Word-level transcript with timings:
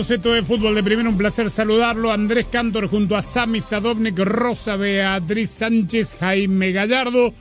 Le 0.00 0.06
va? 0.08 0.08
Bienvenidos. 0.08 0.10
Esto 0.10 0.36
es 0.36 0.46
Fútbol 0.46 0.74
de 0.74 0.82
Primero. 0.82 1.10
Un 1.10 1.18
placer 1.18 1.50
saludarlo. 1.50 2.10
Andrés 2.12 2.46
Cantor 2.46 2.88
junto 2.88 3.16
a 3.16 3.22
Sami 3.22 3.60
Sadovnik, 3.60 4.18
Rosa 4.18 4.76
Beatriz 4.76 5.50
Sánchez, 5.50 6.16
Jaime 6.18 6.72
Gallardo 6.72 7.32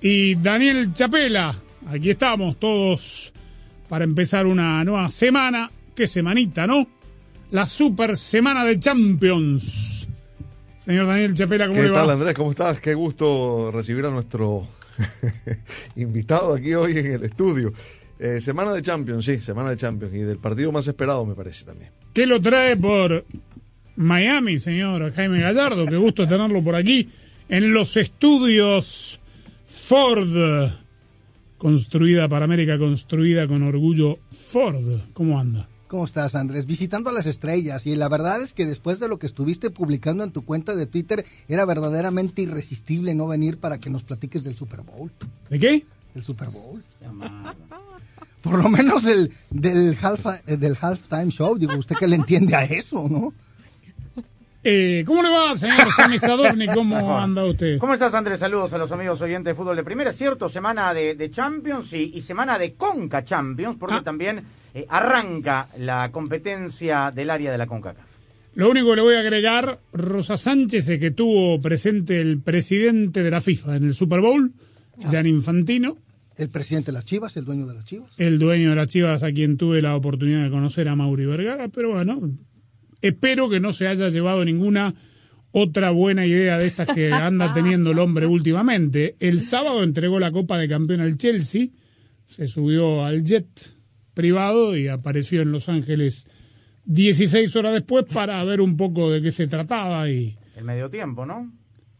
y 0.00 0.34
Daniel 0.36 0.92
Chapela. 0.94 1.54
Aquí 1.88 2.10
estamos 2.10 2.58
todos 2.58 3.32
para 3.88 4.04
empezar 4.04 4.46
una 4.46 4.84
nueva 4.84 5.08
semana. 5.08 5.70
Qué 5.94 6.06
semanita, 6.06 6.66
¿no? 6.66 6.86
La 7.50 7.66
super 7.66 8.16
semana 8.16 8.64
de 8.64 8.80
Champions. 8.80 10.08
Señor 10.78 11.06
Daniel 11.06 11.34
Chapela, 11.34 11.66
¿cómo 11.68 11.78
¿Qué 11.78 11.86
le 11.86 11.90
va? 11.92 12.00
tal, 12.00 12.10
Andrés? 12.10 12.34
¿Cómo 12.34 12.50
estás? 12.50 12.80
Qué 12.80 12.94
gusto 12.94 13.70
recibir 13.70 14.04
a 14.06 14.10
nuestro 14.10 14.66
invitado 15.96 16.54
aquí 16.54 16.74
hoy 16.74 16.98
en 16.98 17.06
el 17.12 17.24
estudio. 17.24 17.72
Eh, 18.24 18.40
semana 18.40 18.72
de 18.72 18.82
Champions, 18.82 19.24
sí, 19.24 19.40
semana 19.40 19.70
de 19.70 19.76
Champions. 19.76 20.14
Y 20.14 20.18
del 20.18 20.38
partido 20.38 20.70
más 20.70 20.86
esperado, 20.86 21.26
me 21.26 21.34
parece 21.34 21.64
también. 21.64 21.90
¿Qué 22.14 22.24
lo 22.24 22.40
trae 22.40 22.76
por 22.76 23.24
Miami, 23.96 24.58
señor 24.58 25.12
Jaime 25.12 25.40
Gallardo? 25.40 25.86
Qué 25.86 25.96
gusto 25.96 26.24
tenerlo 26.28 26.62
por 26.62 26.76
aquí 26.76 27.08
en 27.48 27.72
los 27.72 27.96
estudios 27.96 29.20
Ford. 29.66 30.70
Construida 31.58 32.28
para 32.28 32.44
América, 32.44 32.78
construida 32.78 33.48
con 33.48 33.64
orgullo 33.64 34.20
Ford. 34.30 35.00
¿Cómo 35.14 35.40
anda? 35.40 35.68
¿Cómo 35.88 36.04
estás, 36.04 36.36
Andrés? 36.36 36.64
Visitando 36.64 37.10
a 37.10 37.12
las 37.12 37.26
estrellas. 37.26 37.86
Y 37.86 37.96
la 37.96 38.08
verdad 38.08 38.40
es 38.40 38.52
que 38.52 38.66
después 38.66 39.00
de 39.00 39.08
lo 39.08 39.18
que 39.18 39.26
estuviste 39.26 39.70
publicando 39.70 40.22
en 40.22 40.30
tu 40.30 40.44
cuenta 40.44 40.76
de 40.76 40.86
Twitter, 40.86 41.24
era 41.48 41.64
verdaderamente 41.64 42.42
irresistible 42.42 43.16
no 43.16 43.26
venir 43.26 43.58
para 43.58 43.78
que 43.78 43.90
nos 43.90 44.04
platiques 44.04 44.44
del 44.44 44.54
Super 44.54 44.82
Bowl. 44.82 45.10
¿De 45.50 45.58
qué? 45.58 45.84
Del 46.14 46.22
Super 46.22 46.50
Bowl. 46.50 46.84
Por 48.42 48.62
lo 48.62 48.68
menos 48.68 49.04
el, 49.06 49.30
del, 49.50 49.96
half, 50.02 50.26
eh, 50.46 50.56
del 50.56 50.76
halftime 50.80 51.30
show. 51.30 51.56
Digo, 51.56 51.76
usted 51.76 51.96
que 51.96 52.08
le 52.08 52.16
entiende 52.16 52.54
a 52.56 52.62
eso, 52.64 53.08
¿no? 53.08 53.32
Eh, 54.64 55.02
¿Cómo 55.06 55.22
le 55.22 55.28
va, 55.28 55.56
señor 55.56 55.90
Sammy 55.96 56.18
Sadovni? 56.18 56.66
¿Cómo 56.68 57.18
anda 57.18 57.44
usted? 57.44 57.78
¿Cómo 57.78 57.94
estás, 57.94 58.14
Andrés? 58.14 58.38
Saludos 58.38 58.72
a 58.72 58.78
los 58.78 58.92
amigos 58.92 59.20
oyentes 59.20 59.52
de 59.52 59.54
fútbol 59.54 59.76
de 59.76 59.82
primera. 59.82 60.12
Cierto, 60.12 60.48
semana 60.48 60.94
de, 60.94 61.14
de 61.16 61.30
Champions 61.30 61.92
y, 61.92 62.12
y 62.14 62.20
semana 62.20 62.58
de 62.58 62.74
Conca 62.74 63.24
Champions, 63.24 63.76
porque 63.78 63.96
Ah. 63.96 64.02
también 64.04 64.42
eh, 64.74 64.86
arranca 64.88 65.68
la 65.78 66.10
competencia 66.12 67.10
del 67.10 67.30
área 67.30 67.50
de 67.50 67.58
la 67.58 67.66
CONCACAF. 67.66 68.06
Lo 68.54 68.70
único 68.70 68.90
que 68.90 68.96
le 68.96 69.02
voy 69.02 69.14
a 69.16 69.20
agregar, 69.20 69.80
Rosa 69.92 70.36
Sánchez, 70.36 70.88
es 70.88 71.00
que 71.00 71.10
tuvo 71.10 71.58
presente 71.60 72.20
el 72.20 72.40
presidente 72.40 73.22
de 73.22 73.30
la 73.30 73.40
FIFA 73.40 73.76
en 73.76 73.84
el 73.84 73.94
Super 73.94 74.20
Bowl, 74.20 74.52
Jan 75.10 75.26
Infantino, 75.26 75.96
El 76.42 76.50
presidente 76.50 76.86
de 76.86 76.92
las 76.92 77.04
Chivas, 77.04 77.36
el 77.36 77.44
dueño 77.44 77.66
de 77.66 77.74
las 77.74 77.84
Chivas. 77.84 78.10
el 78.18 78.38
dueño 78.38 78.70
de 78.70 78.76
las 78.76 78.88
Chivas 78.88 79.22
a 79.22 79.32
quien 79.32 79.56
tuve 79.56 79.80
la 79.80 79.96
oportunidad 79.96 80.44
de 80.44 80.50
conocer 80.50 80.88
a 80.88 80.96
Mauri 80.96 81.26
Vergara, 81.26 81.68
pero 81.68 81.92
bueno, 81.92 82.20
espero 83.00 83.48
que 83.48 83.60
no 83.60 83.72
se 83.72 83.86
haya 83.88 84.08
llevado 84.08 84.44
ninguna 84.44 84.94
otra 85.52 85.90
buena 85.90 86.26
idea 86.26 86.58
de 86.58 86.66
estas 86.66 86.88
que 86.88 87.12
anda 87.12 87.52
teniendo 87.54 87.90
el 87.92 87.98
hombre 87.98 88.26
últimamente. 88.26 89.16
El 89.20 89.42
sábado 89.42 89.82
entregó 89.82 90.18
la 90.18 90.32
Copa 90.32 90.58
de 90.58 90.68
Campeón 90.68 91.00
al 91.00 91.16
Chelsea, 91.18 91.68
se 92.24 92.48
subió 92.48 93.04
al 93.04 93.22
jet 93.22 93.46
privado 94.14 94.76
y 94.76 94.88
apareció 94.88 95.42
en 95.42 95.52
Los 95.52 95.68
Ángeles 95.68 96.26
16 96.86 97.54
horas 97.56 97.72
después 97.74 98.04
para 98.12 98.42
ver 98.44 98.60
un 98.60 98.76
poco 98.76 99.10
de 99.10 99.22
qué 99.22 99.30
se 99.30 99.46
trataba 99.46 100.08
y 100.08 100.36
El 100.56 100.64
medio 100.64 100.90
tiempo, 100.90 101.24
¿no? 101.24 101.52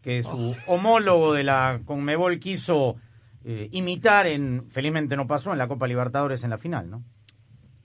Que 0.03 0.22
su 0.22 0.56
homólogo 0.66 1.32
de 1.32 1.44
la 1.44 1.80
Conmebol 1.84 2.41
quiso 2.41 2.97
eh, 3.44 3.69
imitar 3.72 4.26
en, 4.26 4.64
felizmente 4.70 5.16
no 5.16 5.26
pasó, 5.26 5.53
en 5.53 5.58
la 5.58 5.69
Copa 5.69 5.86
Libertadores 5.86 6.42
en 6.44 6.50
la 6.50 6.58
final, 6.58 6.91
¿no? 6.91 7.04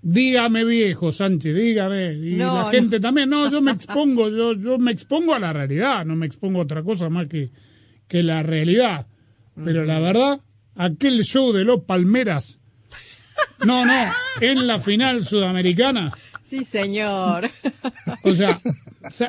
Dígame 0.01 0.63
viejo, 0.63 1.11
Sánchez, 1.11 1.55
dígame. 1.55 2.13
Y 2.13 2.35
No, 2.35 2.55
la 2.55 2.61
no. 2.63 2.69
gente 2.69 2.99
también. 2.99 3.29
No, 3.29 3.49
yo 3.51 3.61
me 3.61 3.71
expongo, 3.71 4.29
yo, 4.29 4.53
yo 4.53 4.77
me 4.77 4.91
expongo 4.91 5.33
a 5.33 5.39
la 5.39 5.51
realidad, 5.53 6.05
no 6.05 6.15
me 6.15 6.25
expongo 6.27 6.59
a 6.59 6.63
otra 6.63 6.83
cosa 6.83 7.09
más 7.09 7.27
que, 7.27 7.49
que 8.07 8.23
la 8.23 8.43
realidad. 8.43 9.07
Pero 9.55 9.83
la 9.85 9.99
verdad, 9.99 10.39
aquel 10.75 11.23
show 11.23 11.51
de 11.51 11.63
los 11.63 11.81
Palmeras, 11.83 12.59
no, 13.65 13.85
no, 13.85 13.93
en 14.39 14.67
la 14.67 14.77
final 14.79 15.23
sudamericana, 15.23 16.11
Sí, 16.43 16.63
señor. 16.63 17.49
o 18.23 18.33
sea, 18.33 18.61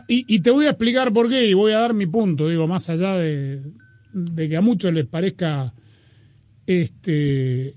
y, 0.06 0.24
y 0.32 0.40
te 0.40 0.50
voy 0.52 0.66
a 0.66 0.70
explicar 0.70 1.12
por 1.12 1.28
qué 1.28 1.46
y 1.46 1.54
voy 1.54 1.72
a 1.72 1.78
dar 1.80 1.94
mi 1.94 2.06
punto, 2.06 2.46
digo, 2.46 2.68
más 2.68 2.88
allá 2.90 3.14
de, 3.16 3.62
de 4.12 4.48
que 4.48 4.56
a 4.56 4.60
muchos 4.60 4.92
les 4.92 5.06
parezca 5.06 5.72
este 6.68 7.74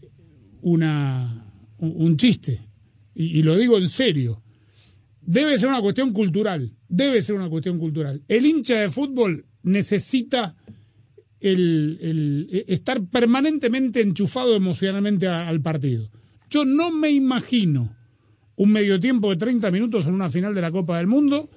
una 0.61 1.47
un, 1.79 2.17
chiste, 2.17 2.59
y, 3.15 3.41
lo 3.41 3.55
digo 3.57 3.77
en 3.79 3.89
serio, 3.89 4.43
debe 5.21 5.57
ser 5.57 5.69
una 5.69 5.81
cuestión 5.81 6.13
cultural, 6.13 6.75
debe 6.87 7.23
ser 7.23 7.35
una 7.35 7.49
cuestión 7.49 7.79
cultural. 7.79 8.21
El 8.27 8.45
hincha 8.45 8.79
de 8.79 8.89
fútbol 8.89 9.45
necesita 9.63 10.55
el, 11.39 12.47
e- 12.51 12.65
estar 12.67 13.03
permanentemente 13.07 14.01
enchufado 14.01 14.55
emocionalmente 14.55 15.27
al 15.27 15.61
partido. 15.61 16.11
Yo 16.51 16.65
no 16.65 16.91
me 16.91 17.09
imagino 17.09 17.95
un 18.57 18.71
medio 18.71 18.99
tiempo 18.99 19.31
de 19.31 19.37
30 19.37 19.71
minutos 19.71 20.05
en 20.05 20.13
una 20.13 20.29
final 20.29 20.53
de 20.53 20.61
la 20.61 20.71
Copa 20.71 20.97
del 20.97 21.07
Mundo. 21.07 21.49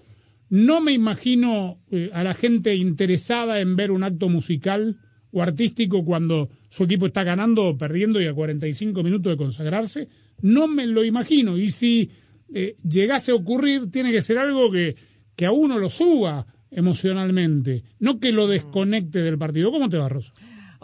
No 0.48 0.80
me 0.80 0.92
imagino 0.92 1.80
eh, 1.90 2.10
a 2.14 2.24
la 2.24 2.32
gente 2.32 2.74
interesada 2.76 3.60
en 3.60 3.76
ver 3.76 3.90
un 3.90 4.04
acto 4.04 4.30
musical 4.30 5.00
o 5.34 5.42
artístico 5.42 6.04
cuando 6.04 6.48
su 6.70 6.84
equipo 6.84 7.06
está 7.06 7.24
ganando 7.24 7.64
o 7.64 7.76
perdiendo 7.76 8.22
y 8.22 8.26
a 8.28 8.32
45 8.32 9.02
minutos 9.02 9.32
de 9.32 9.36
consagrarse. 9.36 10.08
No 10.40 10.68
me 10.68 10.86
lo 10.86 11.04
imagino. 11.04 11.58
Y 11.58 11.70
si 11.70 12.08
eh, 12.54 12.76
llegase 12.88 13.32
a 13.32 13.34
ocurrir, 13.34 13.90
tiene 13.90 14.12
que 14.12 14.22
ser 14.22 14.38
algo 14.38 14.70
que, 14.70 14.94
que 15.34 15.44
a 15.44 15.50
uno 15.50 15.76
lo 15.78 15.90
suba 15.90 16.46
emocionalmente, 16.70 17.82
no 17.98 18.20
que 18.20 18.30
lo 18.30 18.46
desconecte 18.46 19.22
del 19.22 19.36
partido. 19.36 19.72
¿Cómo 19.72 19.88
te 19.88 19.96
va, 19.96 20.08
Rosa? 20.08 20.32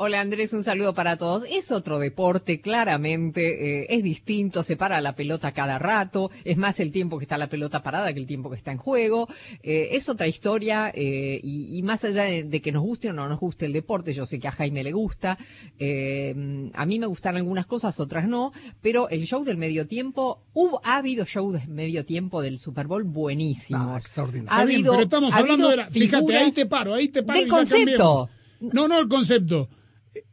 Hola 0.02 0.22
Andrés, 0.22 0.54
un 0.54 0.62
saludo 0.64 0.94
para 0.94 1.18
todos. 1.18 1.44
Es 1.50 1.70
otro 1.70 1.98
deporte, 1.98 2.62
claramente, 2.62 3.82
eh, 3.82 3.86
es 3.90 4.02
distinto, 4.02 4.62
se 4.62 4.74
para 4.74 4.98
la 5.02 5.14
pelota 5.14 5.52
cada 5.52 5.78
rato, 5.78 6.30
es 6.42 6.56
más 6.56 6.80
el 6.80 6.90
tiempo 6.90 7.18
que 7.18 7.24
está 7.24 7.36
la 7.36 7.48
pelota 7.50 7.82
parada 7.82 8.10
que 8.14 8.18
el 8.18 8.26
tiempo 8.26 8.48
que 8.48 8.56
está 8.56 8.72
en 8.72 8.78
juego, 8.78 9.28
eh, 9.62 9.88
es 9.92 10.08
otra 10.08 10.26
historia 10.26 10.90
eh, 10.94 11.38
y, 11.42 11.76
y 11.76 11.82
más 11.82 12.02
allá 12.06 12.22
de, 12.22 12.44
de 12.44 12.62
que 12.62 12.72
nos 12.72 12.82
guste 12.82 13.10
o 13.10 13.12
no 13.12 13.28
nos 13.28 13.38
guste 13.38 13.66
el 13.66 13.74
deporte, 13.74 14.14
yo 14.14 14.24
sé 14.24 14.40
que 14.40 14.48
a 14.48 14.52
Jaime 14.52 14.82
le 14.82 14.92
gusta, 14.92 15.36
eh, 15.78 16.34
a 16.72 16.86
mí 16.86 16.98
me 16.98 17.04
gustan 17.06 17.36
algunas 17.36 17.66
cosas, 17.66 18.00
otras 18.00 18.26
no, 18.26 18.54
pero 18.80 19.10
el 19.10 19.26
show 19.26 19.44
del 19.44 19.58
medio 19.58 19.86
tiempo, 19.86 20.40
hubo, 20.54 20.80
ha 20.82 20.96
habido 20.96 21.26
show 21.26 21.52
de 21.52 21.66
medio 21.66 22.06
tiempo 22.06 22.40
del 22.40 22.58
Super 22.58 22.86
Bowl 22.86 23.04
buenísimos. 23.04 23.86
Ah, 23.86 23.98
extraordinario. 23.98 24.50
Ha 24.50 24.60
habido- 24.62 24.92
pero 24.92 25.04
estamos 25.04 25.34
ha 25.34 25.36
hablando 25.36 25.68
de 25.68 25.76
la. 25.76 25.86
Fíjate, 25.90 26.36
ahí 26.38 26.52
te 26.52 26.64
paro, 26.64 26.94
ahí 26.94 27.08
te 27.10 27.22
paro. 27.22 27.38
del 27.38 27.48
concepto. 27.50 28.30
No, 28.60 28.88
no 28.88 28.98
el 28.98 29.06
concepto. 29.06 29.68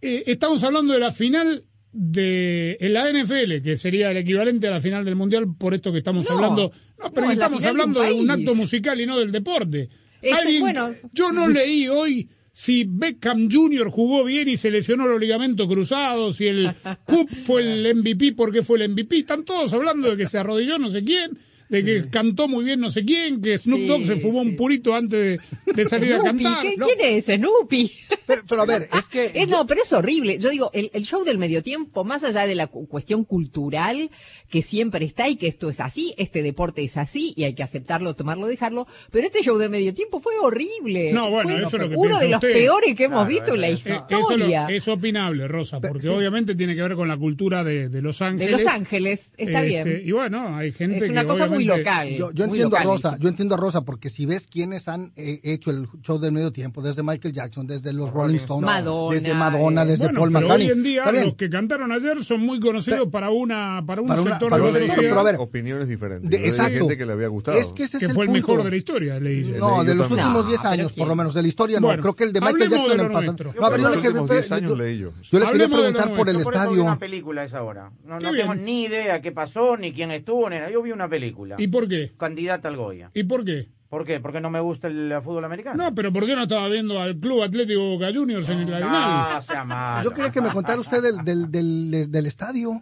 Eh, 0.01 0.23
estamos 0.27 0.63
hablando 0.63 0.93
de 0.93 0.99
la 0.99 1.11
final 1.11 1.63
de 1.91 2.77
en 2.79 2.93
la 2.93 3.09
NFL, 3.11 3.61
que 3.63 3.75
sería 3.75 4.11
el 4.11 4.17
equivalente 4.17 4.67
a 4.67 4.71
la 4.71 4.79
final 4.79 5.03
del 5.05 5.15
Mundial, 5.15 5.45
por 5.57 5.73
esto 5.73 5.91
que 5.91 5.99
estamos 5.99 6.25
No, 6.29 6.35
hablando. 6.35 6.71
No, 6.99 7.11
pero 7.13 7.27
no, 7.27 7.31
estamos 7.33 7.63
hablando 7.63 8.01
de 8.01 8.11
un, 8.13 8.29
acto 8.29 8.53
musical 8.55 8.99
y 8.99 9.05
no 9.05 9.17
del 9.19 9.31
deporte. 9.31 9.89
Ese- 10.21 10.35
Alguien- 10.35 10.61
bueno. 10.61 10.89
yo 11.13 11.31
no 11.31 11.47
leí 11.47 11.87
hoy 11.87 12.27
si 12.51 12.85
Beckham 12.89 13.49
Jr. 13.51 13.89
jugó 13.91 14.23
bien 14.23 14.49
y 14.49 14.57
se 14.57 14.71
lesionó 14.71 15.07
los 15.07 15.19
ligamentos 15.19 15.67
cruzados, 15.67 16.37
si 16.37 16.47
el 16.47 16.71
Cup 17.05 17.29
fue 17.45 17.61
el 17.61 17.95
MVP 17.95 18.33
porque 18.33 18.63
fue 18.63 18.79
el 18.83 18.89
MVP. 18.91 19.19
Están 19.19 19.45
todos 19.45 19.71
hablando 19.73 20.09
de 20.09 20.17
que 20.17 20.25
se 20.25 20.39
arrodilló 20.39 20.77
no 20.79 20.89
sé 20.89 21.03
quién. 21.03 21.37
De 21.69 21.83
que 21.83 22.09
cantó 22.09 22.47
muy 22.47 22.63
bien 22.63 22.79
no 22.79 22.89
sé 22.91 23.03
quién, 23.03 23.41
que 23.41 23.57
Snoop 23.57 23.79
Sí, 23.79 23.87
Dogg 23.87 24.05
se 24.05 24.15
fumó 24.15 24.41
sí. 24.43 24.49
un 24.49 24.55
purito 24.55 24.95
antes 24.95 25.39
de, 25.65 25.73
de 25.73 25.85
salir 25.89 26.13
a 26.13 26.21
cantar. 26.23 26.61
¿qué- 26.61 26.75
No. 26.77 26.85
¿Quién 26.87 26.99
es 27.01 27.25
Snoopy? 27.25 27.91
Pero, 28.25 28.41
pero 28.47 28.61
a 28.61 28.65
ver, 28.65 28.89
es 28.97 29.07
que... 29.07 29.45
No, 29.49 29.65
pero 29.67 29.81
es 29.83 29.91
horrible. 29.93 30.37
Yo 30.39 30.49
digo, 30.49 30.69
el, 30.73 30.89
el 30.93 31.03
show 31.05 31.23
del 31.23 31.37
medio 31.37 31.63
tiempo, 31.63 32.03
más 32.03 32.23
allá 32.23 32.47
de 32.47 32.55
la 32.55 32.67
cu- 32.67 32.87
cuestión 32.87 33.23
cultural, 33.23 34.09
que 34.49 34.61
siempre 34.61 35.05
está 35.05 35.27
y 35.29 35.35
que 35.35 35.47
esto 35.47 35.69
es 35.69 35.79
así, 35.79 36.13
este 36.17 36.41
deporte 36.41 36.83
es 36.83 36.95
así 36.97 37.33
y 37.35 37.43
hay 37.43 37.53
que 37.53 37.63
aceptarlo, 37.63 38.13
tomarlo, 38.15 38.47
dejarlo, 38.47 38.87
pero 39.11 39.25
este 39.27 39.41
show 39.43 39.57
del 39.57 39.69
medio 39.69 39.93
tiempo 39.93 40.19
fue 40.19 40.33
horrible. 40.41 41.11
No, 41.13 41.29
bueno, 41.29 41.49
Fue 41.51 41.63
eso 41.63 41.75
es 41.77 41.81
lo 41.83 41.89
que 41.89 41.95
uno 41.95 42.19
de 42.19 42.27
los 42.29 42.35
usted. 42.35 42.53
peores 42.53 42.95
que 42.95 43.03
hemos 43.05 43.17
Claro, 43.25 43.29
visto 43.29 43.53
en 43.55 43.61
la 43.61 43.67
Eh, 43.69 43.73
eso 43.73 43.89
lo- 43.89 44.19
historia. 44.21 44.67
es 44.69 44.87
opinable, 44.87 45.47
Rosa, 45.47 45.79
porque 45.81 46.09
obviamente 46.09 46.55
tiene 46.55 46.75
que 46.75 46.81
ver 46.81 46.95
con 46.95 47.07
la 47.07 47.17
cultura 47.17 47.63
de, 47.63 47.89
de 47.89 48.01
Los 48.01 48.19
de 48.19 48.25
Ángeles. 48.25 48.51
Los 48.63 48.65
Ángeles, 48.73 49.33
está 49.37 49.63
Este, 49.65 49.67
bien. 49.89 50.01
Y 50.05 50.11
bueno, 50.11 50.55
hay 50.55 50.71
gente 50.71 50.97
Es 51.05 51.09
una 51.09 51.21
que 51.21 51.27
cosa 51.27 51.47
muy 51.47 51.65
local. 51.65 52.09
Yo, 52.09 52.31
yo 52.31 52.47
muy 52.47 52.61
entiendo 52.61 52.77
a. 52.77 52.83
Rosa, 52.83 53.17
yo 53.19 53.27
entiendo 53.29 53.55
a 53.55 53.57
Rosa, 53.57 53.81
porque 53.83 54.09
si 54.09 54.25
ves 54.25 54.47
quiénes 54.47 54.87
han 54.87 55.11
eh, 55.15 55.39
hecho 55.43 55.71
el 55.71 55.87
show 56.01 56.19
del 56.19 56.31
medio 56.31 56.51
tiempo, 56.51 56.81
desde 56.81 57.03
Michael 57.03 57.33
Jackson, 57.33 57.67
desde 57.67 57.91
los 57.93 58.11
Rolling 58.11 58.37
Stones, 58.37 58.65
Madonna, 58.65 59.13
desde 59.15 59.33
Madonna, 59.33 59.81
eh. 59.83 59.85
desde 59.87 60.03
Bueno, 60.05 60.19
Paul 60.21 60.31
McCartney. 60.31 60.67
hoy 60.67 60.71
en 60.71 60.83
día 60.83 61.11
los 61.11 61.35
que 61.35 61.49
cantaron 61.49 61.91
ayer 61.91 62.23
son 62.23 62.41
muy 62.41 62.59
conocidos 62.59 63.09
para 63.09 63.29
una 63.29 63.83
para 63.85 64.01
un 64.01 64.07
Para 64.07 64.21
una- 64.21 64.36
la 64.39 64.57
leí 64.57 64.65
sector, 64.71 64.87
sociedad 64.89 65.09
pero 65.11 65.19
a 65.19 65.23
ver. 65.23 65.35
opiniones 65.39 65.87
diferentes. 65.87 66.29
De- 66.29 66.47
exacto. 66.47 66.77
gente 66.79 66.97
que 66.97 67.05
le 67.05 67.13
había 67.13 67.27
gustado. 67.27 67.57
Es 67.57 67.73
que 67.73 67.83
ese 67.83 67.99
que 67.99 68.05
es 68.05 68.13
fue 68.13 68.25
el 68.25 68.31
mejor 68.31 68.63
de 68.63 68.69
la 68.69 68.75
historia, 68.75 69.19
leí 69.19 69.43
yo. 69.53 69.57
No, 69.57 69.77
leí 69.79 69.87
de 69.87 69.95
los 69.95 70.07
también. 70.07 70.27
últimos 70.27 70.43
No, 70.43 70.49
10 70.49 70.61
pero 70.61 70.69
años, 70.73 70.93
por 70.93 71.07
lo 71.07 71.15
menos, 71.15 71.33
de 71.33 71.41
la 71.41 71.47
historia, 71.47 71.79
no. 71.79 71.87
Bueno, 71.87 72.01
Creo 72.01 72.15
que 72.15 72.23
el 72.25 72.33
de 72.33 72.41
Michael 72.41 72.69
Jackson 72.69 72.91
en 72.91 73.07
pasado. 73.07 73.23
nuestro. 73.25 73.53
No, 73.59 73.65
a 73.65 73.69
ver, 73.69 73.79
yo 73.81 73.89
le, 73.89 74.01
quería- 74.01 74.21
10 74.23 74.51
años 74.51 74.71
yo- 74.71 74.77
leí 74.77 74.97
yo. 74.99 75.11
yo 75.31 75.39
le 75.39 75.45
quería 75.47 75.67
preguntar 75.67 76.13
por 76.13 76.29
el 76.29 76.33
nuestro. 76.35 76.53
Yo 76.53 76.59
vi 76.59 76.63
estadio. 76.65 76.83
una 76.83 76.99
película 76.99 77.41
a 77.41 77.45
esa 77.45 77.63
hora. 77.63 77.91
No, 78.05 78.19
no 78.19 78.31
tengo 78.31 78.55
ni 78.55 78.83
idea 78.85 79.21
qué 79.21 79.31
pasó, 79.31 79.77
ni 79.77 79.91
quién 79.93 80.11
estuvo, 80.11 80.49
ni 80.49 80.57
nada. 80.57 80.69
Yo 80.71 80.81
vi 80.81 80.91
una 80.91 81.07
película. 81.09 81.55
¿Y 81.57 81.67
por 81.67 81.87
qué? 81.87 82.13
Candidata 82.17 82.67
al 82.67 82.77
Goya. 82.77 83.11
¿Y 83.13 83.23
por 83.23 83.43
qué? 83.43 83.69
¿Por 83.89 84.03
qué? 84.05 84.19
Porque 84.19 84.41
no 84.41 84.49
me 84.49 84.59
gusta 84.59 84.87
el 84.87 85.13
fútbol 85.23 85.45
americano. 85.45 85.81
No, 85.81 85.95
pero 85.95 86.11
¿por 86.11 86.25
qué 86.25 86.35
no 86.35 86.43
estaba 86.43 86.67
viendo 86.67 86.99
al 87.01 87.15
Club 87.17 87.41
Atlético 87.43 87.79
Boca 87.91 88.07
Juniors 88.13 88.49
en 88.49 88.69
la 88.69 88.77
final? 88.79 89.33
No, 89.35 89.41
sea 89.43 89.63
malo. 89.63 90.09
Yo 90.09 90.13
quería 90.13 90.29
que 90.31 90.41
me 90.41 90.49
contara 90.49 90.81
usted 90.81 91.01
del, 91.01 91.23
del, 91.23 91.49
del, 91.49 92.11
del 92.11 92.25
estadio. 92.25 92.81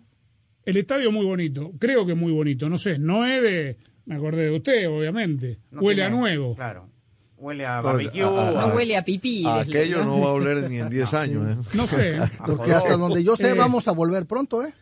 El 0.66 0.78
estadio 0.78 1.12
muy 1.12 1.26
bonito, 1.26 1.72
creo 1.80 2.06
que 2.06 2.16
muy 2.16 2.32
bonito, 2.32 2.68
no 2.70 2.78
sé, 2.78 2.98
no 2.98 3.26
es 3.26 3.42
de, 3.42 3.78
me 4.06 4.16
acordé 4.16 4.46
de 4.46 4.52
usted, 4.52 4.90
obviamente, 4.90 5.60
No 5.72 5.82
huele 5.82 6.04
a 6.04 6.10
nuevo. 6.10 6.56
Claro. 6.56 6.90
Huele 7.38 7.66
a 7.66 7.80
Todo- 7.82 7.92
barbecue. 7.94 8.22
a- 8.22 8.28
a- 8.64 8.68
No 8.70 8.76
huele 8.76 8.98
a 8.98 9.04
pipí. 9.06 9.44
Aquello 9.46 10.04
no 10.06 10.20
va 10.22 10.30
a 10.30 10.32
oler 10.34 10.70
ni 10.70 10.78
en 10.80 10.90
10 10.90 11.14
años. 11.14 11.48
¿eh? 11.48 11.78
No 11.78 11.86
sé, 11.86 12.16
Porque 12.46 12.74
hasta 12.74 12.98
donde 12.98 13.24
yo 13.24 13.36
sé, 13.36 13.50
Eh. 13.50 13.54
vamos 13.54 13.88
a 13.88 13.92
volver 13.92 14.26
pronto, 14.26 14.64
¿eh? 14.66 14.74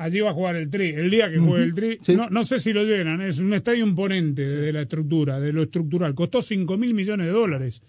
allí 0.00 0.20
va 0.20 0.30
a 0.30 0.32
jugar 0.32 0.54
el 0.54 0.70
Tri, 0.70 0.90
el 0.90 1.10
día 1.10 1.28
que 1.28 1.38
juegue 1.40 1.64
el 1.64 1.74
Tri, 1.74 1.98
Sí. 2.02 2.14
no, 2.14 2.30
no 2.30 2.44
sé 2.44 2.60
si 2.60 2.72
lo 2.72 2.84
llenan, 2.84 3.20
es 3.20 3.40
un 3.40 3.52
estadio 3.52 3.84
imponente 3.84 4.46
de 4.48 4.72
la 4.72 4.82
estructura, 4.82 5.40
de 5.40 5.52
lo 5.52 5.64
estructural, 5.64 6.14
costó 6.14 6.40
5 6.40 6.78
mil 6.78 6.94
millones 6.94 7.26
de 7.26 7.32
dólares 7.32 7.82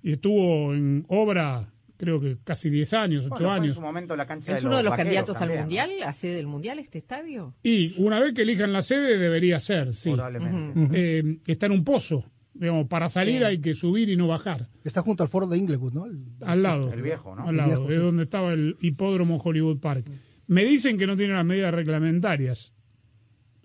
y 0.00 0.12
estuvo 0.12 0.72
en 0.72 1.04
obra, 1.08 1.68
creo 1.98 2.18
que 2.20 2.38
casi 2.44 2.70
10 2.70 2.94
años, 2.94 3.24
8 3.26 3.28
Bueno, 3.30 3.48
fue 3.48 3.56
en 3.58 3.62
años. 3.64 3.74
su 3.74 3.80
momento 3.82 4.16
la 4.16 4.26
cancha 4.26 4.52
¿Es 4.56 4.60
de 4.62 4.66
uno 4.68 4.78
de 4.78 4.82
los 4.84 4.94
candidatos 4.96 5.36
al 5.36 5.40
también, 5.48 5.58
¿no? 5.58 5.64
Mundial, 5.64 5.90
a 6.08 6.12
sede 6.14 6.34
del 6.36 6.46
Mundial, 6.46 6.78
este 6.78 6.98
estadio? 6.98 7.54
Y 7.62 7.94
una 8.00 8.18
vez 8.20 8.32
que 8.32 8.42
elijan 8.42 8.72
la 8.72 8.80
sede 8.82 9.18
debería 9.18 9.58
ser, 9.58 9.92
sí. 9.92 10.10
Probablemente. 10.12 10.88
Eh, 10.94 11.38
está 11.46 11.66
en 11.66 11.72
un 11.72 11.84
pozo, 11.84 12.24
digamos, 12.54 12.86
para 12.88 13.08
salir 13.08 13.38
Sí. 13.40 13.44
hay 13.44 13.58
que 13.60 13.74
subir 13.74 14.08
y 14.08 14.16
no 14.16 14.26
bajar. 14.28 14.68
Está 14.84 15.02
junto 15.02 15.22
al 15.22 15.28
foro 15.28 15.46
de 15.46 15.58
Inglewood, 15.58 15.92
¿no? 15.92 16.06
El- 16.06 16.24
Al 16.40 16.62
lado. 16.62 16.92
El 16.92 17.02
viejo, 17.02 17.34
¿no? 17.36 17.46
Al 17.46 17.56
lado, 17.56 17.68
viejo, 17.86 17.90
es 17.90 17.96
sí. 17.98 18.02
donde 18.04 18.22
estaba 18.22 18.52
el 18.54 18.76
hipódromo 18.80 19.36
Hollywood 19.36 19.78
Park. 19.80 20.06
Me 20.46 20.64
dicen 20.64 20.96
que 20.96 21.06
no 21.06 21.16
tiene 21.16 21.34
las 21.34 21.44
medidas 21.44 21.74
reglamentarias. 21.74 22.72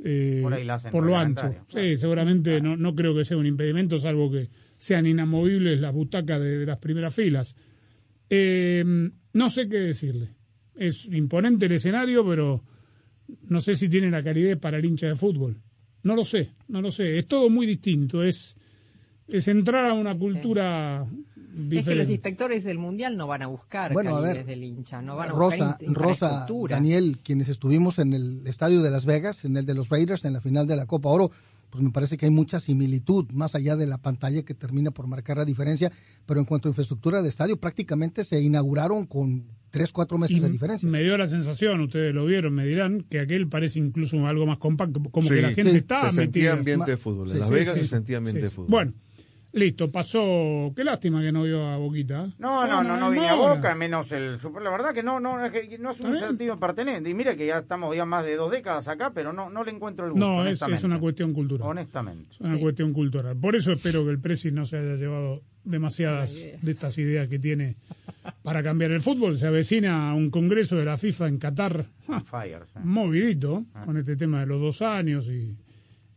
eh, 0.04 0.40
Por 0.44 0.54
ahí 0.54 0.66
la 0.66 0.74
hacen 0.76 0.92
por 0.92 1.06
lo 1.06 1.18
ancho. 1.18 1.48
Sí, 1.68 1.74
claro. 1.76 1.96
seguramente 1.98 2.60
no, 2.60 2.76
no 2.76 2.94
creo 2.94 3.16
que 3.16 3.24
sea 3.24 3.38
un 3.38 3.46
impedimento, 3.46 3.98
salvo 3.98 4.30
que 4.30 4.50
sean 4.76 5.06
inamovibles 5.06 5.80
las 5.80 5.94
butacas 5.94 6.42
de, 6.42 6.58
de 6.58 6.66
las 6.66 6.78
primeras 6.80 7.16
filas. 7.16 7.56
Eh, 8.30 8.84
no 9.34 9.50
sé 9.50 9.68
qué 9.68 9.78
decirle. 9.78 10.30
Es 10.76 11.06
imponente 11.06 11.66
el 11.68 11.74
escenario, 11.74 12.28
pero 12.28 12.64
no 13.48 13.62
sé 13.62 13.76
si 13.76 13.90
tiene 13.90 14.10
la 14.10 14.24
calidad 14.24 14.58
para 14.58 14.78
el 14.78 14.86
hincha 14.86 15.08
de 15.08 15.16
fútbol. 15.16 15.62
No 16.04 16.16
lo 16.16 16.26
sé, 16.26 16.52
no 16.68 16.82
lo 16.82 16.92
sé. 16.92 17.18
Es 17.18 17.28
todo 17.28 17.50
muy 17.50 17.66
distinto. 17.66 18.24
Es, 18.24 18.58
es 19.28 19.48
entrar 19.48 19.90
a 19.90 19.94
una 19.94 20.18
cultura 20.18 21.06
diferente. 21.54 21.80
Es 21.80 21.86
que 21.86 21.96
los 21.96 22.10
inspectores 22.10 22.64
del 22.64 22.78
Mundial 22.78 23.16
no 23.16 23.28
van 23.28 23.44
a 23.44 23.48
buscar 23.48 23.94
Bueno, 23.94 24.16
a 24.16 24.22
ver, 24.22 24.38
calidez 24.38 24.48
del 24.48 24.64
hincha, 24.64 25.02
no 25.02 25.16
van 25.16 25.30
a 25.30 25.34
Rosa, 25.34 25.78
buscar 25.80 26.04
Rosa. 26.04 26.48
Daniel, 26.70 27.20
quienes 27.24 27.50
estuvimos 27.50 28.00
en 28.00 28.14
el 28.14 28.46
estadio 28.48 28.82
de 28.82 28.92
Las 28.92 29.06
Vegas, 29.06 29.46
en 29.46 29.56
el 29.58 29.66
de 29.66 29.76
los 29.76 29.90
Raiders, 29.90 30.26
en 30.26 30.34
la 30.34 30.42
final 30.42 30.68
de 30.68 30.76
la 30.76 30.86
Copa 30.86 31.10
Oro, 31.10 31.32
pues 31.74 31.84
me 31.84 31.90
parece 31.90 32.18
que 32.18 32.26
hay 32.28 32.32
mucha 32.32 32.60
similitud, 32.60 33.26
más 33.32 33.56
allá 33.56 33.76
de 33.76 33.88
la 33.88 33.98
pantalla 33.98 34.44
que 34.44 34.54
termina 34.54 34.92
por 34.92 35.08
marcar 35.08 35.38
la 35.38 35.46
diferencia, 35.46 35.92
pero 36.28 36.40
en 36.40 36.46
cuanto 36.46 36.68
a 36.68 36.70
infraestructura 36.70 37.24
de 37.24 37.30
estadio, 37.30 37.58
prácticamente 37.58 38.24
se 38.24 38.40
inauguraron 38.40 39.08
con 39.08 39.46
tres, 39.72 39.92
cuatro 39.92 40.20
meses 40.20 40.38
Y 40.38 40.40
de 40.40 40.50
diferencia. 40.52 40.88
me 40.88 41.02
dio 41.02 41.18
la 41.18 41.26
sensación, 41.26 41.82
ustedes 41.82 42.14
lo 42.14 42.28
vieron, 42.28 42.54
me 42.54 42.64
dirán, 42.64 43.02
que 43.10 43.20
aquel 43.20 43.48
parece 43.48 43.80
incluso 43.80 44.28
algo 44.28 44.46
más 44.46 44.60
compacto, 44.60 45.02
como 45.02 45.28
Sí, 45.28 45.34
que 45.34 45.42
la 45.42 45.50
gente 45.54 45.72
sí, 45.72 45.78
está 45.78 46.12
se 46.12 46.18
sentía 46.18 46.54
ambiente 46.54 46.92
de 46.92 46.98
fútbol. 46.98 47.30
En 47.30 47.34
sí, 47.34 47.40
Las 47.40 47.48
sí, 47.50 47.54
Vegas 47.56 47.74
Sí, 47.74 47.80
se 47.80 47.88
sentía 47.88 48.18
ambiente 48.18 48.42
sí. 48.42 48.46
de 48.46 48.52
fútbol. 48.52 48.70
Bueno, 48.70 48.94
listo, 49.54 49.92
pasó. 49.92 50.74
Qué 50.76 50.84
lástima 50.84 51.22
que 51.22 51.32
no 51.32 51.44
vio 51.44 51.66
a 51.66 51.78
Boquita. 51.78 52.28
No, 52.38 52.68
no, 52.68 52.84
no, 52.84 52.98
no 52.98 53.10
vine 53.10 53.30
a. 53.30 53.36
Boca, 53.36 53.74
menos 53.76 54.12
el 54.12 54.40
Super. 54.40 54.62
La 54.62 54.70
verdad 54.72 54.94
que 54.94 55.02
no, 55.04 55.20
no, 55.20 55.44
es 55.46 55.52
que 55.52 55.78
no 55.78 55.92
es 55.92 56.00
un 56.02 56.18
sentido 56.20 56.60
pertenente. 56.60 57.10
Y 57.10 57.14
mira 57.14 57.36
que 57.36 57.48
ya 57.48 57.60
estamos 57.60 57.96
ya 57.96 58.06
más 58.06 58.26
de 58.26 58.36
dos 58.36 58.52
décadas 58.52 58.88
acá, 58.88 59.12
pero 59.14 59.32
no, 59.34 59.50
no 59.50 59.64
le 59.64 59.72
encuentro 59.72 60.06
el 60.06 60.12
gusto. 60.12 60.26
No, 60.28 60.46
es, 60.48 60.62
una 60.84 61.00
cuestión 61.00 61.34
cultural. 61.34 61.68
Honestamente. 61.70 62.28
Es 62.32 62.42
una 62.42 62.56
Sí. 62.56 62.62
cuestión 62.62 62.94
cultural. 62.94 63.38
Por 63.38 63.56
eso 63.56 63.72
espero 63.72 64.04
que 64.04 64.12
el 64.12 64.20
Presi 64.20 64.52
no 64.52 64.66
se 64.66 64.78
haya 64.78 64.96
llevado 64.96 65.42
demasiadas 65.64 66.36
de 66.62 66.72
estas 66.72 66.98
ideas 66.98 67.28
que 67.30 67.40
tiene 67.40 67.78
para 68.42 68.62
cambiar 68.62 68.92
el 68.92 69.00
fútbol. 69.00 69.38
Se 69.38 69.48
avecina 69.48 70.10
a 70.10 70.14
un 70.14 70.30
congreso 70.30 70.76
de 70.76 70.86
la 70.86 70.98
FIFA 70.98 71.28
en 71.30 71.38
Qatar. 71.38 71.86
On 72.08 72.24
fire, 72.26 72.64
sí. 72.74 72.80
movidito 72.84 73.64
con 73.86 73.98
este 73.98 74.16
tema 74.18 74.42
de 74.42 74.48
los 74.48 74.60
dos 74.62 74.82
años 74.82 75.30
y, 75.30 75.56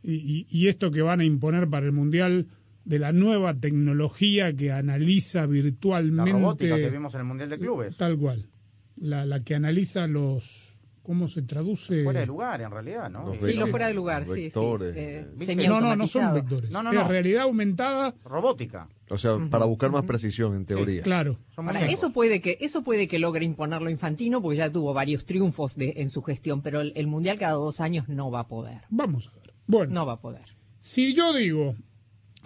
y, 0.02 0.14
y- 0.14 0.46
y 0.50 0.68
esto 0.68 0.90
que 0.90 1.02
van 1.02 1.20
a 1.20 1.24
imponer 1.24 1.68
para 1.68 1.86
el 1.86 1.92
Mundial 1.92 2.46
de 2.86 2.98
la 3.00 3.12
nueva 3.12 3.52
tecnología 3.54 4.54
que 4.54 4.70
analiza 4.72 5.40
La 5.40 5.46
virtualmente 5.46 6.32
robótica 6.32 6.76
que 6.76 6.88
vimos 6.88 7.12
en 7.14 7.20
el 7.20 7.26
Mundial 7.26 7.50
de 7.50 7.58
Clubes. 7.58 7.96
tal 7.96 8.16
cual 8.16 8.48
la, 8.96 9.26
la 9.26 9.42
que 9.42 9.54
analiza 9.56 10.06
los 10.06 10.78
cómo 11.02 11.28
se 11.28 11.42
traduce 11.42 12.02
Fuera 12.04 12.20
de 12.20 12.26
lugar, 12.26 12.60
en 12.60 12.70
realidad, 12.70 13.08
¿no? 13.10 13.32
Los 13.34 13.44
Sí, 13.44 13.54
lo 13.54 13.66
fuera 13.68 13.88
de 13.88 13.94
lugar, 13.94 14.24
sí, 14.24 14.32
sí. 14.34 14.42
vectores, 14.44 14.96
eh, 14.96 15.26
eh, 15.40 15.68
no 15.68 15.80
no 15.80 15.94
no 15.94 16.06
son 16.06 16.34
vectores 16.34 16.70
No, 16.70 16.82
no, 16.82 16.90
es 16.90 16.96
no. 16.96 17.06
realidad 17.08 17.42
aumentada 17.42 18.14
Robótica. 18.24 18.88
O 19.08 19.18
sea, 19.18 19.36
para 19.50 19.66
buscar 19.66 19.90
más 19.92 20.04
precisión, 20.04 20.54
en 20.56 20.64
teoría. 20.66 21.02
claro 21.02 21.38
Ahora, 21.56 21.86
eso 21.86 22.12
puede 22.12 22.40
que 22.40 22.58
eso 22.60 22.82
puede 22.82 23.06
que 23.08 23.18
logre 23.20 23.44
imponerlo 23.44 23.88
Infantino 23.90 24.40
porque 24.42 24.58
ya 24.58 24.70
tuvo 24.70 24.94
varios 24.94 25.24
triunfos 25.26 25.76
de, 25.76 25.94
en 25.98 26.10
su 26.10 26.22
gestión, 26.22 26.60
pero 26.62 26.80
el, 26.80 26.92
el 26.96 27.06
mundial 27.06 27.38
cada 27.38 27.52
dos 27.54 27.80
años 27.80 28.08
no 28.08 28.30
va 28.32 28.40
a 28.40 28.48
poder, 28.48 28.80
vamos 28.90 29.28
a 29.28 29.36
ver 29.40 29.52
bueno 29.68 29.92
no 29.94 30.06
va 30.06 30.14
a 30.14 30.20
poder. 30.20 30.44
Si 30.80 31.14
yo 31.14 31.32
digo, 31.34 31.74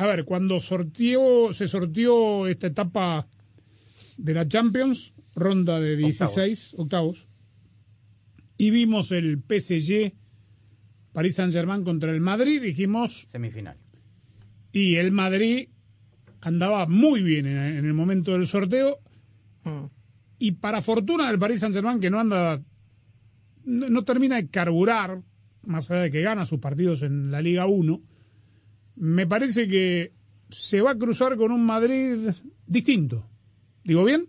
a 0.00 0.06
ver, 0.06 0.24
cuando 0.24 0.60
sortió, 0.60 1.52
se 1.52 1.68
sortió 1.68 2.46
esta 2.46 2.68
etapa 2.68 3.26
de 4.16 4.34
la 4.34 4.48
Champions, 4.48 5.12
ronda 5.34 5.78
de 5.78 5.96
16, 5.96 6.74
octavos, 6.78 7.28
y 8.56 8.70
vimos 8.70 9.12
el 9.12 9.38
PSG, 9.46 10.12
París 11.12 11.34
Saint-Germain 11.34 11.84
contra 11.84 12.12
el 12.12 12.20
Madrid, 12.20 12.62
dijimos, 12.62 13.28
Semifinal. 13.30 13.76
y 14.72 14.94
el 14.96 15.12
Madrid 15.12 15.68
andaba 16.40 16.86
muy 16.86 17.22
bien 17.22 17.46
en, 17.46 17.58
en 17.58 17.84
el 17.84 17.94
momento 17.94 18.32
del 18.32 18.46
sorteo, 18.46 18.98
Mm. 19.62 19.84
y 20.38 20.52
para 20.52 20.80
fortuna 20.80 21.28
del 21.28 21.38
Paris 21.38 21.60
Saint-Germain, 21.60 22.00
que 22.00 22.08
no 22.08 22.18
anda, 22.18 22.62
no, 23.64 23.90
no 23.90 24.04
termina 24.06 24.36
de 24.36 24.48
carburar, 24.48 25.20
más 25.66 25.90
allá 25.90 26.00
de 26.04 26.10
que 26.10 26.22
gana 26.22 26.46
sus 26.46 26.60
partidos 26.60 27.02
en 27.02 27.30
la 27.30 27.42
Liga 27.42 27.66
1, 27.66 28.00
me 29.00 29.26
parece 29.26 29.66
que 29.66 30.12
se 30.50 30.80
va 30.82 30.92
a 30.92 30.98
cruzar 30.98 31.36
con 31.36 31.52
un 31.52 31.64
Madrid 31.64 32.28
distinto. 32.66 33.26
¿Digo 33.82 34.04
bien? 34.04 34.26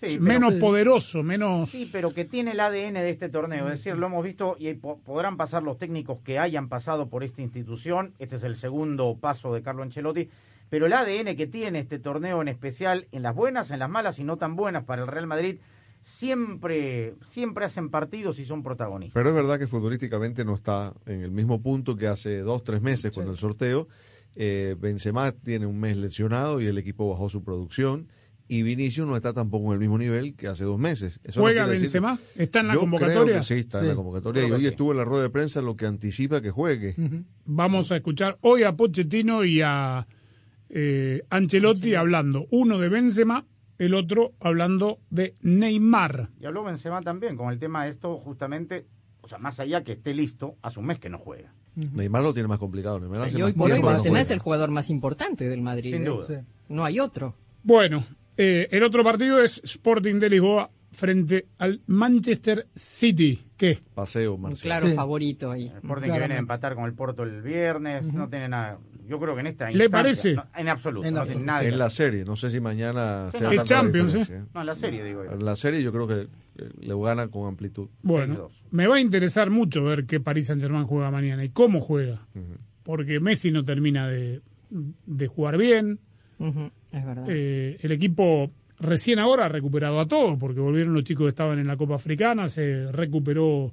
Sí, 0.00 0.18
pero- 0.18 0.20
menos 0.22 0.54
poderoso, 0.54 1.22
menos... 1.22 1.70
Sí, 1.70 1.88
pero 1.92 2.12
que 2.12 2.24
tiene 2.24 2.50
el 2.52 2.60
ADN 2.60 2.94
de 2.94 3.10
este 3.10 3.28
torneo. 3.28 3.66
Es 3.68 3.78
decir, 3.78 3.96
lo 3.96 4.06
hemos 4.06 4.24
visto 4.24 4.56
y 4.58 4.74
po- 4.74 4.98
podrán 4.98 5.36
pasar 5.36 5.62
los 5.62 5.78
técnicos 5.78 6.18
que 6.24 6.38
hayan 6.40 6.68
pasado 6.68 7.08
por 7.08 7.22
esta 7.22 7.40
institución. 7.40 8.12
Este 8.18 8.36
es 8.36 8.42
el 8.42 8.56
segundo 8.56 9.16
paso 9.20 9.54
de 9.54 9.62
Carlo 9.62 9.82
Ancelotti. 9.84 10.28
Pero 10.68 10.86
el 10.86 10.92
ADN 10.92 11.36
que 11.36 11.46
tiene 11.46 11.78
este 11.78 11.98
torneo 11.98 12.42
en 12.42 12.48
especial, 12.48 13.06
en 13.12 13.22
las 13.22 13.34
buenas, 13.34 13.70
en 13.70 13.78
las 13.78 13.88
malas 13.90 14.18
y 14.18 14.24
no 14.24 14.38
tan 14.38 14.56
buenas 14.56 14.84
para 14.84 15.02
el 15.02 15.08
Real 15.08 15.26
Madrid, 15.26 15.58
siempre, 16.02 17.14
siempre 17.30 17.64
hacen 17.64 17.88
partidos 17.90 18.38
y 18.38 18.44
son 18.44 18.62
protagonistas. 18.62 19.14
Pero 19.14 19.28
es 19.30 19.34
verdad 19.34 19.58
que 19.58 19.66
futbolísticamente 19.66 20.44
no 20.44 20.54
está 20.54 20.92
en 21.06 21.22
el 21.22 21.30
mismo 21.30 21.60
punto 21.62 21.96
que 21.96 22.06
hace 22.06 22.38
dos, 22.40 22.64
tres 22.64 22.82
meses 22.82 23.12
con 23.12 23.28
el 23.28 23.36
sorteo. 23.36 23.88
Eh, 24.34 24.76
Benzema 24.78 25.32
tiene 25.32 25.66
un 25.66 25.78
mes 25.78 25.96
lesionado 25.96 26.60
y 26.60 26.66
el 26.66 26.78
equipo 26.78 27.08
bajó 27.10 27.28
su 27.28 27.42
producción. 27.42 28.08
y 28.48 28.62
Vinicius 28.64 29.06
no 29.06 29.16
está 29.16 29.32
tampoco 29.32 29.68
en 29.68 29.74
el 29.74 29.78
mismo 29.78 29.96
nivel 29.96 30.34
que 30.34 30.46
hace 30.46 30.64
dos 30.64 30.78
meses. 30.78 31.20
Eso 31.24 31.40
no 31.40 31.44
¿Juega 31.44 31.66
decir- 31.66 31.82
Benzema? 31.82 32.18
¿Está 32.36 32.60
en 32.60 32.66
la 32.68 32.74
Yo 32.74 32.80
convocatoria? 32.80 33.22
Creo 33.24 33.36
que 33.38 33.42
sí, 33.44 33.54
está 33.54 33.78
en 33.80 33.86
la 33.86 33.90
Sí. 33.92 33.96
convocatoria. 33.96 34.42
Y 34.42 34.44
Creo 34.46 34.56
hoy 34.56 34.62
sí. 34.62 34.68
estuvo 34.68 34.90
en 34.90 34.98
la 34.98 35.04
rueda 35.06 35.22
de 35.22 35.30
prensa 35.30 35.62
lo 35.62 35.74
que 35.74 35.86
anticipa 35.86 36.42
que 36.42 36.50
juegue. 36.50 36.94
Vamos 37.46 37.90
a 37.92 37.96
escuchar 37.96 38.36
hoy 38.42 38.64
a 38.64 38.72
Pochettino 38.76 39.44
y 39.44 39.62
a 39.62 40.06
eh, 40.68 41.22
Ancelotti 41.30 41.94
hablando. 41.94 42.46
Uno 42.50 42.78
de 42.78 42.90
Benzema, 42.90 43.46
el 43.78 43.94
otro 43.94 44.32
hablando 44.40 44.98
de 45.10 45.34
Neymar. 45.42 46.30
Y 46.40 46.46
habló 46.46 46.64
Benzema 46.64 47.00
también 47.00 47.36
con 47.36 47.50
el 47.50 47.58
tema 47.58 47.84
de 47.84 47.90
esto, 47.90 48.18
justamente, 48.18 48.86
o 49.20 49.28
sea, 49.28 49.38
más 49.38 49.60
allá 49.60 49.82
que 49.82 49.92
esté 49.92 50.14
listo, 50.14 50.56
hace 50.62 50.80
un 50.80 50.86
mes 50.86 50.98
que 50.98 51.08
no 51.08 51.18
juega. 51.18 51.52
Neymar 51.74 52.22
lo 52.22 52.34
tiene 52.34 52.48
más 52.48 52.58
complicado. 52.58 53.00
Neymar 53.00 53.22
hoy 53.22 53.42
más 53.42 53.52
por 53.54 53.70
hoy 53.70 53.80
no 53.80 53.88
Benzema 53.88 54.20
es 54.20 54.30
el 54.30 54.38
jugador 54.38 54.70
más 54.70 54.90
importante 54.90 55.48
del 55.48 55.62
Madrid. 55.62 55.92
Sin 55.92 56.02
¿eh? 56.02 56.06
duda. 56.06 56.26
Sí. 56.26 56.34
No 56.68 56.84
hay 56.84 57.00
otro. 57.00 57.34
Bueno, 57.62 58.04
eh, 58.36 58.68
el 58.70 58.82
otro 58.82 59.02
partido 59.04 59.40
es 59.40 59.60
Sporting 59.64 60.16
de 60.16 60.30
Lisboa 60.30 60.70
frente 60.92 61.46
al 61.58 61.80
Manchester 61.86 62.66
City. 62.74 63.42
¿Qué? 63.56 63.78
Paseo, 63.94 64.34
Un 64.34 64.42
Marcelo. 64.42 64.68
claro 64.68 64.86
Sí. 64.88 64.94
favorito 64.94 65.50
ahí. 65.50 65.68
El 65.68 65.76
Sporting 65.76 66.10
que 66.12 66.18
viene 66.18 66.34
a 66.34 66.38
empatar 66.38 66.74
con 66.74 66.84
el 66.84 66.94
Porto 66.94 67.22
el 67.22 67.42
viernes, 67.42 68.02
no 68.12 68.28
tiene 68.28 68.48
nada. 68.48 68.78
Yo 69.08 69.18
creo 69.18 69.34
que 69.34 69.40
en 69.40 69.46
esta 69.48 69.70
¿Le 69.70 69.90
parece? 69.90 70.34
no, 70.34 70.44
en 70.56 70.68
absoluto, 70.68 71.06
En 71.06 71.14
no 71.14 71.20
la- 71.20 71.26
tiene 71.26 71.42
nada. 71.44 71.64
En 71.64 71.78
la 71.78 71.90
serie, 71.90 72.24
no 72.24 72.36
sé 72.36 72.50
si 72.50 72.60
mañana 72.60 73.30
Sí, 73.32 73.38
tanta 73.40 73.54
la 73.54 73.64
Champions, 73.64 74.14
¿eh? 74.30 74.42
No, 74.54 74.60
en 74.60 74.66
la 74.66 74.74
serie, 74.74 75.04
digo 75.04 75.24
yo. 75.24 75.32
En 75.32 75.44
la 75.44 75.56
serie 75.56 75.82
yo 75.82 75.92
creo 75.92 76.06
que 76.06 76.20
eh, 76.56 76.70
le 76.80 76.94
gana 76.94 77.28
con 77.28 77.46
amplitud. 77.48 77.88
Bueno, 78.02 78.48
6-2. 78.48 78.50
me 78.70 78.86
va 78.86 78.96
a 78.96 79.00
interesar 79.00 79.50
mucho 79.50 79.82
ver 79.84 80.06
qué 80.06 80.20
Paris 80.20 80.46
Saint 80.46 80.62
Germain 80.62 80.86
juega 80.86 81.10
mañana 81.10 81.44
y 81.44 81.48
cómo 81.50 81.80
juega. 81.80 82.26
Porque 82.84 83.20
Messi 83.20 83.50
no 83.50 83.64
termina 83.64 84.08
de, 84.08 84.40
de 84.70 85.26
jugar 85.26 85.56
bien. 85.58 85.98
Es 86.38 87.04
verdad. 87.06 87.24
Eh, 87.28 87.78
el 87.80 87.92
equipo 87.92 88.50
recién 88.82 89.18
ahora 89.18 89.46
ha 89.46 89.48
recuperado 89.48 89.98
a 90.00 90.06
todos, 90.06 90.38
porque 90.38 90.60
volvieron 90.60 90.92
los 90.94 91.04
chicos 91.04 91.24
que 91.24 91.30
estaban 91.30 91.58
en 91.58 91.66
la 91.66 91.76
Copa 91.76 91.94
Africana, 91.94 92.48
se 92.48 92.90
recuperó 92.92 93.72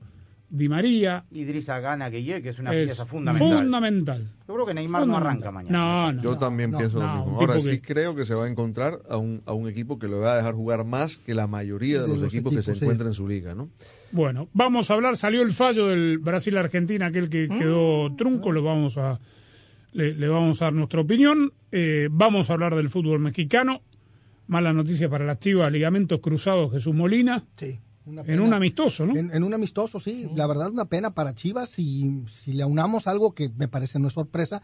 Di 0.52 0.68
María. 0.68 1.26
Idrissa 1.32 1.80
Gana 1.80 2.10
Gueye, 2.10 2.42
que 2.42 2.50
es 2.50 2.58
una 2.58 2.74
Es 2.74 2.86
pieza 2.88 3.06
fundamental. 3.06 3.50
fundamental. 3.62 4.24
Yo 4.48 4.54
creo 4.56 4.66
que 4.66 4.74
Neymar 4.74 5.02
no 5.02 5.14
Fundamental. 5.14 5.28
arranca 5.32 5.52
mañana. 5.52 5.78
No, 5.78 6.12
no. 6.14 6.24
Yo 6.24 6.38
también 6.40 6.72
no, 6.72 6.78
pienso 6.80 7.00
no, 7.00 7.06
lo 7.06 7.24
mismo. 7.26 7.40
Ahora 7.42 7.60
sí 7.62 7.70
que- 7.80 7.82
creo 7.94 8.16
que 8.16 8.26
se 8.26 8.34
va 8.34 8.46
a 8.46 8.50
encontrar 8.50 9.00
a 9.08 9.18
un, 9.18 9.44
a 9.46 9.54
un 9.54 9.70
equipo 9.70 10.00
que 10.00 10.08
lo 10.08 10.20
va 10.22 10.34
a 10.34 10.38
dejar 10.38 10.56
jugar 10.56 10.86
más 10.86 11.18
que 11.20 11.36
la 11.36 11.46
mayoría 11.46 11.98
de, 11.98 12.04
De 12.04 12.08
los, 12.08 12.18
los 12.18 12.34
equipos, 12.34 12.56
que 12.56 12.64
se 12.64 12.74
sí. 12.74 12.80
encuentran 12.82 13.10
en 13.10 13.14
su 13.14 13.28
liga, 13.28 13.54
¿no? 13.54 13.70
Bueno, 14.12 14.48
vamos 14.54 14.90
a 14.90 14.96
hablar, 14.96 15.18
salió 15.18 15.44
el 15.44 15.52
fallo 15.54 15.86
del 15.86 16.18
Brasil-Argentina, 16.18 17.06
aquel 17.06 17.30
que 17.30 17.48
quedó 17.48 18.16
trunco, 18.16 18.52
lo 18.52 18.64
vamos 18.64 18.98
a, 18.98 19.20
le, 19.94 20.16
le 20.16 20.28
vamos 20.30 20.60
a 20.64 20.66
dar 20.66 20.74
nuestra 20.74 21.02
opinión. 21.02 21.52
Eh, 21.72 22.08
vamos 22.10 22.50
a 22.50 22.54
hablar 22.54 22.76
del 22.76 22.90
fútbol 22.90 23.20
mexicano. 23.20 23.82
Mala 24.50 24.74
noticia 24.74 25.08
para 25.10 25.26
las 25.26 25.40
chivas, 25.40 25.72
ligamentos 25.72 26.20
cruzados 26.20 26.72
Jesús 26.72 26.94
Molina, 26.94 27.46
Sí, 27.56 27.80
una 28.06 28.24
en 28.24 28.40
un 28.40 28.52
amistoso, 28.54 29.06
¿no? 29.06 29.16
En, 29.16 29.32
en 29.32 29.44
un 29.44 29.54
amistoso, 29.54 30.00
sí. 30.00 30.28
La 30.36 30.48
verdad, 30.48 30.72
una 30.72 30.86
pena 30.86 31.14
para 31.14 31.36
Chivas. 31.36 31.78
Y 31.78 32.24
si 32.28 32.54
le 32.54 32.64
aunamos 32.64 33.06
algo 33.06 33.36
que 33.36 33.50
me 33.56 33.68
parece 33.68 34.00
no 34.00 34.08
es 34.08 34.14
sorpresa, 34.14 34.62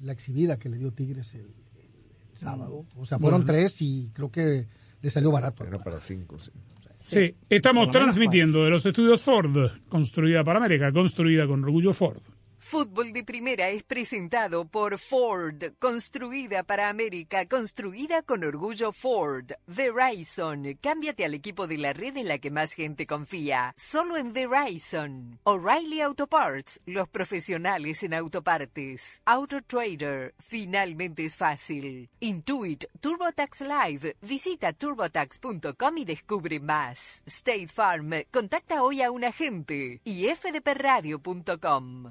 la 0.00 0.12
exhibida 0.12 0.58
que 0.58 0.70
le 0.70 0.78
dio 0.78 0.90
Tigres 0.90 1.34
el, 1.34 1.42
el 1.42 2.38
sábado. 2.38 2.86
O 2.96 3.04
sea, 3.04 3.18
fueron 3.18 3.44
tres 3.44 3.82
y 3.82 4.10
creo 4.14 4.30
que 4.30 4.66
le 5.02 5.10
salió 5.10 5.30
barato. 5.30 5.66
Era 5.66 5.78
para 5.78 6.00
cinco. 6.00 6.38
sí. 6.38 6.50
Sí, 6.98 7.34
estamos 7.50 7.90
transmitiendo 7.90 8.64
de 8.64 8.70
los 8.70 8.86
estudios 8.86 9.20
Ford, 9.22 9.54
construida 9.88 10.42
para 10.42 10.58
América, 10.58 10.90
construida 10.90 11.46
con 11.46 11.62
orgullo 11.62 11.92
Ford. 11.92 12.22
Fútbol 12.68 13.12
de 13.12 13.22
Primera 13.22 13.68
es 13.68 13.84
presentado 13.84 14.66
por 14.66 14.98
Ford, 14.98 15.62
construida 15.78 16.64
para 16.64 16.88
América, 16.88 17.46
construida 17.46 18.22
con 18.22 18.42
orgullo 18.42 18.90
Ford. 18.90 19.52
Verizon, 19.68 20.76
cámbiate 20.80 21.24
al 21.24 21.34
equipo 21.34 21.68
de 21.68 21.78
la 21.78 21.92
red 21.92 22.16
en 22.16 22.26
la 22.26 22.38
que 22.38 22.50
más 22.50 22.72
gente 22.72 23.06
confía, 23.06 23.72
solo 23.76 24.16
en 24.16 24.32
Verizon. 24.32 25.38
O'Reilly 25.44 26.00
Auto 26.00 26.26
Parts, 26.26 26.80
los 26.86 27.08
profesionales 27.08 28.02
en 28.02 28.14
autopartes. 28.14 29.22
Auto 29.24 29.62
Trader, 29.62 30.34
finalmente 30.40 31.24
es 31.24 31.36
fácil. 31.36 32.10
Intuit, 32.18 32.86
TurboTax 32.98 33.60
Live, 33.60 34.16
visita 34.22 34.72
turbotax.com 34.72 35.98
y 35.98 36.04
descubre 36.04 36.58
más. 36.58 37.22
State 37.26 37.68
Farm, 37.68 38.24
contacta 38.32 38.82
hoy 38.82 39.02
a 39.02 39.12
un 39.12 39.22
agente. 39.22 40.00
Y 40.02 40.26
fdpradio.com. 40.26 42.10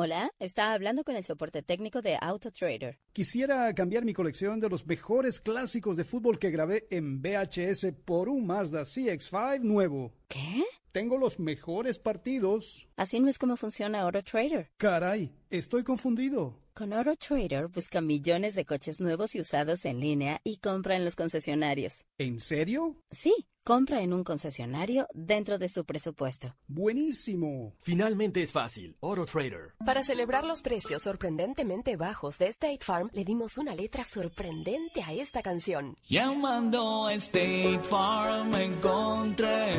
Hola, 0.00 0.30
está 0.38 0.74
hablando 0.74 1.02
con 1.02 1.16
el 1.16 1.24
soporte 1.24 1.60
técnico 1.60 2.02
de 2.02 2.16
AutoTrader. 2.20 3.00
Quisiera 3.12 3.74
cambiar 3.74 4.04
mi 4.04 4.14
colección 4.14 4.60
de 4.60 4.68
los 4.68 4.86
mejores 4.86 5.40
clásicos 5.40 5.96
de 5.96 6.04
fútbol 6.04 6.38
que 6.38 6.52
grabé 6.52 6.86
en 6.92 7.20
VHS 7.20 7.94
por 8.04 8.28
un 8.28 8.46
Mazda 8.46 8.82
CX5 8.82 9.62
nuevo. 9.62 10.12
¿Qué? 10.28 10.62
Tengo 10.92 11.18
los 11.18 11.40
mejores 11.40 11.98
partidos. 11.98 12.86
Así 12.96 13.18
no 13.18 13.28
es 13.28 13.38
como 13.38 13.56
funciona 13.56 14.02
AutoTrader. 14.02 14.70
Caray, 14.76 15.32
estoy 15.50 15.82
confundido. 15.82 16.62
Con 16.78 16.92
AutoTrader 16.92 17.66
busca 17.66 18.00
millones 18.00 18.54
de 18.54 18.64
coches 18.64 19.00
nuevos 19.00 19.34
y 19.34 19.40
usados 19.40 19.84
en 19.84 19.98
línea 19.98 20.40
y 20.44 20.58
compra 20.58 20.94
en 20.94 21.04
los 21.04 21.16
concesionarios. 21.16 22.04
¿En 22.18 22.38
serio? 22.38 22.94
Sí, 23.10 23.34
compra 23.64 24.00
en 24.00 24.12
un 24.12 24.22
concesionario 24.22 25.08
dentro 25.12 25.58
de 25.58 25.68
su 25.68 25.84
presupuesto. 25.84 26.54
Buenísimo. 26.68 27.74
Finalmente 27.80 28.42
es 28.42 28.52
fácil. 28.52 28.96
AutoTrader. 29.00 29.74
Para 29.84 30.04
celebrar 30.04 30.44
los 30.44 30.62
precios 30.62 31.02
sorprendentemente 31.02 31.96
bajos 31.96 32.38
de 32.38 32.46
State 32.46 32.84
Farm, 32.84 33.10
le 33.12 33.24
dimos 33.24 33.58
una 33.58 33.74
letra 33.74 34.04
sorprendente 34.04 35.02
a 35.02 35.12
esta 35.12 35.42
canción. 35.42 35.96
Llamando 36.08 37.08
a 37.08 37.14
State 37.14 37.80
Farm 37.90 38.54
encontré 38.54 39.72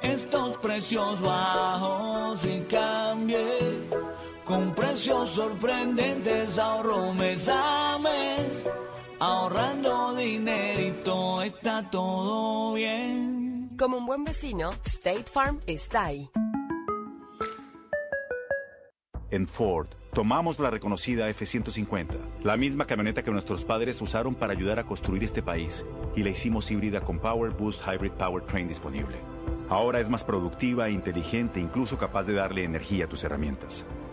estos 0.00 0.56
precios 0.56 1.20
bajos 1.20 2.40
y 2.46 2.60
cambié. 2.62 3.81
Con 4.52 4.74
precios 4.74 5.30
sorprendentes 5.30 6.58
ahorro 6.58 7.14
mes 7.14 7.48
a 7.50 7.98
mes. 7.98 8.66
Ahorrando 9.18 10.14
dinerito 10.14 11.40
está 11.40 11.88
todo 11.90 12.74
bien. 12.74 13.70
Como 13.78 13.96
un 13.96 14.04
buen 14.04 14.24
vecino, 14.24 14.68
State 14.84 15.24
Farm 15.32 15.58
está 15.66 16.04
ahí. 16.04 16.28
En 19.30 19.48
Ford, 19.48 19.86
tomamos 20.12 20.58
la 20.58 20.68
reconocida 20.68 21.30
F-150, 21.30 22.08
la 22.42 22.58
misma 22.58 22.86
camioneta 22.86 23.22
que 23.22 23.30
nuestros 23.30 23.64
padres 23.64 24.02
usaron 24.02 24.34
para 24.34 24.52
ayudar 24.52 24.78
a 24.78 24.84
construir 24.84 25.24
este 25.24 25.42
país, 25.42 25.86
y 26.14 26.22
la 26.22 26.28
hicimos 26.28 26.70
híbrida 26.70 27.00
con 27.00 27.18
Power 27.20 27.52
Boost 27.52 27.80
Hybrid 27.86 28.12
Powertrain 28.12 28.68
disponible. 28.68 29.16
Ahora 29.70 29.98
es 30.00 30.10
más 30.10 30.24
productiva 30.24 30.88
e 30.88 30.92
inteligente, 30.92 31.58
incluso 31.58 31.96
capaz 31.96 32.24
de 32.24 32.34
darle 32.34 32.64
energía 32.64 33.06
a 33.06 33.08
tus 33.08 33.24
herramientas. 33.24 33.86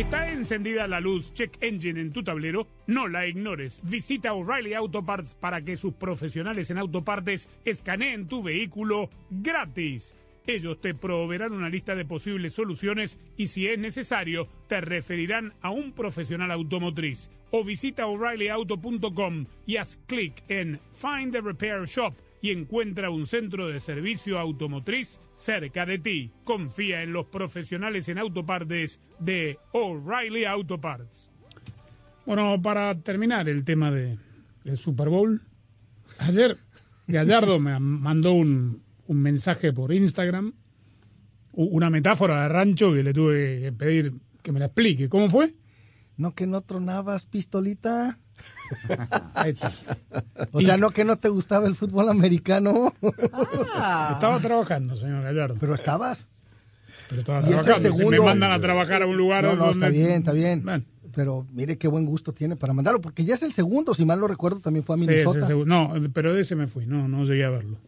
¿Está 0.00 0.32
encendida 0.32 0.88
la 0.88 0.98
luz 0.98 1.34
Check 1.34 1.58
Engine 1.60 2.00
en 2.00 2.10
tu 2.10 2.22
tablero? 2.22 2.66
No 2.86 3.06
la 3.06 3.26
ignores. 3.26 3.82
Visita 3.82 4.32
O'Reilly 4.32 4.72
Auto 4.72 5.04
Parts 5.04 5.34
para 5.34 5.60
que 5.60 5.76
sus 5.76 5.92
profesionales 5.92 6.70
en 6.70 6.78
autopartes 6.78 7.50
escaneen 7.66 8.26
tu 8.26 8.42
vehículo 8.42 9.10
gratis. 9.28 10.16
Ellos 10.46 10.80
te 10.80 10.94
proveerán 10.94 11.52
una 11.52 11.68
lista 11.68 11.94
de 11.94 12.06
posibles 12.06 12.54
soluciones 12.54 13.18
y 13.36 13.48
si 13.48 13.68
es 13.68 13.78
necesario 13.78 14.48
te 14.68 14.80
referirán 14.80 15.52
a 15.60 15.68
un 15.68 15.92
profesional 15.92 16.50
automotriz. 16.50 17.28
O 17.50 17.62
visita 17.62 18.06
o'ReillyAuto.com 18.06 19.44
y 19.66 19.76
haz 19.76 19.98
clic 20.06 20.42
en 20.48 20.80
Find 20.94 21.32
the 21.32 21.42
Repair 21.42 21.84
Shop 21.84 22.14
y 22.42 22.50
encuentra 22.50 23.10
un 23.10 23.26
centro 23.26 23.68
de 23.68 23.80
servicio 23.80 24.38
automotriz 24.38 25.20
cerca 25.34 25.86
de 25.86 25.98
ti. 25.98 26.32
Confía 26.44 27.02
en 27.02 27.12
los 27.12 27.26
profesionales 27.26 28.08
en 28.08 28.18
autopartes 28.18 29.00
de 29.18 29.58
O'Reilly 29.72 30.44
Auto 30.44 30.80
Parts. 30.80 31.30
Bueno, 32.26 32.60
para 32.62 32.94
terminar 33.00 33.48
el 33.48 33.64
tema 33.64 33.90
de, 33.90 34.18
del 34.64 34.76
Super 34.76 35.08
Bowl, 35.08 35.42
ayer 36.18 36.56
Gallardo 37.06 37.58
me 37.58 37.78
mandó 37.78 38.32
un, 38.32 38.82
un 39.06 39.22
mensaje 39.22 39.72
por 39.72 39.92
Instagram, 39.92 40.54
una 41.52 41.90
metáfora 41.90 42.42
de 42.42 42.48
rancho 42.48 42.92
que 42.92 43.02
le 43.02 43.12
tuve 43.12 43.60
que 43.60 43.72
pedir 43.72 44.12
que 44.42 44.52
me 44.52 44.60
la 44.60 44.66
explique. 44.66 45.08
¿Cómo 45.08 45.28
fue? 45.28 45.54
No 46.16 46.34
que 46.34 46.46
no 46.46 46.60
tronabas 46.60 47.26
pistolita. 47.26 48.18
O 50.52 50.60
sea, 50.60 50.76
no 50.76 50.90
que 50.90 51.04
no 51.04 51.16
te 51.16 51.28
gustaba 51.28 51.66
el 51.66 51.74
fútbol 51.74 52.08
americano. 52.08 52.92
Estaba 53.02 54.38
trabajando, 54.40 54.96
señor 54.96 55.22
Gallardo. 55.22 55.56
Pero 55.58 55.74
estabas. 55.74 56.28
Pero 57.08 57.20
estaba 57.22 57.40
trabajando. 57.42 57.92
Si 57.92 58.04
me 58.06 58.20
mandan 58.20 58.52
a 58.52 58.60
trabajar 58.60 59.02
a 59.02 59.06
un 59.06 59.16
lugar 59.16 59.44
No, 59.44 59.50
no, 59.56 59.66
donde... 59.66 59.72
está 59.72 59.88
bien, 59.88 60.12
está 60.12 60.32
bien. 60.32 60.64
Pero 61.14 61.44
mire 61.52 61.76
qué 61.76 61.88
buen 61.88 62.06
gusto 62.06 62.32
tiene 62.32 62.54
para 62.56 62.72
mandarlo, 62.72 63.00
porque 63.00 63.24
ya 63.24 63.34
es 63.34 63.42
el 63.42 63.52
segundo, 63.52 63.94
si 63.94 64.04
mal 64.04 64.20
no 64.20 64.28
recuerdo, 64.28 64.60
también 64.60 64.84
fue 64.84 64.94
a 64.94 64.98
Sí, 64.98 65.06
Minnesota. 65.06 65.46
sí, 65.48 65.52
no, 65.66 65.92
pero 66.12 66.32
de 66.32 66.40
ese 66.42 66.54
me 66.54 66.68
fui, 66.68 66.86
no, 66.86 67.08
no 67.08 67.24
llegué 67.24 67.44
a 67.44 67.50
verlo. 67.50 67.78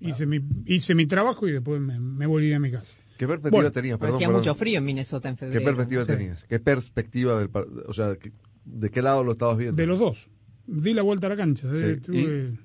Hice, 0.00 0.26
mi, 0.26 0.40
hice 0.66 0.94
mi 0.96 1.06
trabajo 1.06 1.46
y 1.46 1.52
después 1.52 1.80
me, 1.80 2.00
me 2.00 2.26
volví 2.26 2.52
a 2.52 2.58
mi 2.58 2.72
casa. 2.72 2.92
¿Qué 3.16 3.28
perspectiva 3.28 3.58
Bueno, 3.58 3.70
tenías? 3.70 3.96
Perdón, 3.96 4.16
Hacía 4.16 4.26
perdón. 4.26 4.40
mucho 4.40 4.54
frío 4.56 4.78
en 4.78 4.84
Minnesota 4.84 5.28
en 5.28 5.36
febrero. 5.36 5.60
¿Qué 5.60 5.64
perspectiva 5.64 6.02
Sí. 6.02 6.08
tenías? 6.08 6.44
¿Qué 6.48 6.58
perspectiva 6.58 7.38
del 7.38 7.48
par- 7.48 7.66
o 7.86 7.92
sea, 7.92 8.16
de 8.64 8.90
qué 8.90 9.02
lado 9.02 9.24
lo 9.24 9.32
estabas 9.32 9.58
viendo? 9.58 9.76
De 9.76 9.86
los 9.86 9.98
dos. 9.98 10.30
Di 10.66 10.94
la 10.94 11.02
vuelta 11.02 11.26
a 11.26 11.30
la 11.30 11.36
cancha. 11.36 11.68
Sí, 11.72 11.78
eh, 11.84 12.00
tuve- 12.00 12.58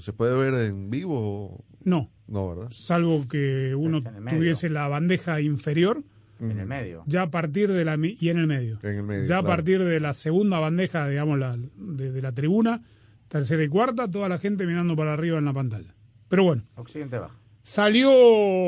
¿Se 0.00 0.12
puede 0.12 0.36
ver 0.38 0.68
en 0.70 0.90
vivo? 0.90 1.18
o- 1.56 1.64
No. 1.84 2.10
No, 2.28 2.48
¿verdad? 2.54 2.68
Salvo 2.70 3.26
que 3.28 3.74
uno 3.74 4.02
tuviese 4.30 4.68
la 4.70 4.86
bandeja 4.88 5.40
inferior. 5.40 6.02
En 6.40 6.58
el 6.58 6.66
medio. 6.66 7.02
Ya 7.06 7.22
a 7.22 7.30
partir 7.30 7.70
de 7.72 7.84
la... 7.84 7.96
Y 8.00 8.28
en 8.28 8.38
el 8.38 8.46
medio. 8.46 8.78
En 8.82 8.96
el 8.96 9.02
medio, 9.02 9.24
ya 9.26 9.38
a 9.38 9.42
partir 9.44 9.82
de 9.84 10.00
la 10.00 10.12
segunda 10.12 10.58
bandeja, 10.58 11.08
digamos, 11.08 11.38
la, 11.38 11.56
de, 11.56 12.10
de 12.10 12.22
la 12.22 12.32
tribuna, 12.32 12.82
tercera 13.28 13.62
y 13.62 13.68
cuarta, 13.68 14.10
toda 14.10 14.28
la 14.28 14.38
gente 14.38 14.66
mirando 14.66 14.96
para 14.96 15.12
arriba 15.12 15.38
en 15.38 15.44
la 15.44 15.52
pantalla. 15.52 15.94
Pero 16.28 16.44
bueno. 16.44 16.64
Occidente 16.76 17.18
baja. 17.18 17.38
Salió 17.62 18.10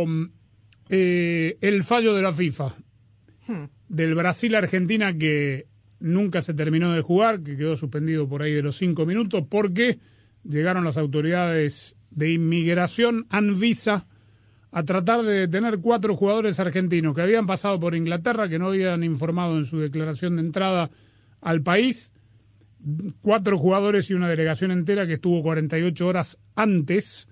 mm, 0.07 0.25
eh, 0.88 1.59
el 1.61 1.83
fallo 1.83 2.14
de 2.14 2.23
la 2.23 2.33
FIFA 2.33 2.75
del 3.88 4.14
Brasil-Argentina 4.14 5.16
que 5.16 5.66
nunca 6.04 6.42
se 6.42 6.52
terminó 6.52 6.92
de 6.92 7.00
jugar, 7.00 7.42
que 7.42 7.56
quedó 7.56 7.76
suspendido 7.76 8.28
por 8.28 8.42
ahí 8.42 8.52
de 8.52 8.62
los 8.62 8.76
cinco 8.76 9.06
minutos, 9.06 9.44
porque 9.48 9.98
llegaron 10.44 10.84
las 10.84 10.98
autoridades 10.98 11.96
de 12.10 12.32
inmigración, 12.32 13.26
Anvisa, 13.30 14.06
a 14.70 14.82
tratar 14.82 15.22
de 15.22 15.32
detener 15.32 15.78
cuatro 15.78 16.14
jugadores 16.14 16.60
argentinos 16.60 17.14
que 17.14 17.22
habían 17.22 17.46
pasado 17.46 17.80
por 17.80 17.94
Inglaterra, 17.94 18.48
que 18.48 18.58
no 18.58 18.66
habían 18.68 19.02
informado 19.02 19.56
en 19.56 19.64
su 19.64 19.78
declaración 19.78 20.36
de 20.36 20.42
entrada 20.42 20.90
al 21.40 21.62
país. 21.62 22.12
Cuatro 23.22 23.56
jugadores 23.56 24.10
y 24.10 24.14
una 24.14 24.28
delegación 24.28 24.72
entera 24.72 25.06
que 25.06 25.14
estuvo 25.14 25.42
48 25.42 26.06
horas 26.06 26.38
antes 26.54 27.28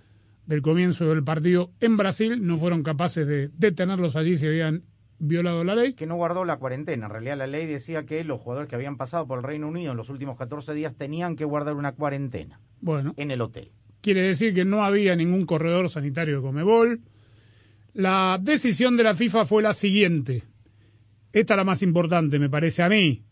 del 0.46 0.62
comienzo 0.62 1.06
del 1.08 1.22
partido 1.22 1.72
en 1.78 1.96
Brasil 1.96 2.44
no 2.44 2.56
fueron 2.56 2.82
capaces 2.82 3.26
de 3.26 3.50
detenerlos 3.56 4.16
allí 4.16 4.36
si 4.36 4.46
habían 4.46 4.82
violado 5.24 5.62
la 5.64 5.74
ley. 5.74 5.94
Que 5.94 6.06
no 6.06 6.16
guardó 6.16 6.44
la 6.44 6.56
cuarentena. 6.58 7.06
En 7.06 7.12
realidad 7.12 7.38
la 7.38 7.46
ley 7.46 7.66
decía 7.66 8.04
que 8.04 8.24
los 8.24 8.40
jugadores 8.40 8.68
que 8.68 8.74
habían 8.76 8.96
pasado 8.96 9.26
por 9.26 9.38
el 9.38 9.44
Reino 9.44 9.68
Unido 9.68 9.92
en 9.92 9.96
los 9.96 10.10
últimos 10.10 10.36
14 10.36 10.74
días 10.74 10.94
tenían 10.96 11.36
que 11.36 11.44
guardar 11.44 11.74
una 11.74 11.92
cuarentena 11.92 12.60
Bueno, 12.80 13.14
en 13.16 13.30
el 13.30 13.40
hotel. 13.40 13.70
quiere 14.00 14.22
decir 14.22 14.52
que 14.52 14.64
no 14.64 14.84
había 14.84 15.14
ningún 15.16 15.46
corredor 15.46 15.88
sanitario 15.88 16.36
de 16.36 16.42
Comebol. 16.42 17.00
La 17.94 18.38
decisión 18.40 18.96
de 18.96 19.04
la 19.04 19.14
FIFA 19.14 19.44
fue 19.44 19.62
la 19.62 19.72
siguiente. 19.74 20.42
Esta 21.32 21.54
es 21.54 21.58
la 21.58 21.64
más 21.64 21.82
importante, 21.82 22.38
me 22.38 22.50
parece 22.50 22.82
a 22.82 22.88
mí. 22.88 23.22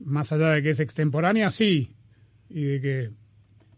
Más 0.00 0.32
allá 0.32 0.50
de 0.50 0.62
que 0.62 0.70
es 0.70 0.80
extemporánea, 0.80 1.50
sí. 1.50 1.94
Y 2.48 2.62
de 2.64 2.80
que... 2.80 3.10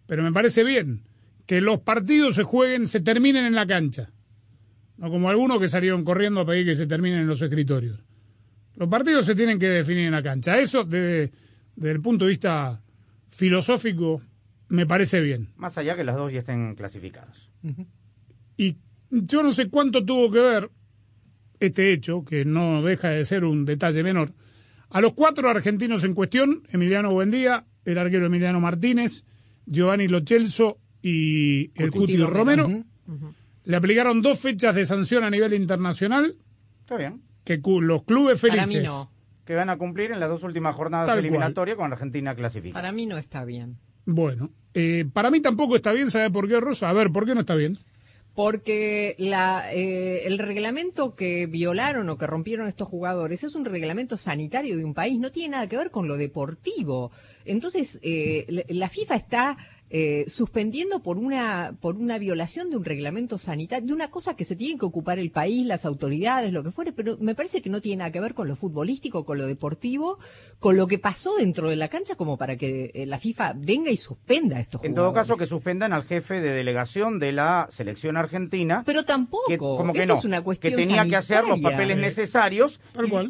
Pero 0.06 0.22
me 0.22 0.32
parece 0.32 0.62
bien 0.62 1.02
que 1.46 1.60
los 1.60 1.80
partidos 1.80 2.34
se 2.36 2.42
jueguen, 2.42 2.86
se 2.88 3.00
terminen 3.00 3.44
en 3.44 3.54
la 3.54 3.66
cancha. 3.66 4.10
No 4.98 5.10
como 5.10 5.28
algunos 5.28 5.58
que 5.60 5.68
salieron 5.68 6.04
corriendo 6.04 6.40
a 6.40 6.46
pedir 6.46 6.66
que 6.66 6.76
se 6.76 6.86
terminen 6.86 7.20
en 7.20 7.26
los 7.26 7.42
escritorios. 7.42 8.00
Los 8.76 8.88
partidos 8.88 9.26
se 9.26 9.34
tienen 9.34 9.58
que 9.58 9.68
definir 9.68 10.06
en 10.06 10.12
la 10.12 10.22
cancha. 10.22 10.58
Eso, 10.58 10.84
desde, 10.84 11.32
desde 11.74 11.90
el 11.90 12.00
punto 12.00 12.24
de 12.24 12.30
vista 12.30 12.82
filosófico, 13.30 14.22
me 14.68 14.86
parece 14.86 15.20
bien. 15.20 15.48
Más 15.56 15.76
allá 15.78 15.96
que 15.96 16.04
las 16.04 16.16
dos 16.16 16.32
ya 16.32 16.40
estén 16.40 16.74
clasificadas. 16.74 17.50
Y 18.56 18.76
yo 19.10 19.42
no 19.42 19.52
sé 19.52 19.68
cuánto 19.68 20.04
tuvo 20.04 20.30
que 20.30 20.40
ver 20.40 20.70
este 21.60 21.92
hecho, 21.92 22.24
que 22.24 22.44
no 22.44 22.82
deja 22.82 23.08
de 23.08 23.24
ser 23.24 23.44
un 23.44 23.64
detalle 23.64 24.02
menor. 24.02 24.32
A 24.90 25.00
los 25.00 25.14
cuatro 25.14 25.48
argentinos 25.48 26.04
en 26.04 26.14
cuestión, 26.14 26.62
Emiliano 26.70 27.12
Buendía, 27.12 27.66
el 27.84 27.98
arquero 27.98 28.26
Emiliano 28.26 28.60
Martínez, 28.60 29.24
Giovanni 29.66 30.06
Lochelso 30.06 30.78
y 31.02 31.70
el 31.80 31.90
Cuti 31.90 32.16
Romero. 32.18 32.68
Le 33.66 33.76
aplicaron 33.76 34.22
dos 34.22 34.40
fechas 34.40 34.74
de 34.74 34.86
sanción 34.86 35.22
a 35.24 35.28
nivel 35.30 35.52
internacional 35.52 36.36
Está 36.80 36.96
bien. 36.96 37.20
que 37.44 37.60
los 37.82 38.02
clubes 38.04 38.40
Para 38.40 38.54
felices. 38.54 38.82
mí 38.82 38.86
no. 38.86 39.10
que 39.44 39.54
van 39.54 39.68
a 39.70 39.76
cumplir 39.76 40.10
en 40.12 40.18
las 40.20 40.28
dos 40.30 40.42
últimas 40.42 40.74
jornadas 40.74 41.06
Tal 41.06 41.16
cual. 41.16 41.26
eliminatorias 41.26 41.76
con 41.76 41.92
Argentina 41.92 42.34
clasificada. 42.34 42.80
Para 42.80 42.92
mí 42.92 43.04
no 43.06 43.18
está 43.18 43.44
bien. 43.44 43.76
Bueno, 44.06 44.50
eh, 44.74 45.04
para 45.12 45.30
mí 45.30 45.40
tampoco 45.40 45.76
está 45.76 45.92
bien, 45.92 46.10
¿sabe 46.10 46.30
por 46.30 46.48
qué, 46.48 46.58
Rosa? 46.60 46.88
A 46.88 46.92
ver, 46.94 47.10
¿por 47.10 47.26
qué 47.26 47.34
no 47.34 47.40
está 47.42 47.54
bien? 47.54 47.78
Porque 48.34 49.14
la, 49.18 49.72
eh, 49.72 50.26
el 50.26 50.38
reglamento 50.38 51.14
que 51.16 51.46
violaron 51.46 52.10
o 52.10 52.18
que 52.18 52.26
rompieron 52.26 52.68
estos 52.68 52.86
jugadores 52.86 53.42
es 53.44 53.54
un 53.54 53.64
reglamento 53.64 54.18
sanitario 54.18 54.76
de 54.76 54.84
un 54.84 54.92
país, 54.92 55.18
no 55.18 55.32
tiene 55.32 55.52
nada 55.52 55.68
que 55.68 55.78
ver 55.78 55.90
con 55.90 56.06
lo 56.06 56.18
deportivo. 56.18 57.10
Entonces, 57.46 57.98
eh, 58.02 58.44
la- 58.48 58.64
la 58.68 58.88
FIFA 58.90 59.14
está 59.16 59.56
eh, 59.88 60.24
suspendiendo 60.28 61.00
por 61.02 61.16
una, 61.16 61.76
por 61.80 61.96
una 61.96 62.18
violación 62.18 62.70
de 62.70 62.76
un 62.76 62.84
reglamento 62.84 63.38
sanitario, 63.38 63.86
de 63.86 63.92
una 63.92 64.10
cosa 64.10 64.34
que 64.34 64.44
se 64.44 64.56
tiene 64.56 64.78
que 64.78 64.84
ocupar 64.86 65.18
el 65.18 65.30
país, 65.30 65.64
las 65.66 65.84
autoridades, 65.86 66.52
lo 66.52 66.62
que 66.64 66.70
fuere, 66.72 66.92
pero 66.92 67.16
me 67.20 67.34
parece 67.34 67.62
que 67.62 67.70
no 67.70 67.80
tiene 67.80 67.98
nada 67.98 68.10
que 68.12 68.20
ver 68.20 68.34
con 68.34 68.48
lo 68.48 68.56
futbolístico, 68.56 69.24
con 69.24 69.38
lo 69.38 69.46
deportivo, 69.46 70.18
con 70.58 70.76
lo 70.76 70.86
que 70.86 70.98
pasó 70.98 71.36
dentro 71.36 71.68
de 71.68 71.76
la 71.76 71.88
cancha 71.88 72.16
como 72.16 72.36
para 72.36 72.56
que 72.56 72.90
eh, 72.94 73.06
la 73.06 73.18
FIFA 73.18 73.54
venga 73.56 73.90
y 73.90 73.96
suspenda 73.96 74.56
a 74.56 74.60
estos 74.60 74.82
En 74.82 74.90
jugadores. 74.92 75.12
todo 75.14 75.22
caso, 75.22 75.36
que 75.36 75.46
suspendan 75.46 75.92
al 75.92 76.02
jefe 76.04 76.40
de 76.40 76.50
delegación 76.52 77.18
de 77.18 77.32
la 77.32 77.68
selección 77.70 78.16
argentina. 78.16 78.82
Pero 78.84 79.04
tampoco. 79.04 79.44
Que, 79.48 79.58
como 79.58 79.92
que 79.92 80.00
Esto 80.02 80.14
no. 80.14 80.18
es 80.18 80.24
una 80.24 80.38
que 80.38 80.44
cuestión 80.44 80.74
tenía 80.74 81.04
que 81.06 81.16
hacer 81.16 81.44
los 81.44 81.60
papeles 81.60 81.96
Eh, 81.96 82.00
necesarios 82.00 82.80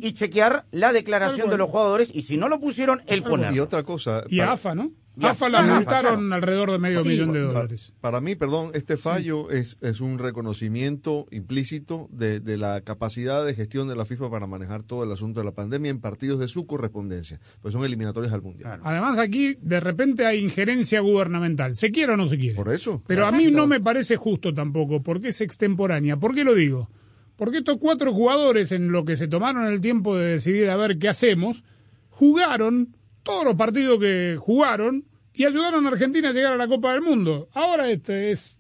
y, 0.01 0.09
y 0.09 0.12
chequear 0.14 0.64
la 0.71 0.92
declaración 0.92 1.51
de 1.51 1.59
los 1.59 1.69
jugadores. 1.71 2.11
Y 2.14 2.23
si 2.23 2.37
no 2.37 2.49
lo 2.49 2.61
pusieron, 2.61 3.03
él 3.07 3.19
Y 3.19 3.23
ponerlo. 3.23 3.62
otra 3.64 3.83
cosa. 3.83 4.25
Y 4.29 4.40
AFA, 4.40 4.75
¿no? 4.75 4.90
Y 5.19 5.25
a- 5.25 5.31
AFA 5.31 5.49
y 5.49 5.53
la 5.53 5.59
a 5.59 5.63
AFA, 5.63 5.75
multaron 5.77 6.21
claro. 6.21 6.35
alrededor 6.35 6.73
de 6.73 6.79
medio 6.79 7.03
Sí. 7.03 7.09
millón 7.09 7.33
de 7.33 7.41
Para- 7.41 7.53
dólares. 7.55 7.93
Para 8.01 8.21
mí, 8.21 8.35
perdón, 8.35 8.71
este 8.75 8.97
fallo 8.99 9.51
es, 9.51 9.77
es 9.81 10.01
un 10.01 10.19
reconocimiento 10.19 11.27
implícito 11.31 12.09
de, 12.13 12.41
de 12.41 12.57
la 12.59 12.81
capacidad 12.83 13.45
de 13.45 13.55
gestión 13.55 13.89
de 13.89 13.97
la 13.97 14.05
FIFA 14.05 14.31
para 14.31 14.47
manejar 14.47 14.83
todo 14.83 15.05
el 15.05 15.13
asunto 15.13 15.41
de 15.41 15.47
la 15.47 15.53
pandemia 15.53 15.91
en 15.91 16.01
partidos 16.01 16.39
de 16.41 16.49
su 16.49 16.67
correspondencia, 16.67 17.41
pues 17.63 17.73
son 17.73 17.85
eliminatorios 17.85 18.33
al 18.33 18.43
Mundial. 18.43 18.81
Además, 18.83 19.19
aquí 19.19 19.57
de 19.61 19.81
repente 19.81 20.27
hay 20.27 20.39
injerencia 20.41 21.01
gubernamental. 21.01 21.77
¿Se 21.77 21.91
quiere 21.91 22.13
o 22.13 22.17
no 22.17 22.27
se 22.27 22.37
quiere? 22.37 22.55
Por 22.57 22.73
eso. 22.73 23.03
Pero 23.07 23.27
a 23.27 23.33
mí 23.33 23.51
no 23.51 23.67
me 23.67 23.81
parece 23.81 24.17
justo 24.17 24.53
tampoco, 24.53 25.03
porque 25.03 25.29
es 25.29 25.41
extemporánea. 25.41 26.17
¿Por 26.19 26.35
qué 26.35 26.45
lo 26.45 26.55
digo? 26.55 26.91
Porque 27.37 27.59
estos 27.59 27.77
cuatro 27.79 28.13
jugadores, 28.15 28.73
en 28.73 28.93
lo 28.93 29.05
que 29.05 29.17
se 29.17 29.29
tomaron 29.29 29.67
el 29.67 29.81
tiempo 29.81 30.17
de 30.17 30.27
decidir 30.33 30.71
a 30.71 30.77
ver 30.77 30.99
qué 30.99 31.09
hacemos, 31.09 31.65
jugaron 32.11 32.97
todos 33.27 33.45
los 33.45 33.55
partidos 33.57 33.99
que 34.01 34.37
jugaron 34.39 35.05
y 35.35 35.45
ayudaron 35.45 35.85
a 35.87 35.91
Argentina 35.91 36.31
a 36.31 36.33
llegar 36.33 36.55
a 36.55 36.57
la 36.57 36.69
Copa 36.69 36.93
del 36.93 37.03
Mundo. 37.03 37.49
Ahora 37.53 37.91
este 37.91 38.31
es, 38.31 38.59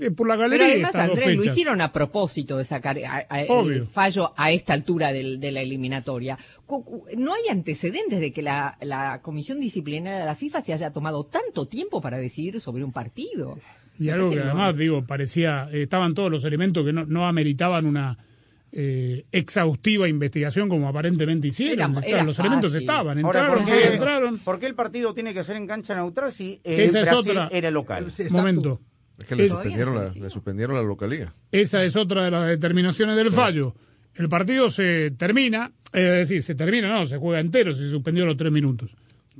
es 0.00 0.12
por 0.12 0.28
la 0.28 0.34
Pero 0.36 0.42
galería. 0.50 0.66
además, 0.66 0.90
estas 0.90 1.08
dos 1.08 1.18
Andrés, 1.18 1.36
lo 1.36 1.44
hicieron 1.44 1.80
a 1.80 1.92
propósito 1.92 2.56
de 2.58 2.64
sacar 2.64 2.96
a- 2.98 3.26
a- 3.28 3.40
el 3.42 3.86
fallo 3.86 4.32
a 4.36 4.52
esta 4.52 4.72
altura 4.74 5.12
del- 5.12 5.40
de 5.40 5.50
la 5.50 5.62
eliminatoria. 5.62 6.38
No 7.16 7.34
hay 7.34 7.48
antecedentes 7.50 8.20
de 8.20 8.32
que 8.32 8.42
la, 8.42 8.78
la 8.82 9.20
Comisión 9.22 9.58
Disciplinaria 9.60 10.20
de 10.20 10.24
la 10.26 10.34
FIFA 10.36 10.60
se 10.62 10.72
haya 10.72 10.92
tomado 10.92 11.24
tanto 11.24 11.66
tiempo 11.66 12.00
para 12.00 12.18
decidir 12.18 12.60
sobre 12.60 12.84
un 12.84 12.92
partido. 12.92 13.58
Y 13.98 14.08
algo 14.10 14.30
que 14.30 14.40
además, 14.40 14.76
digo, 14.76 15.04
parecía, 15.04 15.68
eh, 15.72 15.82
estaban 15.82 16.14
todos 16.14 16.30
los 16.30 16.44
elementos 16.44 16.84
que 16.84 16.92
no, 16.92 17.04
no 17.04 17.26
ameritaban 17.26 17.84
una 17.86 18.16
eh, 18.72 19.26
exhaustiva 19.30 20.08
investigación 20.08 20.68
como 20.68 20.88
aparentemente 20.88 21.48
hicieron. 21.48 21.96
Era- 22.04 22.24
los 22.24 22.38
elementos 22.38 22.74
estaban, 22.74 23.22
Ahora, 23.24 23.40
entraron, 23.40 23.64
¿por 23.64 23.74
qué, 23.74 23.86
entraron. 23.92 24.38
por 24.38 24.58
qué 24.58 24.66
el 24.66 24.74
partido 24.74 25.12
tiene 25.14 25.34
que 25.34 25.44
ser 25.44 25.56
en 25.56 25.66
cancha 25.66 25.94
neutral 25.94 26.32
si 26.32 26.60
eh, 26.64 26.84
Esa 26.84 27.02
es 27.02 27.12
otra. 27.12 27.48
era 27.52 27.70
local? 27.70 28.06
Momento. 28.30 28.80
Es 29.18 29.26
que 29.26 29.36
le 29.36 29.44
Es- 29.44 29.50
suspendieron, 29.52 29.94
la, 29.94 30.08
le 30.10 30.30
suspendieron 30.30 30.74
la 30.76 30.82
localía. 30.82 31.32
Esa 31.52 31.84
es 31.84 31.94
otra 31.96 32.24
de 32.24 32.30
las 32.30 32.48
determinaciones 32.48 33.14
del 33.16 33.30
fallo. 33.30 33.74
El 34.14 34.28
partido 34.28 34.68
se 34.70 35.10
termina, 35.12 35.70
es 35.92 36.02
decir, 36.28 36.42
se 36.42 36.54
termina, 36.54 36.88
no, 36.92 37.04
se 37.06 37.18
juega 37.18 37.40
entero, 37.40 37.72
se 37.72 37.88
suspendió 37.90 38.24
los 38.26 38.36
tres 38.36 38.50
minutos. 38.52 38.90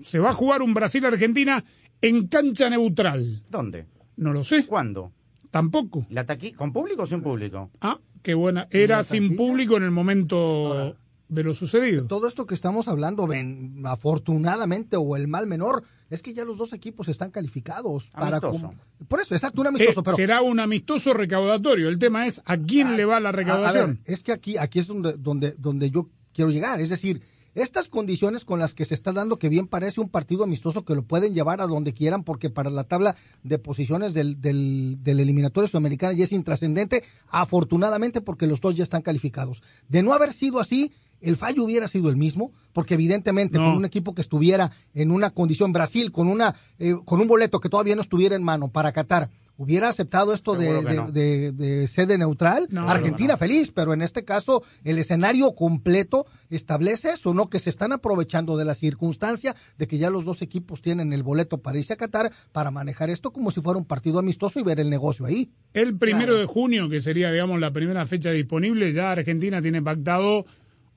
Se 0.02 0.18
va 0.18 0.30
a 0.30 0.32
jugar 0.34 0.62
un 0.62 0.72
Brasil-Argentina 0.74 1.62
en 2.00 2.26
cancha 2.28 2.68
neutral. 2.70 3.42
¿Dónde? 3.50 3.86
No 4.16 4.32
lo 4.32 4.44
sé. 4.44 4.66
¿Cuándo? 4.66 5.12
Tampoco. 5.52 6.04
¿La 6.10 6.26
taqui- 6.26 6.54
¿Con 6.56 6.72
público 6.72 7.02
o 7.02 7.06
sin 7.06 7.20
público? 7.22 7.70
Ah, 7.80 7.98
qué 8.22 8.34
buena. 8.34 8.66
Era 8.70 9.04
sin 9.04 9.36
público 9.36 9.76
en 9.76 9.84
el 9.84 9.92
momento 9.92 10.96
de 11.28 11.42
lo 11.44 11.54
sucedido. 11.54 12.06
Todo 12.06 12.26
esto 12.26 12.46
que 12.46 12.54
estamos 12.54 12.88
hablando, 12.88 13.26
ven, 13.28 13.82
afortunadamente 13.84 14.96
o 14.96 15.14
el 15.16 15.28
mal 15.28 15.46
menor, 15.46 15.84
es 16.10 16.20
que 16.22 16.34
ya 16.34 16.44
los 16.44 16.58
dos 16.58 16.72
equipos 16.72 17.08
están 17.08 17.30
calificados. 17.30 18.08
Para 18.10 18.38
Amistoso. 18.38 18.66
cum- 18.68 19.06
Por 19.08 19.20
eso, 19.20 19.34
exacto, 19.34 19.60
un 19.60 19.68
amistoso. 19.68 20.00
Eh, 20.00 20.02
pero 20.04 20.16
será 20.16 20.42
un 20.42 20.58
amistoso 20.60 21.14
recaudatorio. 21.14 21.88
El 21.88 21.98
tema 21.98 22.26
es 22.26 22.42
a 22.44 22.56
quién 22.58 22.96
le 22.96 23.04
va 23.04 23.20
la 23.20 23.28
A- 23.28 23.32
a 23.32 23.32
ver, 23.36 23.46
recaudación. 23.46 24.00
es 24.04 24.22
que 24.22 24.32
aquí, 24.32 24.56
aquí 24.58 24.78
es 24.80 24.86
donde, 24.86 25.14
donde, 25.18 25.54
donde 25.58 25.90
yo 25.90 26.08
quiero 26.34 26.50
llegar. 26.50 26.80
Es 26.80 26.88
decir, 26.90 27.22
estas 27.54 27.88
condiciones 27.88 28.44
con 28.44 28.58
las 28.58 28.74
que 28.74 28.84
se 28.84 28.94
está 28.94 29.12
dando, 29.12 29.38
que 29.38 29.48
bien 29.48 29.66
parece 29.66 30.00
un 30.00 30.08
partido 30.08 30.44
amistoso 30.44 30.84
que 30.84 30.94
lo 30.94 31.02
pueden 31.02 31.34
llevar 31.34 31.60
a 31.60 31.66
donde 31.66 31.92
quieran, 31.92 32.24
porque 32.24 32.50
para 32.50 32.70
la 32.70 32.84
tabla 32.84 33.16
de 33.42 33.58
posiciones 33.58 34.14
del, 34.14 34.40
del, 34.40 34.98
del 35.02 35.20
eliminatorio 35.20 35.68
sudamericana 35.68 36.14
ya 36.14 36.24
es 36.24 36.32
intrascendente, 36.32 37.04
afortunadamente 37.28 38.20
porque 38.20 38.46
los 38.46 38.60
dos 38.60 38.74
ya 38.74 38.84
están 38.84 39.02
calificados. 39.02 39.62
De 39.88 40.02
no 40.02 40.12
haber 40.12 40.32
sido 40.32 40.60
así, 40.60 40.92
el 41.22 41.36
fallo 41.36 41.64
hubiera 41.64 41.88
sido 41.88 42.08
el 42.10 42.16
mismo, 42.16 42.52
porque 42.72 42.94
evidentemente 42.94 43.58
No. 43.58 43.64
con 43.66 43.76
un 43.78 43.84
equipo 43.84 44.14
que 44.14 44.22
estuviera 44.22 44.72
en 44.94 45.10
una 45.10 45.30
condición 45.30 45.72
Brasil, 45.72 46.10
con 46.12 46.28
una 46.28 46.54
eh, 46.78 46.96
con 47.04 47.20
un 47.20 47.28
boleto 47.28 47.60
que 47.60 47.68
todavía 47.68 47.94
no 47.94 48.02
estuviera 48.02 48.34
en 48.36 48.42
mano 48.42 48.68
para 48.68 48.92
Qatar, 48.92 49.30
hubiera 49.58 49.90
aceptado 49.90 50.32
esto 50.32 50.54
de, 50.54 50.82
de- 50.82 50.94
no. 50.96 51.12
de- 51.12 51.52
de 51.52 51.86
sede 51.86 52.16
neutral, 52.18 52.66
No, 52.70 52.88
Argentina 52.88 53.36
feliz, 53.36 53.70
pero 53.70 53.92
en 53.92 54.00
este 54.02 54.24
caso 54.24 54.62
el 54.82 54.98
escenario 54.98 55.54
completo 55.54 56.26
establece 56.50 57.10
eso, 57.10 57.32
¿no? 57.34 57.48
Que 57.50 57.60
se 57.60 57.70
están 57.70 57.92
aprovechando 57.92 58.56
de 58.56 58.64
la 58.64 58.74
circunstancia 58.74 59.54
de 59.78 59.86
que 59.86 59.98
ya 59.98 60.10
los 60.10 60.24
dos 60.24 60.42
equipos 60.42 60.80
tienen 60.80 61.12
el 61.12 61.22
boleto 61.22 61.58
para 61.58 61.78
irse 61.78 61.92
a 61.92 61.96
Qatar 61.96 62.32
para 62.50 62.70
manejar 62.70 63.10
esto 63.10 63.30
como 63.32 63.50
si 63.50 63.60
fuera 63.60 63.78
un 63.78 63.84
partido 63.84 64.18
amistoso 64.18 64.58
y 64.58 64.62
ver 64.62 64.80
el 64.80 64.90
negocio 64.90 65.26
ahí. 65.26 65.50
El 65.74 65.96
primero 65.96 66.36
de 66.36 66.46
junio, 66.46 66.88
que 66.88 67.00
sería, 67.00 67.30
digamos, 67.30 67.60
la 67.60 67.72
primera 67.72 68.04
fecha 68.06 68.30
disponible, 68.30 68.92
ya 68.92 69.12
Argentina 69.12 69.60
tiene 69.62 69.82
pactado 69.82 70.46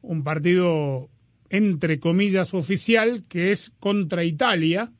un 0.07 0.23
partido, 0.23 1.09
entre 1.49 1.99
comillas, 1.99 2.53
oficial, 2.53 3.23
que 3.27 3.51
es 3.51 3.71
contra 3.79 4.23
Italia, 4.23 4.91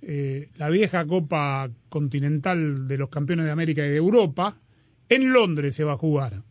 eh, 0.00 0.50
la 0.56 0.68
vieja 0.68 1.04
Copa 1.06 1.70
Continental 1.88 2.88
de 2.88 2.98
los 2.98 3.08
Campeones 3.08 3.46
de 3.46 3.52
América 3.52 3.84
y 3.86 3.90
de 3.90 3.96
Europa. 3.96 4.58
En 5.08 5.32
Londres 5.32 5.74
se 5.74 5.84
va 5.84 5.92
a 5.94 5.96
jugar. 5.98 6.42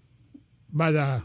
Vaya, 0.70 1.24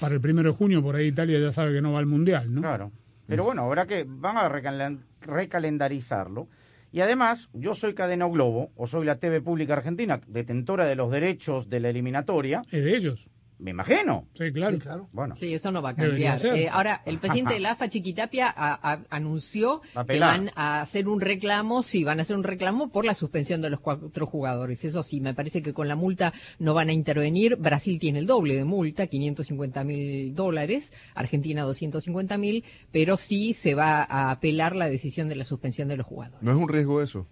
para 0.00 0.14
el 0.14 0.20
primero 0.20 0.50
de 0.50 0.56
junio, 0.56 0.82
por 0.82 0.96
ahí 0.96 1.06
Italia 1.08 1.38
ya 1.38 1.52
sabe 1.52 1.72
que 1.72 1.82
no 1.82 1.92
va 1.92 1.98
al 2.00 2.06
Mundial, 2.06 2.52
¿no? 2.52 2.60
Claro. 2.62 2.90
Pero 3.26 3.44
bueno, 3.44 3.62
habrá 3.64 3.86
que 3.86 4.04
van 4.08 4.36
a 4.36 4.48
recalen- 4.48 5.04
recalendarizarlo. 5.20 6.48
Y 6.92 7.00
además, 7.00 7.48
yo 7.52 7.74
soy 7.76 7.94
Cadena 7.94 8.26
Globo, 8.26 8.72
o 8.74 8.88
soy 8.88 9.06
la 9.06 9.18
TV 9.20 9.40
Pública 9.40 9.74
Argentina, 9.74 10.20
detentora 10.26 10.86
de 10.86 10.96
los 10.96 11.12
derechos 11.12 11.68
de 11.68 11.78
la 11.78 11.90
eliminatoria. 11.90 12.62
Es 12.72 12.82
de 12.84 12.96
ellos. 12.96 13.28
Me 13.60 13.72
imagino. 13.72 14.26
Sí, 14.34 14.50
claro. 14.52 15.08
Bueno. 15.12 15.36
Sí, 15.36 15.52
eso 15.52 15.70
no 15.70 15.82
va 15.82 15.90
a 15.90 15.94
cambiar. 15.94 16.38
Eh, 16.56 16.68
ahora, 16.70 17.02
el 17.04 17.18
presidente 17.20 17.54
de 17.54 17.60
la 17.60 17.72
AFA, 17.72 17.88
Chiquitapia, 17.88 18.48
a- 18.48 18.92
a- 18.92 19.02
anunció 19.10 19.82
a 19.94 20.04
que 20.04 20.18
van 20.26 20.50
a 20.56 20.80
hacer 20.80 21.08
un 21.08 21.20
reclamo, 21.20 21.82
sí, 21.82 22.02
van 22.02 22.18
a 22.18 22.22
hacer 22.22 22.36
un 22.36 22.42
reclamo 22.44 22.90
por 22.90 23.04
la 23.04 23.14
suspensión 23.14 23.60
de 23.60 23.70
los 23.70 23.80
cuatro 23.80 24.26
jugadores. 24.26 24.84
Eso 24.84 25.02
sí, 25.02 25.20
me 25.20 25.34
parece 25.34 25.62
que 25.62 25.72
con 25.74 25.88
la 25.88 25.94
multa 25.96 26.32
no 26.58 26.72
van 26.74 26.88
a 26.88 26.92
intervenir. 26.92 27.56
Brasil 27.56 27.98
tiene 28.00 28.18
el 28.20 28.26
doble 28.26 28.56
de 28.56 28.64
multa, 28.64 29.06
550 29.06 29.84
mil 29.84 30.34
dólares, 30.34 30.92
Argentina 31.14 31.62
250 31.62 32.38
mil, 32.38 32.64
pero 32.90 33.16
sí 33.18 33.52
se 33.52 33.74
va 33.74 34.02
a 34.02 34.30
apelar 34.30 34.74
la 34.74 34.88
decisión 34.88 35.28
de 35.28 35.36
la 35.36 35.44
suspensión 35.44 35.88
de 35.88 35.96
los 35.98 36.06
jugadores. 36.06 36.42
¿No 36.42 36.50
es 36.50 36.56
un 36.56 36.68
riesgo 36.68 37.02
eso? 37.02 37.26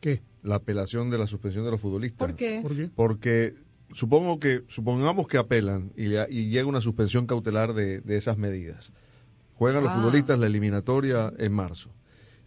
¿Qué? 0.00 0.22
La 0.42 0.56
apelación 0.56 1.08
de 1.10 1.18
la 1.18 1.28
suspensión 1.28 1.64
de 1.64 1.70
los 1.70 1.80
futbolistas. 1.80 2.26
¿Por 2.28 2.36
qué? 2.36 2.60
¿Por 2.62 2.74
qué? 2.76 2.90
Porque 2.94 3.54
supongo 3.94 4.38
que, 4.40 4.62
supongamos 4.68 5.26
que 5.28 5.38
apelan 5.38 5.92
y, 5.96 6.06
le- 6.06 6.26
y 6.30 6.48
llega 6.50 6.66
una 6.66 6.80
suspensión 6.80 7.26
cautelar 7.26 7.72
de, 7.74 8.00
de 8.00 8.16
esas 8.16 8.38
medidas. 8.38 8.92
Juegan 9.54 9.82
los 9.84 9.92
Ah. 9.92 9.96
futbolistas 9.96 10.38
la 10.38 10.46
eliminatoria 10.46 11.32
en 11.38 11.52
marzo. 11.52 11.90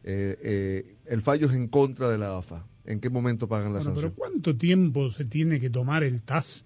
Eh, 0.03 0.37
eh, 0.43 0.95
el 1.05 1.21
fallo 1.21 1.47
es 1.47 1.55
en 1.55 1.67
contra 1.67 2.09
de 2.09 2.17
la 2.17 2.37
AFA. 2.37 2.67
¿En 2.85 2.99
qué 2.99 3.09
momento 3.09 3.47
pagan 3.47 3.73
la 3.73 3.79
Bueno, 3.79 3.95
pero? 3.95 4.13
¿cuánto 4.13 4.55
tiempo 4.55 5.09
se 5.09 5.25
tiene 5.25 5.59
que 5.59 5.69
tomar 5.71 6.03
el 6.03 6.21
TAS 6.21 6.65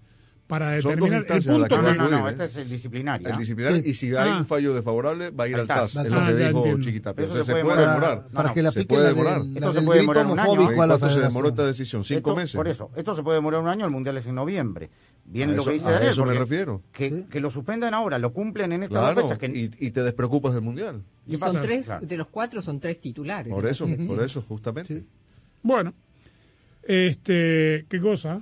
para 0.50 0.70
determinar 0.72 1.24
el 1.26 1.28
la 1.28 1.52
punto 1.52 1.68
que 1.68 1.76
No, 1.76 1.82
no, 1.82 1.94
no, 1.94 2.02
acudir, 2.02 2.18
no, 2.20 2.28
¿eh? 2.28 2.30
este 2.32 2.44
es 2.44 2.56
el 2.56 2.68
disciplinario. 2.68 3.28
El 3.28 3.38
disciplinario, 3.38 3.82
Sí. 3.82 3.88
y 3.90 3.94
si 3.94 4.06
hay 4.14 4.28
Ah. 4.30 4.36
un 4.38 4.44
fallo 4.46 4.74
desfavorable, 4.74 5.30
va 5.30 5.44
a 5.44 5.48
ir 5.48 5.54
Al 5.56 5.66
TAS. 5.66 5.96
Es 5.96 6.10
lo 6.10 6.18
Ah, 6.20 6.26
que 6.26 6.34
dijo 6.36 6.56
entiendo. 6.58 6.84
Chiquitapia. 6.84 7.24
Eso 7.24 7.32
O 7.32 7.36
sea, 7.36 7.44
se 7.56 7.62
puede 7.62 7.76
demorar. 7.80 8.26
para 8.32 8.48
no, 8.48 8.54
que 8.54 8.62
le 8.62 8.70
se 8.72 8.84
puede 8.84 9.02
la 9.02 9.08
del- 9.08 9.16
demorar. 9.16 9.38
la 9.40 9.44
Esto 9.46 9.72
se 9.72 9.82
puede 9.82 9.98
grito 10.00 10.12
demorar 10.12 10.26
un 10.26 10.38
año. 10.38 10.50
homofóbico 10.50 10.72
¿Y 10.72 10.74
a 10.74 10.86
la 10.86 10.98
cuánto 10.98 11.16
se 11.16 11.20
demoró 11.22 11.48
esta 11.48 11.66
decisión? 11.66 12.04
¿Cinco 12.04 12.30
Esto- 12.30 12.36
meses? 12.40 12.56
Por 12.56 12.68
eso, 12.68 12.90
esto 12.96 13.14
se 13.16 13.22
puede 13.22 13.36
demorar 13.38 13.60
un 13.62 13.68
año, 13.68 13.84
el 13.86 13.90
Mundial 13.90 14.16
es 14.18 14.26
en 14.26 14.34
noviembre. 14.34 14.90
Bien 15.24 15.50
A 15.50 15.52
lo 15.52 15.60
eso- 15.62 15.70
que 15.70 15.74
dice 15.74 15.86
a 15.88 15.92
Daniel, 15.92 16.10
eso 16.10 16.24
me 16.24 16.34
refiero. 16.34 16.82
Que, 16.92 17.26
que 17.30 17.38
lo 17.40 17.50
suspendan 17.50 17.94
ahora, 17.94 18.18
lo 18.18 18.32
cumplen 18.32 18.72
en 18.72 18.82
estas 18.82 19.00
dos 19.00 19.12
Claro, 19.12 19.28
fechas. 19.28 19.38
Que, 19.38 19.46
y, 19.80 19.86
y 19.86 19.90
te 19.92 20.02
despreocupas 20.02 20.52
del 20.54 20.62
Mundial. 20.62 21.02
Y 21.26 21.32
¿Qué 21.32 21.36
son 21.38 21.48
pasa? 21.48 21.60
tres, 21.60 21.86
Claro. 21.86 22.06
de 22.06 22.16
los 22.16 22.26
cuatro 22.28 22.60
son 22.62 22.80
tres 22.80 23.00
titulares. 23.00 23.52
Por 23.52 23.66
eso, 23.66 23.86
Sí. 23.86 23.96
por 24.08 24.20
eso, 24.22 24.42
justamente. 24.42 25.04
Bueno, 25.62 25.94
este, 26.82 27.86
¿qué 27.88 28.00
cosa? 28.00 28.40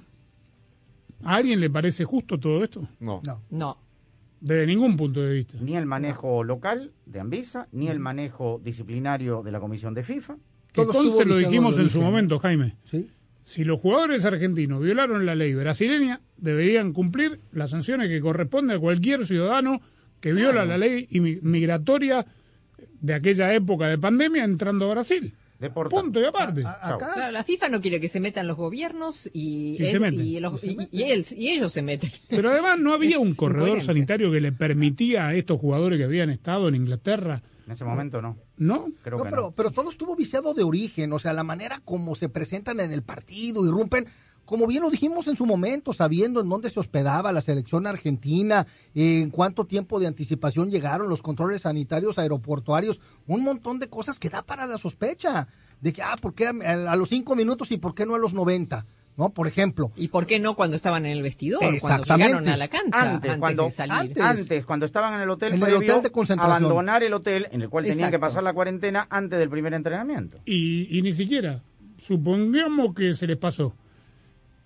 ¿A 1.22 1.36
alguien 1.36 1.60
le 1.60 1.70
parece 1.70 2.04
justo 2.04 2.38
todo 2.38 2.62
esto? 2.64 2.88
No. 3.00 3.20
No. 3.24 3.42
No. 3.50 3.78
desde 4.40 4.66
ningún 4.66 4.96
punto 4.96 5.20
de 5.20 5.34
vista. 5.34 5.58
Ni 5.60 5.76
el 5.76 5.86
manejo 5.86 6.44
local 6.44 6.92
de 7.06 7.20
Anvisa, 7.20 7.66
ni 7.72 7.88
el 7.88 7.98
manejo 7.98 8.60
disciplinario 8.62 9.42
de 9.42 9.50
la 9.50 9.58
Comisión 9.60 9.94
de 9.94 10.04
FIFA. 10.04 10.36
Que 10.72 10.86
conste, 10.86 11.24
lo 11.24 11.36
dijimos 11.36 11.78
en 11.78 11.90
su 11.90 12.00
momento, 12.00 12.38
Jaime. 12.38 12.76
Sí. 12.84 13.10
Si 13.42 13.64
los 13.64 13.80
jugadores 13.80 14.24
argentinos 14.24 14.80
violaron 14.82 15.24
la 15.26 15.34
ley 15.34 15.54
brasileña, 15.54 16.20
deberían 16.36 16.92
cumplir 16.92 17.40
las 17.50 17.70
sanciones 17.70 18.08
que 18.08 18.20
corresponde 18.20 18.74
a 18.74 18.78
cualquier 18.78 19.26
ciudadano 19.26 19.80
que 20.20 20.32
viola 20.32 20.64
la 20.64 20.76
ley 20.76 21.08
migratoria 21.42 22.26
de 23.00 23.14
aquella 23.14 23.54
época 23.54 23.86
de 23.86 23.98
pandemia 23.98 24.44
entrando 24.44 24.86
a 24.86 24.94
Brasil. 24.94 25.34
Punto 25.90 26.20
y 26.20 26.24
aparte. 26.24 26.62
Claro, 26.62 27.32
la 27.32 27.42
FIFA 27.42 27.68
no 27.68 27.80
quiere 27.80 28.00
que 28.00 28.08
se 28.08 28.20
metan 28.20 28.46
los 28.46 28.56
gobiernos 28.56 29.28
y, 29.32 29.72
Y 29.74 29.76
se 29.78 29.90
es- 29.92 30.00
meten. 30.00 30.20
y 30.24 30.38
los- 30.38 30.62
y- 30.62 30.76
y 30.92 31.02
él- 31.02 31.26
y 31.36 31.48
ellos 31.48 31.72
se 31.72 31.82
meten. 31.82 32.10
Pero 32.28 32.50
además 32.50 32.78
no 32.78 32.92
había 32.94 33.18
un 33.18 33.34
corredor 33.34 33.80
sanitario 33.80 34.30
que 34.30 34.40
le 34.40 34.52
permitía 34.52 35.26
a 35.26 35.34
estos 35.34 35.58
jugadores 35.60 35.98
que 35.98 36.04
habían 36.04 36.30
estado 36.30 36.68
en 36.68 36.76
Inglaterra. 36.76 37.42
En 37.66 37.72
ese 37.72 37.84
momento 37.84 38.22
no. 38.22 38.36
¿No? 38.56 38.86
Creo 39.02 39.18
No, 39.18 39.24
que 39.24 39.30
pero, 39.30 39.42
no. 39.42 39.50
pero 39.50 39.70
todo 39.72 39.90
estuvo 39.90 40.16
viciado 40.16 40.54
de 40.54 40.62
origen, 40.62 41.12
o 41.12 41.18
sea, 41.18 41.32
la 41.32 41.42
manera 41.44 41.82
como 41.84 42.14
se 42.14 42.28
presentan 42.28 42.80
en 42.80 42.92
el 42.92 43.02
partido, 43.02 43.66
irrumpen, 43.66 44.06
como 44.48 44.66
bien 44.66 44.82
lo 44.82 44.88
dijimos 44.90 45.28
en 45.28 45.36
su 45.36 45.44
momento, 45.44 45.92
sabiendo 45.92 46.40
en 46.40 46.48
dónde 46.48 46.70
se 46.70 46.80
hospedaba 46.80 47.32
la 47.32 47.42
selección 47.42 47.86
argentina, 47.86 48.66
eh, 48.94 49.20
en 49.20 49.28
cuánto 49.28 49.66
tiempo 49.66 50.00
de 50.00 50.06
anticipación 50.06 50.70
llegaron 50.70 51.10
los 51.10 51.20
controles 51.20 51.62
sanitarios 51.62 52.18
aeroportuarios, 52.18 52.98
un 53.26 53.44
montón 53.44 53.78
de 53.78 53.88
cosas 53.90 54.18
que 54.18 54.30
da 54.30 54.40
para 54.40 54.66
la 54.66 54.78
sospecha, 54.78 55.48
de 55.82 55.92
que, 55.92 56.00
ah, 56.00 56.16
¿por 56.18 56.32
qué 56.32 56.46
a, 56.46 56.52
a 56.92 56.96
los 56.96 57.10
cinco 57.10 57.36
minutos 57.36 57.70
y 57.72 57.76
por 57.76 57.94
qué 57.94 58.06
no 58.06 58.14
a 58.14 58.18
los 58.18 58.32
90? 58.32 58.86
¿No? 59.18 59.28
Por 59.30 59.48
ejemplo. 59.48 59.92
¿Y 59.96 60.08
por 60.08 60.24
qué 60.24 60.38
no 60.38 60.54
cuando 60.56 60.76
estaban 60.76 61.04
en 61.04 61.12
el 61.12 61.22
vestidor, 61.22 61.58
cuando 61.60 61.76
Exactamente. 61.76 62.26
llegaron 62.28 62.48
a 62.48 62.56
la 62.56 62.68
cancha, 62.68 63.00
Antes, 63.02 63.30
antes, 63.32 63.38
cuando, 63.40 63.64
de 63.64 63.70
salir? 63.72 64.22
antes. 64.22 64.64
cuando 64.64 64.86
estaban 64.86 65.12
en 65.12 65.20
el 65.20 65.28
hotel 65.28 65.52
En 65.54 65.62
el 65.62 65.74
hotel 65.74 66.02
de 66.02 66.10
concentración. 66.10 66.56
abandonar 66.64 67.02
el 67.02 67.12
hotel 67.12 67.48
en 67.50 67.60
el 67.60 67.68
cual 67.68 67.84
tenían 67.84 68.10
que 68.10 68.18
pasar 68.18 68.42
la 68.42 68.54
cuarentena 68.54 69.06
antes 69.10 69.38
del 69.38 69.50
primer 69.50 69.74
entrenamiento. 69.74 70.38
Y, 70.46 70.96
y 70.96 71.02
ni 71.02 71.12
siquiera, 71.12 71.62
supongamos 71.98 72.94
que 72.94 73.14
se 73.14 73.26
les 73.26 73.36
pasó. 73.36 73.74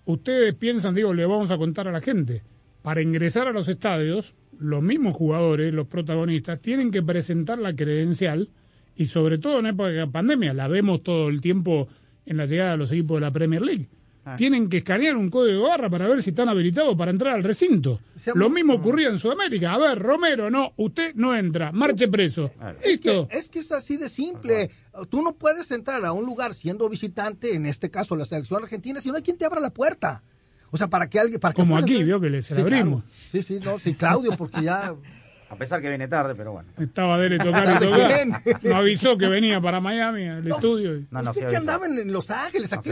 Ustedes 0.05 0.53
piensan, 0.55 0.95
digo, 0.95 1.13
le 1.13 1.25
vamos 1.25 1.51
a 1.51 1.57
contar 1.57 1.87
a 1.87 1.91
la 1.91 2.01
gente, 2.01 2.43
para 2.81 3.01
ingresar 3.01 3.47
a 3.47 3.53
los 3.53 3.67
estadios, 3.69 4.35
los 4.59 4.83
mismos 4.83 5.15
jugadores, 5.15 5.73
los 5.73 5.87
protagonistas, 5.87 6.61
tienen 6.61 6.91
que 6.91 7.01
presentar 7.01 7.59
la 7.59 7.75
credencial 7.75 8.49
y 8.95 9.05
sobre 9.05 9.37
todo 9.37 9.59
en 9.59 9.67
época 9.67 9.89
de 9.89 10.07
pandemia, 10.07 10.53
la 10.53 10.67
vemos 10.67 11.03
todo 11.03 11.29
el 11.29 11.41
tiempo 11.41 11.87
en 12.25 12.37
la 12.37 12.45
llegada 12.45 12.71
de 12.71 12.77
los 12.77 12.91
equipos 12.91 13.17
de 13.17 13.21
la 13.21 13.31
Premier 13.31 13.61
League. 13.61 13.87
Ah. 14.25 14.35
Tienen 14.37 14.69
que 14.69 14.77
escanear 14.77 15.17
un 15.17 15.29
código 15.29 15.63
de 15.63 15.67
barra 15.67 15.89
para 15.89 16.07
ver 16.07 16.23
si 16.23 16.29
están 16.29 16.47
habilitados 16.47 16.95
para 16.95 17.11
entrar 17.11 17.33
al 17.35 17.43
recinto. 17.43 17.99
Lo 18.35 18.49
mismo 18.49 18.75
ocurría 18.75 19.09
en 19.09 19.17
Sudamérica. 19.17 19.73
A 19.73 19.77
ver, 19.77 19.99
Romero, 19.99 20.49
no, 20.49 20.71
usted 20.77 21.13
no 21.15 21.35
entra, 21.35 21.73
marche 21.73 22.07
preso. 22.07 22.49
Listo. 22.85 23.27
Es 23.29 23.49
que 23.49 23.59
es 23.59 23.71
así 23.73 23.97
de 23.97 24.07
simple. 24.07 24.69
Tú 25.09 25.21
no 25.21 25.33
puedes 25.35 25.69
entrar 25.71 26.05
a 26.05 26.13
un 26.13 26.25
lugar 26.25 26.53
siendo 26.53 26.87
visitante, 26.87 27.53
en 27.53 27.65
este 27.65 27.91
caso 27.91 28.15
la 28.15 28.23
selección 28.23 28.63
argentina, 28.63 29.01
si 29.01 29.09
no 29.09 29.17
hay 29.17 29.23
quien 29.23 29.37
te 29.37 29.43
abra 29.45 29.59
la 29.59 29.71
puerta. 29.73 30.23
O 30.71 30.77
sea, 30.77 30.87
para 30.87 31.07
que 31.09 31.19
alguien... 31.19 31.39
Para 31.39 31.53
que 31.53 31.61
Como 31.61 31.77
aquí, 31.77 31.91
entrar. 31.91 32.05
vio 32.05 32.19
que 32.21 32.29
le- 32.29 32.41
se 32.41 32.55
la 32.55 32.61
Sí, 32.61 32.65
claro. 32.65 32.81
abrimos. 32.81 33.03
Sí, 33.31 33.43
sí, 33.43 33.59
no, 33.63 33.77
sí, 33.77 33.93
Claudio, 33.93 34.35
porque 34.37 34.63
ya... 34.63 34.95
A 35.53 35.57
pesar 35.57 35.81
que 35.81 35.89
viene 35.89 36.07
tarde, 36.07 36.33
pero 36.35 36.51
bueno. 36.53 36.69
Estaba 36.79 37.17
dele 37.17 37.37
tocar 37.37 37.81
y 37.81 37.85
Bien. 37.95 38.31
tocar. 38.31 38.59
No 38.63 38.75
avisó 38.75 39.17
que 39.17 39.27
venía 39.27 39.61
para 39.61 39.79
Miami 39.79 40.27
al 40.27 40.47
estudio. 40.47 40.97
y- 40.97 41.07
No, 41.11 41.21
no, 41.21 41.31
Usted 41.31 41.47
que 41.49 41.55
andaba 41.57 41.85
en, 41.85 41.97
en 41.97 42.11
Los 42.13 42.29
Ángeles, 42.31 42.71
No 42.71 42.79
aquí, 42.79 42.89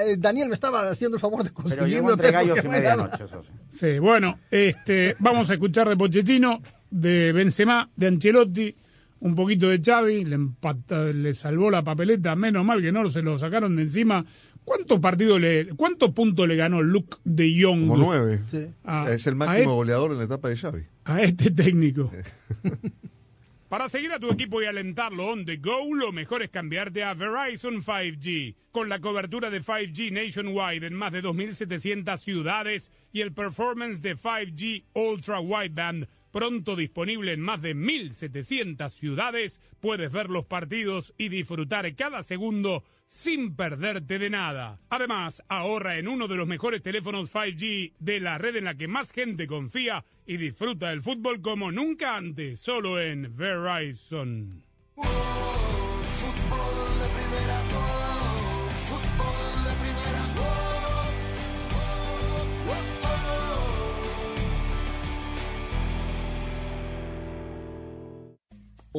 eh, 0.00 0.16
Daniel 0.18 0.48
me 0.48 0.54
estaba 0.54 0.88
haciendo 0.88 1.16
el 1.16 1.20
favor 1.20 1.44
de 1.44 1.50
llegó 1.86 2.12
entre 2.12 2.30
gallos 2.32 2.58
y 2.64 2.68
medianoche, 2.68 3.24
eso 3.24 3.42
sí. 3.42 3.50
Sí, 3.70 3.98
bueno, 3.98 4.38
este, 4.50 5.14
vamos 5.18 5.50
a 5.50 5.54
escuchar 5.54 5.88
de 5.88 5.96
Pochettino, 5.96 6.60
de 6.90 7.32
Benzema, 7.32 7.88
de 7.96 8.06
Ancelotti, 8.08 8.74
un 9.20 9.34
poquito 9.34 9.68
de 9.68 9.80
Xavi, 9.84 10.24
le, 10.24 10.36
empata- 10.36 11.12
le 11.12 11.34
salvó 11.34 11.70
la 11.70 11.82
papeleta, 11.82 12.36
menos 12.36 12.64
mal 12.64 12.80
que 12.80 12.92
no 12.92 13.08
se 13.08 13.20
lo 13.22 13.36
sacaron 13.36 13.74
de 13.76 13.82
encima. 13.82 14.24
¿Cuántos 14.68 15.00
partidos 15.00 15.40
le, 15.40 15.68
cuántos 15.76 16.10
puntos 16.10 16.46
le 16.46 16.54
ganó 16.54 16.82
Luke 16.82 17.16
de 17.24 17.58
Jong 17.58 17.88
Como 17.88 17.96
nueve. 17.96 18.42
a, 18.84 19.10
es 19.10 19.26
el 19.26 19.34
máximo 19.34 19.72
e- 19.72 19.76
goleador 19.76 20.12
en 20.12 20.18
la 20.18 20.24
etapa 20.24 20.50
de 20.50 20.58
Xavi. 20.58 20.82
a 21.04 21.22
este 21.22 21.50
técnico? 21.50 22.10
Para 23.70 23.88
seguir 23.88 24.12
a 24.12 24.18
tu 24.18 24.30
equipo 24.30 24.60
y 24.60 24.66
alentarlo 24.66 25.26
on 25.26 25.46
the 25.46 25.56
go, 25.56 25.94
lo 25.94 26.12
mejor 26.12 26.42
es 26.42 26.50
cambiarte 26.50 27.02
a 27.02 27.14
Verizon 27.14 27.82
5G. 27.82 28.56
Con 28.70 28.90
la 28.90 29.00
cobertura 29.00 29.48
de 29.48 29.62
5G 29.62 30.12
nationwide 30.12 30.86
en 30.86 30.94
más 30.94 31.12
de 31.12 31.22
2.700 31.22 32.18
ciudades 32.18 32.90
y 33.10 33.22
el 33.22 33.32
performance 33.32 34.02
de 34.02 34.16
5G 34.18 34.84
Ultra 34.92 35.40
Wideband 35.40 36.08
pronto 36.30 36.76
disponible 36.76 37.32
en 37.32 37.40
más 37.40 37.62
de 37.62 37.74
1.700 37.74 38.90
ciudades, 38.90 39.60
puedes 39.80 40.12
ver 40.12 40.28
los 40.28 40.44
partidos 40.44 41.14
y 41.16 41.30
disfrutar 41.30 41.94
cada 41.94 42.22
segundo 42.22 42.84
sin 43.08 43.56
perderte 43.56 44.18
de 44.18 44.30
nada. 44.30 44.78
Además, 44.90 45.42
ahorra 45.48 45.98
en 45.98 46.06
uno 46.06 46.28
de 46.28 46.36
los 46.36 46.46
mejores 46.46 46.82
teléfonos 46.82 47.32
5G 47.32 47.94
de 47.98 48.20
la 48.20 48.38
red 48.38 48.56
en 48.56 48.64
la 48.64 48.74
que 48.74 48.86
más 48.86 49.10
gente 49.10 49.46
confía 49.46 50.04
y 50.26 50.36
disfruta 50.36 50.90
del 50.90 51.02
fútbol 51.02 51.40
como 51.40 51.72
nunca 51.72 52.16
antes, 52.16 52.60
solo 52.60 53.00
en 53.00 53.34
Verizon. 53.34 54.62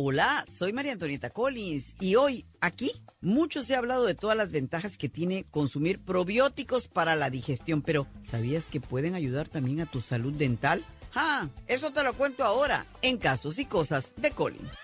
Hola, 0.02 0.46
soy 0.50 0.72
María 0.72 0.94
Antonieta 0.94 1.30
Collins 1.30 1.98
y 2.00 2.16
hoy 2.16 2.46
aquí 2.62 2.94
mucho 3.20 3.64
se 3.64 3.76
ha 3.76 3.80
hablado 3.80 4.06
de 4.06 4.16
todas 4.16 4.38
las 4.38 4.50
ventajas 4.50 4.98
que 4.98 5.10
tiene 5.10 5.44
consumir 5.52 6.00
probióticos 6.00 6.88
para 6.88 7.18
la 7.18 7.30
digestión, 7.30 7.82
pero 7.82 8.08
¿sabías 8.24 8.64
que 8.64 8.80
pueden 8.80 9.14
ayudar 9.14 9.50
también 9.50 9.82
a 9.82 9.92
tu 9.92 10.00
salud 10.00 10.32
dental? 10.32 10.86
Ah, 11.16 11.48
eso 11.68 11.92
te 11.92 12.04
lo 12.04 12.14
cuento 12.14 12.44
ahora 12.44 12.86
en 13.02 13.18
Casos 13.18 13.58
y 13.60 13.66
Cosas 13.66 14.12
de 14.16 14.32
Collins. 14.32 14.78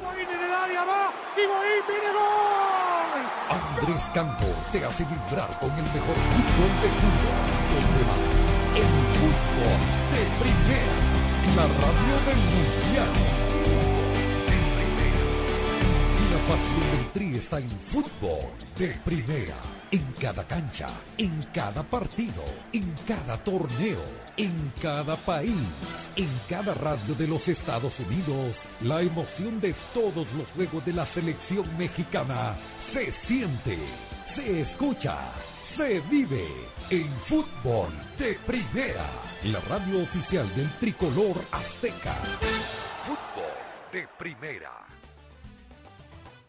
Andrés 3.48 4.10
Cantor 4.14 4.54
te 4.72 4.84
hace 4.84 5.04
vibrar 5.04 5.58
con 5.60 5.70
el 5.70 5.84
mejor 5.84 6.16
fútbol 6.32 6.70
de 6.82 6.88
Cuba. 6.88 7.93
La 11.64 11.70
radio 11.70 12.14
del 12.26 12.36
mundial. 12.52 13.08
La 16.30 16.38
pasión 16.46 16.80
del 16.92 17.12
Tri 17.12 17.36
está 17.38 17.58
en 17.58 17.70
fútbol 17.70 18.52
de 18.76 18.88
primera. 19.02 19.54
En 19.90 20.04
cada 20.20 20.46
cancha, 20.46 20.90
en 21.16 21.46
cada 21.54 21.82
partido, 21.82 22.44
en 22.74 22.94
cada 23.06 23.42
torneo, 23.42 24.04
en 24.36 24.72
cada 24.82 25.16
país, 25.16 25.54
en 26.16 26.28
cada 26.50 26.74
radio 26.74 27.14
de 27.14 27.28
los 27.28 27.48
Estados 27.48 27.98
Unidos. 27.98 28.66
La 28.82 29.00
emoción 29.00 29.58
de 29.58 29.74
todos 29.94 30.34
los 30.34 30.50
juegos 30.50 30.84
de 30.84 30.92
la 30.92 31.06
selección 31.06 31.64
mexicana 31.78 32.56
se 32.78 33.10
siente, 33.10 33.78
se 34.26 34.60
escucha, 34.60 35.16
se 35.62 36.02
vive 36.10 36.44
en 36.90 37.08
fútbol 37.08 37.88
de 38.18 38.34
primera. 38.46 39.33
La 39.52 39.60
radio 39.60 40.00
oficial 40.00 40.48
del 40.54 40.70
tricolor 40.80 41.36
azteca. 41.50 42.14
Fútbol 43.04 43.52
de 43.92 44.08
primera. 44.18 44.86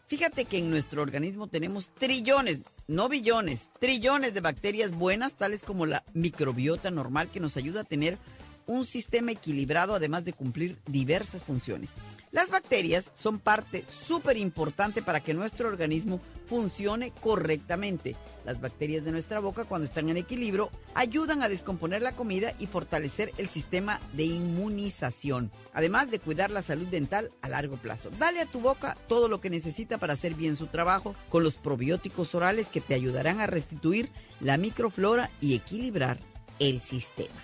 Fíjate 0.08 0.46
que 0.46 0.60
en 0.60 0.70
nuestro 0.70 1.02
organismo 1.02 1.48
tenemos 1.48 1.90
trillones, 1.90 2.60
no 2.88 3.10
billones, 3.10 3.70
trillones 3.82 4.34
de 4.34 4.40
bacterias 4.40 4.92
buenas, 4.94 5.34
tales 5.34 5.62
como 5.62 5.86
la 5.86 6.06
microbiota 6.14 6.90
normal, 6.90 7.28
que 7.28 7.42
nos 7.42 7.58
ayuda 7.58 7.82
a 7.82 7.84
tener 7.84 8.18
un 8.66 8.86
sistema 8.86 9.34
equilibrado, 9.34 9.94
además 9.94 10.24
de 10.24 10.32
cumplir 10.32 10.78
diversas 10.86 11.44
funciones. 11.44 11.90
Las 12.36 12.50
bacterias 12.50 13.12
son 13.14 13.40
parte 13.40 13.86
súper 13.90 14.36
importante 14.36 15.02
para 15.02 15.22
que 15.22 15.34
nuestro 15.34 15.70
organismo 15.70 16.20
funcione 16.48 17.14
correctamente. 17.22 18.18
Las 18.44 18.60
bacterias 18.60 19.06
de 19.06 19.14
nuestra 19.14 19.40
boca, 19.40 19.64
cuando 19.64 19.86
están 19.86 20.10
en 20.10 20.18
equilibrio, 20.18 20.70
ayudan 20.96 21.44
a 21.44 21.48
descomponer 21.48 22.02
la 22.02 22.12
comida 22.12 22.52
y 22.60 22.66
fortalecer 22.66 23.32
el 23.38 23.48
sistema 23.48 24.02
de 24.12 24.24
inmunización, 24.24 25.50
además 25.74 26.12
de 26.12 26.20
cuidar 26.20 26.52
la 26.52 26.62
salud 26.62 26.88
dental 26.88 27.32
a 27.42 27.48
largo 27.48 27.78
plazo. 27.78 28.10
Dale 28.20 28.42
a 28.42 28.48
tu 28.48 28.60
boca 28.60 28.98
todo 29.08 29.30
lo 29.30 29.40
que 29.40 29.50
necesita 29.50 29.98
para 29.98 30.12
hacer 30.12 30.34
bien 30.34 30.58
su 30.58 30.68
trabajo 30.68 31.16
con 31.30 31.42
los 31.42 31.56
probióticos 31.56 32.36
orales 32.36 32.68
que 32.68 32.82
te 32.82 32.96
ayudarán 32.96 33.40
a 33.40 33.48
restituir 33.48 34.10
la 34.42 34.58
microflora 34.58 35.30
y 35.40 35.56
equilibrar 35.56 36.20
el 36.60 36.82
sistema. 36.82 37.40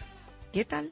¿Qué 0.52 0.66
tal? 0.66 0.92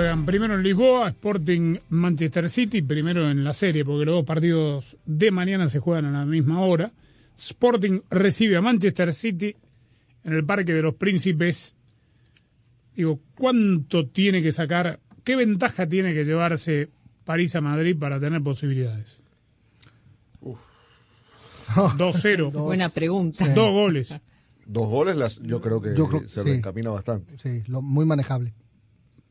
Juegan 0.00 0.24
primero 0.24 0.54
en 0.54 0.62
Lisboa, 0.62 1.08
Sporting 1.10 1.76
Manchester 1.90 2.48
City, 2.48 2.80
primero 2.80 3.30
en 3.30 3.44
la 3.44 3.52
serie, 3.52 3.84
porque 3.84 4.06
los 4.06 4.14
dos 4.14 4.24
partidos 4.24 4.96
de 5.04 5.30
mañana 5.30 5.68
se 5.68 5.78
juegan 5.78 6.06
a 6.06 6.10
la 6.20 6.24
misma 6.24 6.62
hora. 6.62 6.90
Sporting 7.36 8.00
recibe 8.08 8.56
a 8.56 8.62
Manchester 8.62 9.12
City 9.12 9.54
en 10.24 10.32
el 10.32 10.42
Parque 10.46 10.72
de 10.72 10.80
los 10.80 10.94
Príncipes. 10.94 11.74
Digo, 12.96 13.20
¿cuánto 13.34 14.06
tiene 14.06 14.42
que 14.42 14.52
sacar? 14.52 15.00
¿Qué 15.22 15.36
ventaja 15.36 15.86
tiene 15.86 16.14
que 16.14 16.24
llevarse 16.24 16.88
París 17.26 17.54
a 17.56 17.60
Madrid 17.60 17.94
para 17.98 18.18
tener 18.18 18.42
posibilidades? 18.42 19.20
2-0. 21.74 22.52
Buena 22.52 22.88
pregunta. 22.88 23.46
Dos 23.52 23.70
goles. 23.70 24.14
Dos 24.64 24.88
goles, 24.88 25.14
las, 25.16 25.40
yo 25.42 25.60
creo 25.60 25.82
que 25.82 25.94
Yo 25.94 26.08
creo- 26.08 26.26
se 26.26 26.40
lo 26.40 26.46
sí. 26.46 26.52
encamina 26.52 26.88
bastante. 26.88 27.36
Sí, 27.36 27.62
lo- 27.66 27.82
muy 27.82 28.06
manejable. 28.06 28.54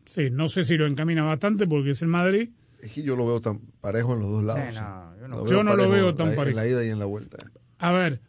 Sí, 0.10 0.30
no 0.32 0.48
sé 0.48 0.64
si 0.64 0.76
lo 0.76 0.88
encamina 0.88 1.24
bastante 1.24 1.68
porque 1.68 1.92
es 1.92 2.02
el 2.02 2.08
Madrid. 2.08 2.50
Es 2.82 2.92
que 2.94 3.04
yo 3.04 3.16
lo 3.16 3.28
veo 3.28 3.40
tan 3.42 3.60
parejo 3.80 4.14
en 4.14 4.22
los 4.22 4.30
dos 4.32 4.44
lados. 4.44 4.62
Sí, 4.74 4.76
no, 4.80 5.14
yo 5.22 5.28
no- 5.28 5.38
Lo 5.38 5.46
Yo 5.48 5.64
no 5.64 5.76
lo 5.76 5.88
veo 5.90 6.16
tan 6.16 6.28
en 6.28 6.32
la- 6.32 6.36
parejo. 6.36 6.60
En 6.60 6.66
la 6.66 6.72
ida 6.72 6.84
y 6.86 6.90
en 6.90 6.98
la 6.98 7.06
vuelta. 7.06 7.38
A 7.78 7.92
ver, 7.92 8.20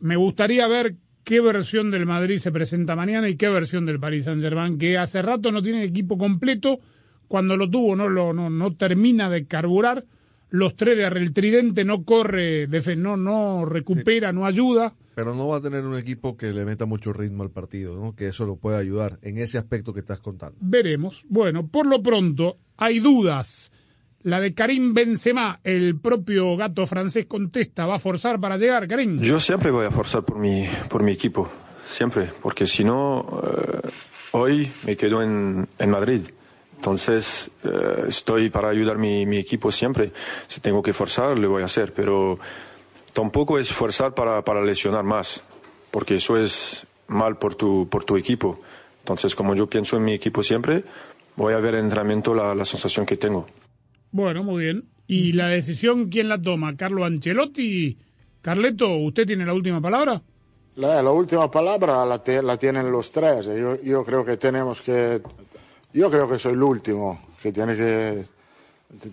me 0.00 0.16
gustaría 0.16 0.66
ver 0.66 0.96
qué 1.22 1.40
versión 1.40 1.92
del 1.92 2.06
Madrid 2.06 2.38
se 2.38 2.50
presenta 2.50 2.96
mañana 2.96 3.28
y 3.28 3.36
qué 3.36 3.48
versión 3.48 3.86
del 3.86 4.00
Paris 4.00 4.24
Saint-Germain, 4.24 4.78
que 4.78 4.98
hace 4.98 5.22
rato 5.22 5.52
no 5.52 5.62
tiene 5.62 5.84
equipo 5.84 6.18
completo, 6.18 6.80
cuando 7.28 7.56
lo 7.56 7.70
tuvo 7.70 7.94
no 7.94 8.08
lo 8.08 8.32
no, 8.32 8.50
no 8.50 8.74
termina 8.74 9.30
de 9.30 9.46
carburar, 9.46 10.04
los 10.50 10.74
tres 10.74 10.96
de 10.96 11.04
arriba, 11.04 11.24
el 11.24 11.32
tridente 11.32 11.84
no 11.84 12.02
corre, 12.04 12.68
defe- 12.68 12.96
no, 12.96 13.16
no 13.16 13.64
recupera, 13.64 14.32
no 14.32 14.44
ayuda. 14.44 14.94
Pero 15.14 15.34
no 15.34 15.48
va 15.48 15.58
a 15.58 15.60
tener 15.60 15.84
un 15.84 15.96
equipo 15.96 16.36
que 16.36 16.52
le 16.52 16.64
meta 16.64 16.86
mucho 16.86 17.12
ritmo 17.12 17.42
al 17.42 17.50
partido, 17.50 17.94
¿no? 17.96 18.14
que 18.14 18.28
eso 18.28 18.46
lo 18.46 18.56
puede 18.56 18.78
ayudar 18.78 19.18
en 19.22 19.38
ese 19.38 19.58
aspecto 19.58 19.92
que 19.92 20.00
estás 20.00 20.20
contando. 20.20 20.56
Veremos. 20.60 21.24
Bueno, 21.28 21.66
por 21.66 21.86
lo 21.86 22.02
pronto 22.02 22.56
hay 22.76 22.98
dudas. 22.98 23.70
La 24.22 24.40
de 24.40 24.54
Karim 24.54 24.94
Benzema, 24.94 25.60
el 25.64 25.98
propio 25.98 26.56
gato 26.56 26.86
francés 26.86 27.26
contesta, 27.26 27.86
¿va 27.86 27.96
a 27.96 27.98
forzar 27.98 28.38
para 28.38 28.56
llegar, 28.56 28.86
Karim? 28.86 29.20
Yo 29.20 29.40
siempre 29.40 29.70
voy 29.70 29.84
a 29.84 29.90
forzar 29.90 30.24
por 30.24 30.38
mi, 30.38 30.64
por 30.88 31.02
mi 31.02 31.10
equipo, 31.10 31.50
siempre, 31.84 32.30
porque 32.40 32.66
si 32.66 32.84
no, 32.84 33.42
eh, 33.42 33.88
hoy 34.30 34.70
me 34.86 34.96
quedo 34.96 35.22
en, 35.22 35.66
en 35.76 35.90
Madrid. 35.90 36.22
Entonces, 36.76 37.50
eh, 37.64 38.04
estoy 38.08 38.50
para 38.50 38.68
ayudar 38.68 38.98
mi, 38.98 39.26
mi 39.26 39.38
equipo 39.38 39.70
siempre. 39.70 40.12
Si 40.46 40.60
tengo 40.60 40.82
que 40.82 40.92
forzar, 40.92 41.38
lo 41.38 41.50
voy 41.50 41.62
a 41.62 41.66
hacer, 41.66 41.92
pero 41.92 42.38
tampoco 43.12 43.58
es 43.58 43.70
forzar 43.72 44.14
para, 44.14 44.42
para 44.42 44.62
lesionar 44.64 45.04
más, 45.04 45.42
porque 45.90 46.16
eso 46.16 46.36
es 46.36 46.86
mal 47.08 47.36
por 47.38 47.54
tu, 47.54 47.88
por 47.88 48.04
tu 48.04 48.16
equipo. 48.16 48.58
Entonces, 49.00 49.34
como 49.34 49.54
yo 49.54 49.68
pienso 49.68 49.96
en 49.96 50.04
mi 50.04 50.12
equipo 50.12 50.42
siempre, 50.42 50.84
voy 51.36 51.54
a 51.54 51.58
ver 51.58 51.74
en 51.74 51.84
entrenamiento 51.86 52.34
la, 52.34 52.54
la 52.54 52.64
sensación 52.64 53.04
que 53.06 53.16
tengo. 53.16 53.46
Bueno, 54.10 54.42
muy 54.44 54.64
bien. 54.64 54.84
¿Y 55.06 55.32
la 55.32 55.48
decisión 55.48 56.08
quién 56.08 56.28
la 56.28 56.40
toma? 56.40 56.76
¿Carlo 56.76 57.04
Ancelotti? 57.04 57.98
Carleto, 58.40 58.88
¿usted 58.96 59.26
tiene 59.26 59.44
la 59.44 59.54
última 59.54 59.80
palabra? 59.80 60.22
La, 60.76 61.02
la 61.02 61.10
última 61.10 61.50
palabra 61.50 62.06
la, 62.06 62.22
te- 62.22 62.42
la 62.42 62.56
tienen 62.56 62.90
los 62.90 63.12
tres. 63.12 63.46
Yo, 63.46 63.80
yo 63.82 64.04
creo 64.04 64.24
que 64.24 64.36
tenemos 64.36 64.80
que. 64.80 65.20
Yo 65.92 66.10
creo 66.10 66.28
que 66.28 66.38
soy 66.38 66.52
el 66.54 66.62
último 66.62 67.20
que 67.42 67.52
tiene 67.52 67.76
que. 67.76 68.24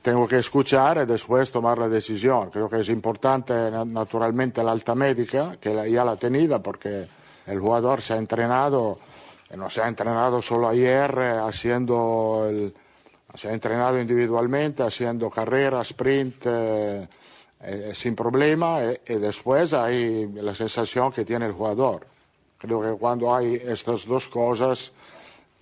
Tengo 0.01 0.27
que 0.27 0.39
escuchar 0.39 0.99
y 1.03 1.05
después 1.05 1.51
tomar 1.51 1.77
la 1.77 1.87
decisión. 1.87 2.49
Creo 2.49 2.69
que 2.69 2.81
es 2.81 2.89
importante, 2.89 3.53
na- 3.71 3.85
naturalmente, 3.85 4.61
la 4.61 4.71
alta 4.71 4.93
médica, 4.93 5.55
que 5.59 5.89
ya 5.89 6.03
la 6.03 6.11
ha 6.11 6.15
tenido, 6.17 6.61
porque 6.61 7.07
el 7.47 7.59
jugador 7.61 8.01
se 8.01 8.13
ha 8.13 8.17
entrenado, 8.17 8.99
y 9.49 9.55
no 9.55 9.69
se 9.69 9.81
ha 9.81 9.87
entrenado 9.87 10.41
solo 10.41 10.67
ayer, 10.67 11.17
eh, 11.17 11.37
haciendo 11.41 12.45
el- 12.49 12.73
se 13.35 13.47
ha 13.47 13.53
entrenado 13.53 13.97
individualmente, 14.01 14.83
haciendo 14.83 15.29
carrera, 15.29 15.79
sprint, 15.81 16.45
eh, 16.45 17.07
eh, 17.61 17.91
sin 17.93 18.15
problema, 18.15 18.83
eh, 18.83 18.99
y 19.07 19.13
después 19.15 19.73
hay 19.73 20.27
la 20.33 20.53
sensación 20.53 21.13
que 21.13 21.23
tiene 21.23 21.45
el 21.45 21.53
jugador. 21.53 22.05
Creo 22.57 22.81
que 22.81 22.91
cuando 22.99 23.33
hay 23.33 23.55
estas 23.55 24.05
dos 24.05 24.27
cosas, 24.27 24.91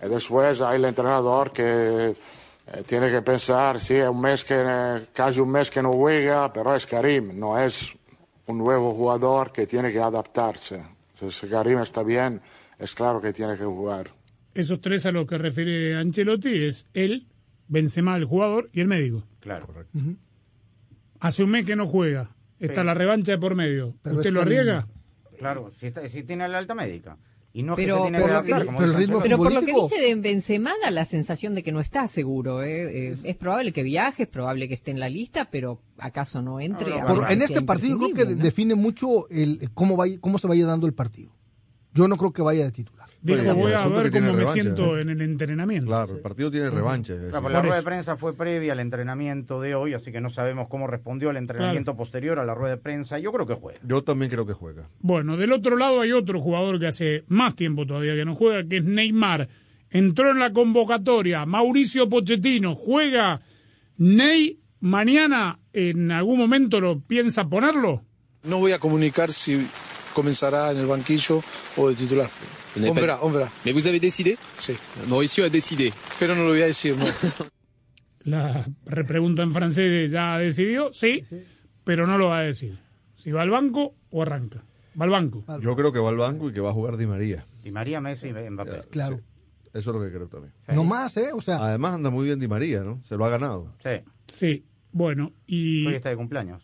y 0.02 0.08
después 0.08 0.60
hay 0.60 0.76
el 0.76 0.86
entrenador 0.86 1.52
que 1.52 2.16
eh, 2.72 2.82
tiene 2.86 3.10
que 3.10 3.22
pensar, 3.22 3.80
sí, 3.80 3.94
es 3.94 4.08
un 4.08 4.20
mes 4.20 4.44
que, 4.44 5.06
casi 5.12 5.40
un 5.40 5.50
mes 5.50 5.70
que 5.70 5.82
no 5.82 5.92
juega, 5.92 6.52
pero 6.52 6.74
es 6.74 6.86
Karim, 6.86 7.38
no 7.38 7.58
es 7.58 7.96
un 8.46 8.58
nuevo 8.58 8.94
jugador 8.94 9.52
que 9.52 9.66
tiene 9.66 9.92
que 9.92 10.00
adaptarse. 10.00 10.84
Entonces, 11.14 11.40
si 11.40 11.48
Karim 11.48 11.78
está 11.80 12.02
bien, 12.02 12.40
es 12.78 12.94
claro 12.94 13.20
que 13.20 13.32
tiene 13.32 13.56
que 13.56 13.64
jugar. 13.64 14.10
Esos 14.54 14.80
tres 14.80 15.04
a 15.06 15.12
los 15.12 15.26
que 15.26 15.38
refiere 15.38 15.96
Ancelotti 15.96 16.64
es 16.64 16.86
él, 16.94 17.26
Benzema, 17.68 18.16
el 18.16 18.24
jugador, 18.24 18.70
y 18.72 18.80
el 18.80 18.86
médico. 18.88 19.24
Claro. 19.40 19.68
Hace 21.20 21.42
un 21.44 21.50
mes 21.50 21.64
que 21.66 21.76
no 21.76 21.86
juega. 21.86 22.30
Está 22.58 22.80
Sí. 22.82 22.86
la 22.86 22.94
revancha 22.94 23.32
de 23.32 23.38
por 23.38 23.54
medio. 23.54 23.94
Pero 24.02 24.16
¿Usted 24.16 24.32
lo 24.32 24.40
arriesga? 24.42 24.86
Claro, 25.38 25.70
si, 25.78 25.86
está- 25.86 26.08
si 26.08 26.22
tiene 26.24 26.48
la 26.48 26.58
alta 26.58 26.74
médica. 26.74 27.16
Y 27.52 27.62
no 27.62 27.72
es 27.72 27.76
que 27.78 27.82
Pero, 27.84 27.96
se 27.96 28.02
tiene 28.02 28.18
por 28.20 28.28
que 28.28 28.34
lo 28.34 28.42
que, 28.42 28.52
adaptar, 28.52 28.66
como 28.66 28.78
pero, 28.78 28.92
dice 28.98 29.36
por 29.36 29.52
lo 29.52 29.60
que 29.62 29.72
dice 29.72 30.00
de 30.00 30.14
Benzema 30.16 30.72
da 30.82 30.90
la 30.90 31.04
sensación 31.06 31.54
de 31.54 31.62
que 31.62 31.72
no 31.72 31.80
está 31.80 32.06
seguro. 32.06 32.62
¿eh? 32.62 33.08
Eh, 33.12 33.14
es 33.24 33.36
probable 33.36 33.72
que 33.72 33.82
viaje, 33.82 34.24
es 34.24 34.28
probable 34.28 34.68
que 34.68 34.74
esté 34.74 34.90
en 34.90 35.00
la 35.00 35.08
lista, 35.08 35.48
pero 35.50 35.80
acaso 35.96 36.42
no 36.42 36.60
entre. 36.60 37.00
a 37.00 37.06
Por- 37.06 37.22
ver 37.22 37.32
en 37.32 37.42
este 37.42 37.62
partido 37.62 37.96
creo 37.98 38.14
que 38.14 38.24
¿no? 38.26 38.42
define 38.42 38.74
mucho 38.74 39.28
el 39.30 39.70
cómo, 39.72 39.96
vaya, 39.96 40.18
cómo 40.20 40.38
se 40.38 40.46
vaya 40.46 40.66
dando 40.66 40.86
el 40.86 40.92
partido. 40.92 41.32
Yo 41.94 42.06
no 42.06 42.16
creo 42.18 42.32
que 42.32 42.42
vaya 42.42 42.64
de 42.64 42.70
titular. 42.72 42.97
Dijo, 43.20 43.42
Bueno, 43.42 43.54
voy 43.56 43.72
a 43.72 43.86
ver 43.88 44.12
cómo 44.12 44.26
me 44.26 44.32
revancha, 44.32 44.52
siento 44.52 44.96
¿eh? 44.96 45.02
en 45.02 45.10
el 45.10 45.20
entrenamiento. 45.22 45.86
Claro, 45.88 46.14
el 46.14 46.20
partido 46.20 46.50
tiene 46.52 46.70
revancha. 46.70 47.14
Claro, 47.14 47.42
pues 47.42 47.52
la 47.52 47.62
rueda 47.62 47.76
de 47.76 47.82
prensa 47.82 48.16
fue 48.16 48.32
previa 48.32 48.72
al 48.74 48.80
entrenamiento 48.80 49.60
de 49.60 49.74
hoy, 49.74 49.94
así 49.94 50.12
que 50.12 50.20
no 50.20 50.30
sabemos 50.30 50.68
cómo 50.68 50.86
respondió 50.86 51.30
al 51.30 51.36
entrenamiento 51.36 51.96
posterior 51.96 52.38
a 52.38 52.44
la 52.44 52.54
rueda 52.54 52.76
de 52.76 52.80
prensa. 52.80 53.18
Yo 53.18 53.32
creo 53.32 53.46
que 53.46 53.54
juega. 53.54 53.80
Yo 53.82 54.02
también 54.04 54.30
creo 54.30 54.46
que 54.46 54.52
juega. 54.52 54.88
Bueno, 55.00 55.36
del 55.36 55.52
otro 55.52 55.76
lado 55.76 56.00
hay 56.00 56.12
otro 56.12 56.40
jugador 56.40 56.78
que 56.78 56.86
hace 56.86 57.24
más 57.26 57.56
tiempo 57.56 57.86
todavía 57.86 58.14
que 58.14 58.24
no 58.24 58.34
juega, 58.34 58.62
que 58.68 58.76
es 58.78 58.84
Neymar. 58.84 59.48
Entró 59.90 60.30
en 60.30 60.38
la 60.38 60.52
convocatoria. 60.52 61.44
Mauricio 61.44 62.08
Pochettino 62.08 62.76
juega. 62.76 63.40
Ney, 63.96 64.60
mañana 64.80 65.58
en 65.72 66.12
algún 66.12 66.38
momento 66.38 66.80
lo 66.80 67.00
piensa 67.00 67.48
ponerlo. 67.48 68.02
No 68.44 68.58
voy 68.58 68.72
a 68.72 68.78
comunicar 68.78 69.32
si 69.32 69.66
comenzará 70.14 70.70
en 70.70 70.78
el 70.78 70.86
banquillo 70.86 71.42
o 71.76 71.88
de 71.88 71.96
titular. 71.96 72.28
On 72.86 72.94
pas- 72.94 73.00
verra, 73.00 73.18
on 73.22 73.32
verá. 73.32 73.50
Mais 73.64 73.72
vous 73.72 73.86
avez 73.86 73.98
décidé 74.00 74.36
Sí. 74.58 74.74
Mauricio 75.08 75.44
a 75.44 75.48
décidé. 75.48 75.92
Pero 76.18 76.34
no 76.34 76.42
lo 76.42 76.50
voy 76.50 76.62
a 76.62 76.66
decir, 76.66 76.96
no. 76.96 77.04
La 78.24 78.66
repregunta 78.84 79.42
en 79.42 79.52
francés 79.52 80.10
ya 80.10 80.36
decidió, 80.38 80.92
sí, 80.92 81.22
pero 81.84 82.06
no 82.06 82.18
lo 82.18 82.28
va 82.28 82.40
a 82.40 82.42
decir. 82.42 82.78
Si 83.16 83.30
va 83.32 83.42
al 83.42 83.50
banco 83.50 83.94
o 84.10 84.22
arranca. 84.22 84.62
Va 85.00 85.04
al 85.04 85.10
banco. 85.10 85.44
Yo 85.60 85.74
creo 85.76 85.92
que 85.92 85.98
va 86.00 86.10
al 86.10 86.16
banco 86.16 86.50
y 86.50 86.52
que 86.52 86.60
va 86.60 86.70
a 86.70 86.72
jugar 86.72 86.96
Di 86.96 87.06
María. 87.06 87.44
Di 87.62 87.70
María, 87.70 88.00
Messi, 88.00 88.32
Mbappé. 88.32 88.80
Claro. 88.90 89.16
Sí, 89.18 89.70
Eso 89.74 89.90
es 89.90 89.96
lo 89.96 90.02
que 90.02 90.10
creo 90.10 90.28
también. 90.28 90.52
No 90.74 90.84
más, 90.84 91.16
¿eh? 91.16 91.30
O 91.32 91.40
sea, 91.40 91.58
Además 91.64 91.94
anda 91.94 92.10
muy 92.10 92.26
bien 92.26 92.38
Di 92.38 92.48
María, 92.48 92.82
¿no? 92.82 93.00
Se 93.04 93.16
lo 93.16 93.24
ha 93.24 93.28
ganado. 93.28 93.72
Sí. 93.82 93.90
Sí, 94.26 94.64
bueno, 94.92 95.32
y... 95.46 95.86
Hoy 95.86 95.94
está 95.94 96.10
de 96.10 96.16
cumpleaños. 96.16 96.62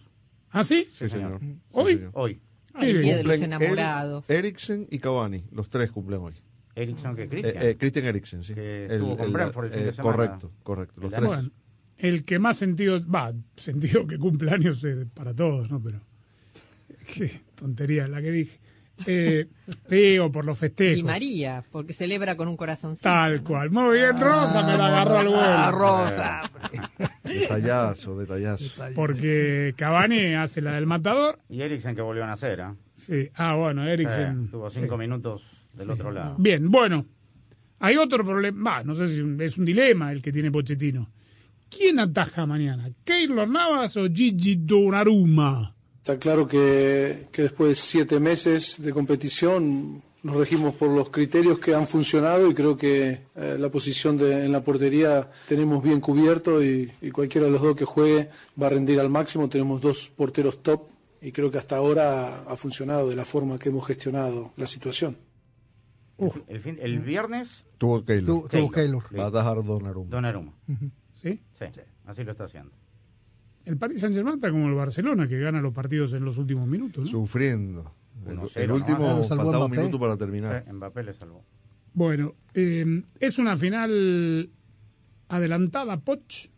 ¿Ah, 0.51 0.65
sí? 0.65 0.87
Sí, 0.99 1.09
señor. 1.09 1.41
¿Hoy? 1.73 1.93
Sí, 1.93 1.99
señor. 1.99 2.11
Hoy. 2.15 2.41
Ay, 2.75 2.91
el 2.91 3.03
día 3.03 3.17
de 3.19 3.25
los 3.25 3.41
enamorados. 3.41 4.29
Eri- 4.29 4.35
Eriksen 4.39 4.87
y 4.91 4.99
Cavani, 4.99 5.45
los 5.53 5.69
tres 5.71 5.91
cumplen 5.91 6.21
hoy. 6.21 6.35
Ericsson 6.75 7.15
que 7.15 7.23
Eh, 7.25 7.29
Cristian. 7.29 7.57
eh, 7.67 7.77
Christian 7.79 8.07
Eriksen, 8.07 8.43
sí. 8.43 8.55
Que 8.55 8.87
El- 8.87 8.93
estuvo 8.93 9.17
con 9.17 9.27
el- 9.27 9.33
Brentford 9.33 9.65
el 9.67 9.71
fin 9.73 9.83
de 9.85 9.91
eh, 9.91 9.93
semana. 9.95 10.17
Correcto, 10.17 10.51
correcto. 10.63 11.01
Los 11.01 11.13
El 11.13 11.17
tres. 11.19 11.29
Bueno, 11.29 11.51
el 11.99 12.25
que 12.25 12.39
más 12.41 12.57
sentido, 12.57 13.01
va, 13.09 13.33
sentido 13.57 14.07
que 14.07 14.19
cumpleaños 14.19 14.83
es 14.85 15.07
para 15.15 15.33
todos, 15.33 15.71
¿no? 15.71 15.81
Pero 15.81 16.01
qué 17.15 17.31
tontería 17.55 18.09
la 18.09 18.21
que 18.21 18.31
dije. 18.33 18.59
Eh, 19.07 19.47
digo, 19.91 20.31
por 20.33 20.45
los 20.45 20.59
festejos. 20.59 20.97
Di 20.97 21.03
María, 21.05 21.65
porque 21.71 21.93
celebra 21.93 22.37
con 22.37 22.49
un 22.49 22.57
corazoncito. 22.57 23.09
Tal 23.09 23.43
cual. 23.43 23.71
Muy 23.71 23.99
bien, 23.99 24.21
Rosa, 24.21 24.63
me 24.67 24.77
la 24.77 24.87
agarró 24.87 25.19
al 25.19 25.27
vuelo. 25.29 25.41
Ah, 25.41 25.71
Rosa. 25.73 26.51
Detallazo, 27.41 28.19
detallazo. 28.19 28.67
Porque 28.95 29.75
Cavani 29.77 30.35
hace 30.35 30.61
la 30.61 30.75
del 30.75 30.87
matador. 30.87 31.39
Y 31.49 31.61
Eriksen 31.63 31.95
que 31.95 32.03
volvió 32.03 32.25
a 32.25 32.29
nacer, 32.29 32.61
¿ah? 32.61 32.77
Sí. 32.93 33.29
Ah, 33.35 33.55
bueno, 33.57 33.87
Eriksen. 33.87 34.45
Eh, 34.45 34.49
tuvo 34.51 34.71
cinco 34.71 34.97
minutos 34.97 35.43
del 35.73 35.91
otro 35.91 36.11
lado. 36.11 36.37
Bien, 36.39 36.71
bueno. 36.71 37.07
Hay 37.81 37.97
otro 37.97 38.25
problema, 38.25 38.71
va, 38.71 38.85
no 38.85 38.95
sé 38.95 39.09
si 39.09 39.23
es 39.41 39.59
un 39.59 39.65
dilema 39.65 40.11
el 40.13 40.23
que 40.23 40.33
tiene 40.33 40.51
Pochettino. 40.51 41.11
¿Quién 41.69 41.99
ataja 41.99 42.47
mañana? 42.47 42.89
¿Keylor 43.05 43.49
Navas 43.49 43.97
o 43.97 44.09
Gigi 44.09 44.57
Donnarumma? 44.57 45.75
Está 45.99 46.19
claro 46.19 46.47
que, 46.47 47.29
que 47.33 47.43
después 47.43 47.71
de 47.71 47.75
siete 47.75 48.21
meses 48.21 48.81
de 48.81 48.93
competición 48.93 50.03
nos 50.25 50.37
regimos 50.37 50.75
por 50.75 50.91
los 50.91 51.11
criterios 51.11 51.59
que 51.61 51.75
han 51.75 51.87
funcionado 51.87 52.51
y 52.51 52.55
creo 52.55 52.77
que 52.77 53.21
eh, 53.37 53.57
la 53.59 53.69
posición 53.69 54.17
de- 54.17 54.45
en 54.47 54.51
la 54.53 54.65
portería 54.65 55.31
tenemos 55.47 55.83
bien 55.83 56.01
cubierto 56.01 56.63
y, 56.65 56.91
y 57.01 57.11
cualquiera 57.13 57.47
de 57.47 57.53
los 57.53 57.63
dos 57.63 57.77
que 57.77 57.85
juegue 57.85 58.31
va 58.61 58.67
a 58.67 58.71
rendir 58.71 58.99
al 58.99 59.11
máximo. 59.11 59.49
Tenemos 59.49 59.81
dos 59.81 60.11
porteros 60.17 60.63
top 60.63 60.89
y 61.23 61.31
creo 61.31 61.51
que 61.51 61.59
hasta 61.59 61.77
ahora 61.77 62.43
ha 62.43 62.57
funcionado 62.57 63.09
de 63.09 63.17
la 63.17 63.25
forma 63.25 63.59
que 63.59 63.69
hemos 63.69 63.87
gestionado 63.87 64.53
la 64.57 64.67
situación. 64.67 65.17
El, 66.19 66.31
fin- 66.31 66.45
el, 66.49 66.61
fin- 66.61 66.79
el 66.81 66.99
viernes, 67.01 67.65
Tuvo 67.79 68.05
Keylor. 68.05 68.27
Tuvo- 68.27 68.49
tuvo 68.49 68.71
Keylor. 68.71 69.03
Va 69.19 69.25
a 69.25 69.29
atajar 69.29 69.63
Donnarumma. 69.65 70.11
Donnarumma. 70.11 70.53
¿Sí? 71.15 71.41
Sí, 71.59 71.65
así 72.07 72.25
lo 72.25 72.33
está 72.33 72.45
haciendo. 72.45 72.71
El 73.65 73.77
Paris 73.79 74.01
Saint 74.01 74.15
Germain 74.15 74.37
está 74.37 74.51
como 74.51 74.69
el 74.69 74.75
Barcelona, 74.75 75.27
que 75.29 75.39
gana 75.39 75.61
los 75.61 75.73
partidos 75.73 76.13
en 76.13 76.25
los 76.25 76.37
últimos 76.39 76.67
minutos, 76.69 77.05
¿no? 77.05 77.11
Sufriendo. 77.11 77.93
El, 78.27 78.39
1-0 78.39 78.57
el 78.57 78.69
nomás. 78.69 78.81
último 78.89 79.07
Ah, 79.09 79.23
faltaba 79.29 79.51
un 79.51 79.57
Mbappé. 79.71 79.77
minuto 79.77 79.99
para 80.01 80.17
terminar. 80.17 80.65
Sí, 80.67 80.73
Mbappé 80.73 81.03
le 81.03 81.15
salvó. 81.15 81.45
Bueno, 81.93 82.35
eh, 82.55 83.03
es 83.21 83.39
una 83.39 83.57
final 83.57 84.51
adelantada, 85.29 85.97
Poch. 86.01 86.49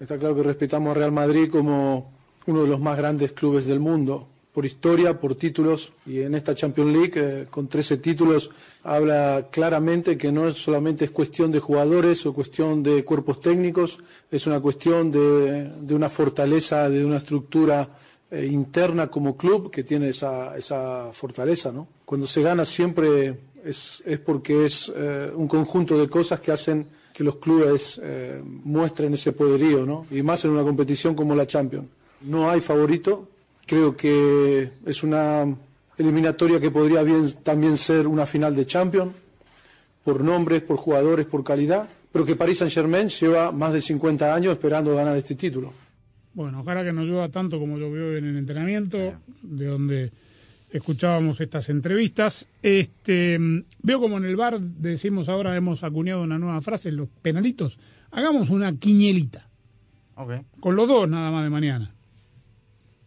Está 0.00 0.16
claro 0.16 0.34
que 0.36 0.42
respetamos 0.42 0.90
a 0.92 0.94
Real 0.94 1.12
Madrid 1.12 1.50
como 1.50 2.12
uno 2.46 2.62
de 2.62 2.68
los 2.68 2.80
más 2.80 2.96
grandes 2.96 3.32
clubes 3.32 3.66
del 3.66 3.80
mundo, 3.80 4.28
por 4.52 4.64
historia, 4.64 5.18
por 5.18 5.34
títulos, 5.34 5.92
y 6.06 6.20
en 6.20 6.34
esta 6.34 6.54
Champions 6.54 6.92
League, 6.92 7.12
eh, 7.16 7.46
con 7.50 7.68
13 7.68 7.98
títulos, 7.98 8.50
habla 8.84 9.48
claramente 9.50 10.16
que 10.16 10.32
no 10.32 10.48
es 10.48 10.56
solamente 10.56 11.04
es 11.04 11.10
cuestión 11.10 11.50
de 11.52 11.60
jugadores 11.60 12.24
o 12.26 12.32
cuestión 12.32 12.82
de 12.82 13.04
cuerpos 13.04 13.40
técnicos, 13.40 13.98
es 14.30 14.46
una 14.46 14.60
cuestión 14.60 15.10
de, 15.10 15.70
de 15.80 15.94
una 15.94 16.08
fortaleza, 16.08 16.88
de 16.88 17.04
una 17.04 17.18
estructura 17.18 17.88
eh, 18.30 18.46
interna 18.46 19.08
como 19.08 19.36
club 19.36 19.70
que 19.70 19.84
tiene 19.84 20.10
esa, 20.10 20.56
esa 20.56 21.10
fortaleza. 21.12 21.72
¿no? 21.72 21.88
Cuando 22.04 22.26
se 22.26 22.42
gana 22.42 22.64
siempre 22.64 23.38
es, 23.64 24.02
es 24.04 24.18
porque 24.18 24.66
es 24.66 24.92
eh, 24.94 25.30
un 25.34 25.48
conjunto 25.48 25.98
de 25.98 26.08
cosas 26.08 26.40
que 26.40 26.52
hacen 26.52 26.86
que 27.12 27.24
los 27.24 27.36
clubes 27.36 28.00
eh, 28.02 28.40
muestren 28.44 29.12
ese 29.14 29.32
poderío, 29.32 29.84
¿no? 29.84 30.06
Y 30.08 30.22
más 30.22 30.44
en 30.44 30.52
una 30.52 30.62
competición 30.62 31.16
como 31.16 31.34
la 31.34 31.48
Champions. 31.48 31.88
No 32.20 32.48
hay 32.48 32.60
favorito. 32.60 33.28
Creo 33.66 33.96
que 33.96 34.70
es 34.86 35.02
una 35.02 35.44
eliminatoria 35.96 36.60
que 36.60 36.70
podría 36.70 37.02
bien, 37.02 37.28
también 37.42 37.76
ser 37.76 38.06
una 38.06 38.24
final 38.24 38.54
de 38.54 38.66
Champions, 38.66 39.12
por 40.04 40.22
nombres, 40.22 40.62
por 40.62 40.76
jugadores, 40.76 41.26
por 41.26 41.42
calidad, 41.42 41.88
pero 42.12 42.24
que 42.24 42.36
Paris 42.36 42.58
Saint-Germain 42.58 43.08
lleva 43.08 43.50
más 43.50 43.72
de 43.72 43.82
50 43.82 44.32
años 44.32 44.52
esperando 44.52 44.94
ganar 44.94 45.16
este 45.16 45.34
título. 45.34 45.72
Bueno, 46.38 46.60
ojalá 46.60 46.84
que 46.84 46.92
no 46.92 47.02
llueva 47.02 47.26
tanto 47.30 47.58
como 47.58 47.78
llovió 47.78 48.16
en 48.16 48.24
el 48.24 48.36
entrenamiento, 48.36 48.96
de 49.42 49.66
donde 49.66 50.12
escuchábamos 50.70 51.40
estas 51.40 51.68
entrevistas. 51.68 52.46
Este, 52.62 53.36
mm, 53.36 53.64
veo 53.82 53.98
como 53.98 54.18
en 54.18 54.24
el 54.24 54.36
bar 54.36 54.60
decimos 54.60 55.28
ahora 55.28 55.56
hemos 55.56 55.82
acuñado 55.82 56.22
una 56.22 56.38
nueva 56.38 56.60
frase, 56.60 56.92
los 56.92 57.08
penalitos. 57.08 57.76
Hagamos 58.12 58.50
una 58.50 58.72
quiñelita, 58.76 59.48
Ok. 60.14 60.30
con 60.60 60.76
los 60.76 60.86
dos 60.86 61.08
nada 61.08 61.32
más 61.32 61.42
de 61.42 61.50
mañana. 61.50 61.92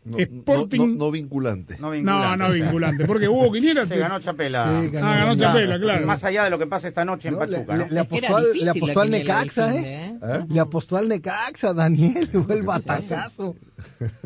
No, 0.04 0.18
Sporting- 0.18 0.78
no- 0.80 0.88
no- 0.88 0.96
no 1.06 1.12
vinculante. 1.12 1.78
No 1.80 1.94
No, 1.94 2.36
no 2.36 2.52
vinculante, 2.52 3.06
porque 3.06 3.28
hubo 3.28 3.52
quiniela. 3.52 3.86
Se 3.88 3.98
ganó 4.00 4.20
Chapela. 4.20 4.66
Sí, 4.82 4.90
ganó. 4.90 5.08
Ah, 5.08 5.16
ganó 5.16 5.36
Chapela, 5.36 5.80
claro. 5.80 6.08
Más 6.08 6.24
allá 6.24 6.44
de 6.46 6.50
lo 6.50 6.58
que 6.58 6.66
pasa 6.66 6.88
esta 6.88 7.06
noche 7.06 7.28
en 7.28 7.36
No, 7.36 7.40
Pachuca, 7.42 7.78
le- 7.78 7.84
¿no? 7.86 7.92
le 7.92 8.00
apostó, 8.00 8.36
al, 8.38 8.46
le 8.54 8.70
apostó 8.72 9.00
al 9.02 9.12
Necaxa, 9.12 9.76
¿eh? 9.76 10.18
Le 10.50 10.60
apostó 10.60 10.98
al 10.98 11.08
Necaxa, 11.08 11.74
Daniel, 11.76 12.28
fue 12.28 12.56
el 12.56 12.64
batacazo. 12.64 13.56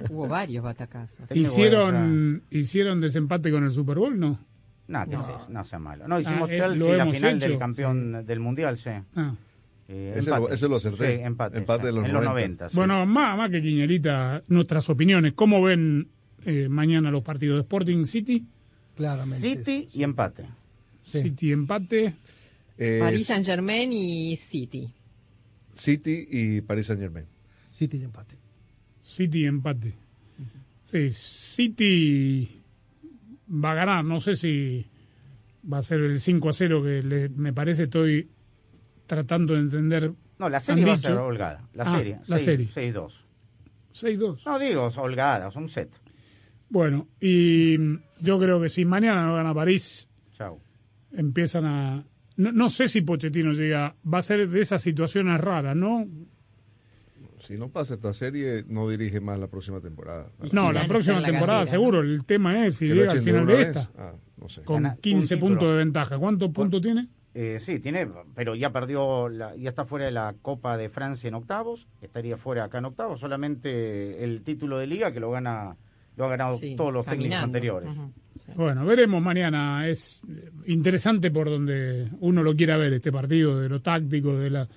Hubo 0.10 0.28
varios 0.30 0.64
batacazos. 0.64 1.20
Hicieron, 1.34 2.44
hicieron 2.52 3.02
desempate 3.02 3.52
con 3.52 3.64
el 3.66 3.72
Super 3.72 3.98
Bowl, 3.98 4.18
¿no? 4.20 4.40
No, 4.88 5.04
¿qué 5.08 5.16
es 5.16 5.22
eso? 5.22 5.48
no 5.50 5.66
sea 5.66 5.80
malo. 5.80 6.08
No, 6.08 6.20
hicimos 6.20 6.48
Ah, 6.50 6.54
eh, 6.54 6.58
Chelsea, 6.60 6.96
la 6.96 7.06
final 7.08 7.38
hecho. 7.38 7.48
del 7.50 7.58
campeón 7.58 8.26
del 8.26 8.40
Mundial, 8.40 8.78
sí. 8.78 8.92
Ah. 9.16 9.34
Eh, 9.88 10.14
Ese 10.18 10.30
empate. 10.30 10.42
lo- 10.42 10.50
ese 10.52 10.68
lo 10.70 10.76
acerté. 10.78 11.18
Sí, 11.18 11.22
empate. 11.24 11.58
Empate 11.60 11.82
sí, 11.82 11.86
de 11.88 11.92
los 11.94 12.06
en 12.06 12.14
los 12.14 12.24
90. 12.24 12.34
90. 12.34 12.70
sí. 12.70 12.76
Bueno, 12.78 13.06
más, 13.06 13.38
más 13.38 13.52
que 13.52 13.62
Quiñelita, 13.62 14.44
nuestras 14.48 14.90
opiniones. 14.90 15.34
¿Cómo 15.34 15.62
ven 15.62 16.08
eh, 16.46 16.68
mañana 16.70 17.12
los 17.12 17.24
partidos 17.24 17.58
de 17.58 17.62
Sporting 17.62 18.06
City? 18.06 18.46
Claramente. 18.96 19.58
City 19.58 19.90
y 19.94 20.04
empate. 20.04 20.46
City 21.06 21.52
empate. 21.52 22.14
Eh, 22.78 22.98
Paris 23.00 23.28
Saint 23.28 23.46
Germain 23.46 23.92
y 23.94 24.36
City. 24.38 24.90
City 25.74 26.28
y 26.32 26.62
Paris 26.62 26.88
Saint 26.88 27.02
Germain. 27.02 27.26
City 27.72 27.98
y 27.98 28.04
empate. 28.04 28.36
City 29.04 29.46
empate. 29.46 29.94
Sí, 30.92 31.10
City 31.12 32.62
va 33.50 33.72
a 33.72 33.76
ganar. 33.76 34.06
No 34.06 34.20
sé 34.20 34.36
si 34.36 34.86
va 35.72 35.80
a 35.80 35.84
ser 35.84 36.00
el 36.02 36.20
5 36.20 36.50
a 36.50 36.54
0 36.54 36.84
que 36.84 37.04
le- 37.04 37.30
me 37.30 37.54
parece. 37.54 37.84
Estoy 37.84 38.28
tratando 39.08 39.54
de 39.54 39.60
entender. 39.62 40.12
No, 40.40 40.50
la 40.50 40.60
serie 40.60 40.86
va 40.86 40.94
a 40.94 40.96
dicho. 40.98 41.08
ser 41.10 41.18
holgada. 41.18 41.68
La 41.74 41.84
Ah, 41.86 41.98
serie. 41.98 42.20
La 42.28 42.38
seis- 42.38 42.46
serie. 42.46 42.68
6-2. 42.94 43.14
6-2. 43.94 44.46
No 44.46 44.60
digo 44.60 44.92
holgada, 44.98 45.52
son 45.52 45.70
set. 45.70 45.90
Bueno, 46.70 47.08
y 47.22 47.78
yo 48.20 48.40
creo 48.40 48.60
que 48.62 48.70
si 48.70 48.84
mañana 48.86 49.26
no 49.26 49.36
gana 49.36 49.54
París, 49.54 50.10
Chau. 50.34 50.60
empiezan 51.14 51.66
a... 51.66 52.04
No, 52.38 52.52
no 52.52 52.68
sé 52.70 52.88
si 52.90 53.02
Pochettino 53.02 53.54
llega... 53.54 53.96
Va 54.12 54.18
a 54.18 54.22
ser 54.22 54.50
de 54.50 54.62
esas 54.62 54.82
situaciones 54.82 55.40
raras, 55.40 55.76
¿no? 55.76 56.06
Si 57.40 57.58
no 57.58 57.70
pasa 57.70 57.94
esta 57.94 58.12
serie, 58.12 58.66
no 58.68 58.90
dirige 58.90 59.20
más 59.22 59.38
la 59.40 59.48
próxima 59.48 59.80
temporada. 59.80 60.32
No, 60.52 60.72
la 60.74 60.88
próxima 60.88 61.24
temporada 61.24 61.66
seguro. 61.68 62.02
El 62.02 62.26
tema 62.26 62.66
es 62.66 62.78
si 62.78 62.88
llega 62.88 63.12
al 63.12 63.22
final 63.22 63.46
de 63.46 63.62
esta. 63.62 63.90
Ah, 63.98 64.14
no 64.38 64.50
sé. 64.50 64.64
Con 64.64 64.82
Gana 64.84 64.96
un 64.96 65.02
15 65.02 65.36
título. 65.36 65.50
puntos 65.52 65.70
de 65.72 65.78
ventaja. 65.78 66.18
¿Cuántos 66.18 66.50
puntos 66.52 66.82
tiene? 66.82 67.08
Eh, 67.38 67.58
sí, 67.60 67.80
tiene, 67.80 68.08
pero 68.34 68.56
ya 68.56 68.72
perdió, 68.72 69.28
la- 69.28 69.56
ya 69.58 69.70
está 69.70 69.84
fuera 69.84 70.06
de 70.06 70.12
la 70.14 70.34
Copa 70.42 70.78
de 70.78 70.88
Francia 70.88 71.28
en 71.28 71.34
octavos, 71.34 71.86
estaría 72.02 72.38
fuera 72.38 72.64
acá 72.64 72.78
en 72.78 72.86
octavos, 72.86 73.20
solamente 73.20 74.24
el 74.24 74.42
título 74.42 74.78
de 74.78 74.88
liga 74.88 75.12
que 75.12 75.20
lo 75.20 75.32
gana, 75.32 75.76
lo 76.16 76.24
han 76.24 76.30
ganado 76.32 76.54
Sí, 76.58 76.76
todos 76.78 76.94
los 76.94 77.06
técnicos 77.06 77.36
anteriores. 77.44 77.90
Bueno, 78.56 78.86
veremos 78.86 79.22
mañana. 79.22 79.86
Es 79.86 80.22
interesante 80.66 81.30
por 81.30 81.50
donde 81.50 82.08
uno 82.22 82.42
lo 82.42 82.56
quiera 82.56 82.78
ver 82.78 82.94
este 82.94 83.12
partido, 83.12 83.60
de 83.60 83.68
lo 83.68 83.82
táctico, 83.82 84.34
de 84.38 84.50
la, 84.50 84.68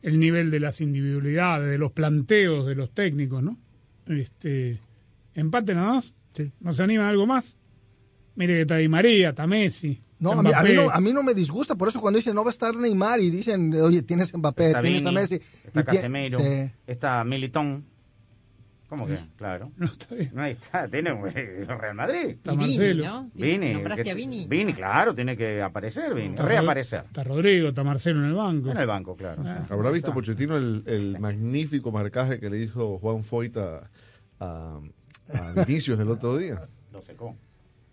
el 0.00 0.18
nivel 0.18 0.50
de 0.50 0.60
las 0.60 0.80
individualidades, 0.80 1.68
de 1.68 1.76
los 1.76 1.92
planteos 1.92 2.66
de 2.66 2.74
los 2.74 2.90
técnicos, 2.92 3.42
¿no? 3.42 3.58
Este, 4.06 4.78
empate 5.34 5.74
nada 5.74 5.94
más. 5.96 6.14
Sí. 6.34 6.50
¿Nos 6.60 6.80
anima 6.80 7.06
algo 7.08 7.26
más? 7.26 7.58
Mire 8.36 8.54
que 8.54 8.60
está 8.62 8.76
Di 8.76 8.88
María, 8.88 9.30
está 9.30 9.46
Messi. 9.46 10.00
No, 10.20 10.32
a 10.32 10.42
mí, 10.42 10.50
a, 10.52 10.62
mí 10.62 10.72
no, 10.74 10.90
a 10.90 11.00
mí 11.00 11.12
no 11.12 11.22
me 11.22 11.32
disgusta, 11.32 11.76
por 11.76 11.88
eso 11.88 12.00
cuando 12.00 12.16
dicen 12.18 12.34
no 12.34 12.42
va 12.42 12.50
a 12.50 12.52
estar 12.52 12.74
Neymar 12.74 13.20
y 13.20 13.30
dicen, 13.30 13.72
oye, 13.74 14.02
tienes 14.02 14.34
Mbappé, 14.36 14.66
Está 14.66 14.82
tienes 14.82 15.06
a 15.06 15.08
Vini, 15.10 15.20
Messi. 15.20 15.40
está 15.64 15.84
Casemiro, 15.84 16.38
sí. 16.40 16.70
está 16.86 17.22
Militón. 17.24 17.84
¿Cómo 18.88 19.06
que? 19.06 19.18
Claro. 19.36 19.70
No, 19.76 19.84
está 19.86 20.14
bien. 20.14 20.30
No, 20.32 20.42
ahí 20.42 20.52
está, 20.52 20.88
tiene 20.88 21.10
el 21.10 21.68
Real 21.68 21.94
Madrid. 21.94 22.30
Está 22.30 22.54
Y 22.54 22.56
Vini, 22.56 22.76
Marcelo. 22.78 23.04
¿no? 23.04 23.30
Vini. 23.34 23.72
Nombraste 23.74 24.02
que- 24.02 24.10
a 24.10 24.14
Vini. 24.14 24.46
Vini, 24.48 24.72
claro, 24.72 25.14
tiene 25.14 25.36
que 25.36 25.60
aparecer, 25.62 26.14
Vini, 26.14 26.28
Está 26.30 26.42
reaparecer. 26.46 27.04
Está 27.06 27.22
Rodrigo, 27.22 27.68
está 27.68 27.84
Marcelo 27.84 28.20
en 28.20 28.30
el 28.30 28.34
banco. 28.34 28.70
En 28.70 28.78
el 28.78 28.86
banco, 28.86 29.14
claro. 29.14 29.42
Ah. 29.46 29.64
sí. 29.68 29.72
Habrá 29.74 29.90
visto 29.90 30.08
Está. 30.08 30.14
Pochettino 30.14 30.56
el, 30.56 30.82
el 30.86 31.20
magnífico 31.20 31.92
marcaje 31.92 32.40
que 32.40 32.48
le 32.48 32.60
hizo 32.62 32.98
Juan 32.98 33.22
Foyt 33.22 33.58
a, 33.58 33.90
a, 34.40 34.80
a 35.34 35.52
Vinicius 35.66 36.00
el 36.00 36.08
otro 36.10 36.38
día. 36.38 36.58
Lo 36.90 37.02
secó. 37.02 37.36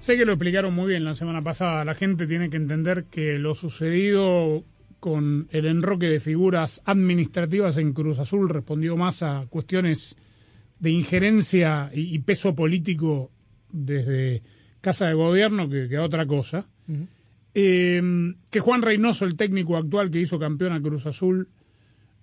Sé 0.00 0.16
que 0.16 0.24
lo 0.24 0.32
explicaron 0.32 0.74
muy 0.74 0.88
bien 0.88 1.04
la 1.04 1.14
semana 1.14 1.42
pasada. 1.42 1.84
La 1.84 1.94
gente 1.94 2.26
tiene 2.26 2.48
que 2.48 2.56
entender 2.56 3.04
que 3.04 3.38
lo 3.38 3.54
sucedido 3.54 4.64
con 4.98 5.46
el 5.50 5.66
enroque 5.66 6.06
de 6.06 6.20
figuras 6.20 6.82
administrativas 6.86 7.76
en 7.76 7.92
Cruz 7.92 8.18
Azul 8.18 8.48
respondió 8.48 8.96
más 8.96 9.22
a 9.22 9.46
cuestiones 9.48 10.16
de 10.78 10.90
injerencia 10.90 11.90
y, 11.92 12.18
peso 12.20 12.54
político 12.54 13.30
desde 13.70 14.42
Casa 14.80 15.06
de 15.06 15.14
Gobierno 15.14 15.68
que 15.68 15.94
a 15.96 16.02
otra 16.02 16.26
cosa. 16.26 16.66
Eh, 17.54 18.02
que 18.50 18.60
Juan 18.60 18.82
Reynoso, 18.82 19.24
el 19.24 19.36
técnico 19.36 19.76
actual 19.76 20.10
que 20.10 20.20
hizo 20.20 20.38
campeón 20.38 20.72
a 20.72 20.80
Cruz 20.80 21.06
Azul, 21.06 21.48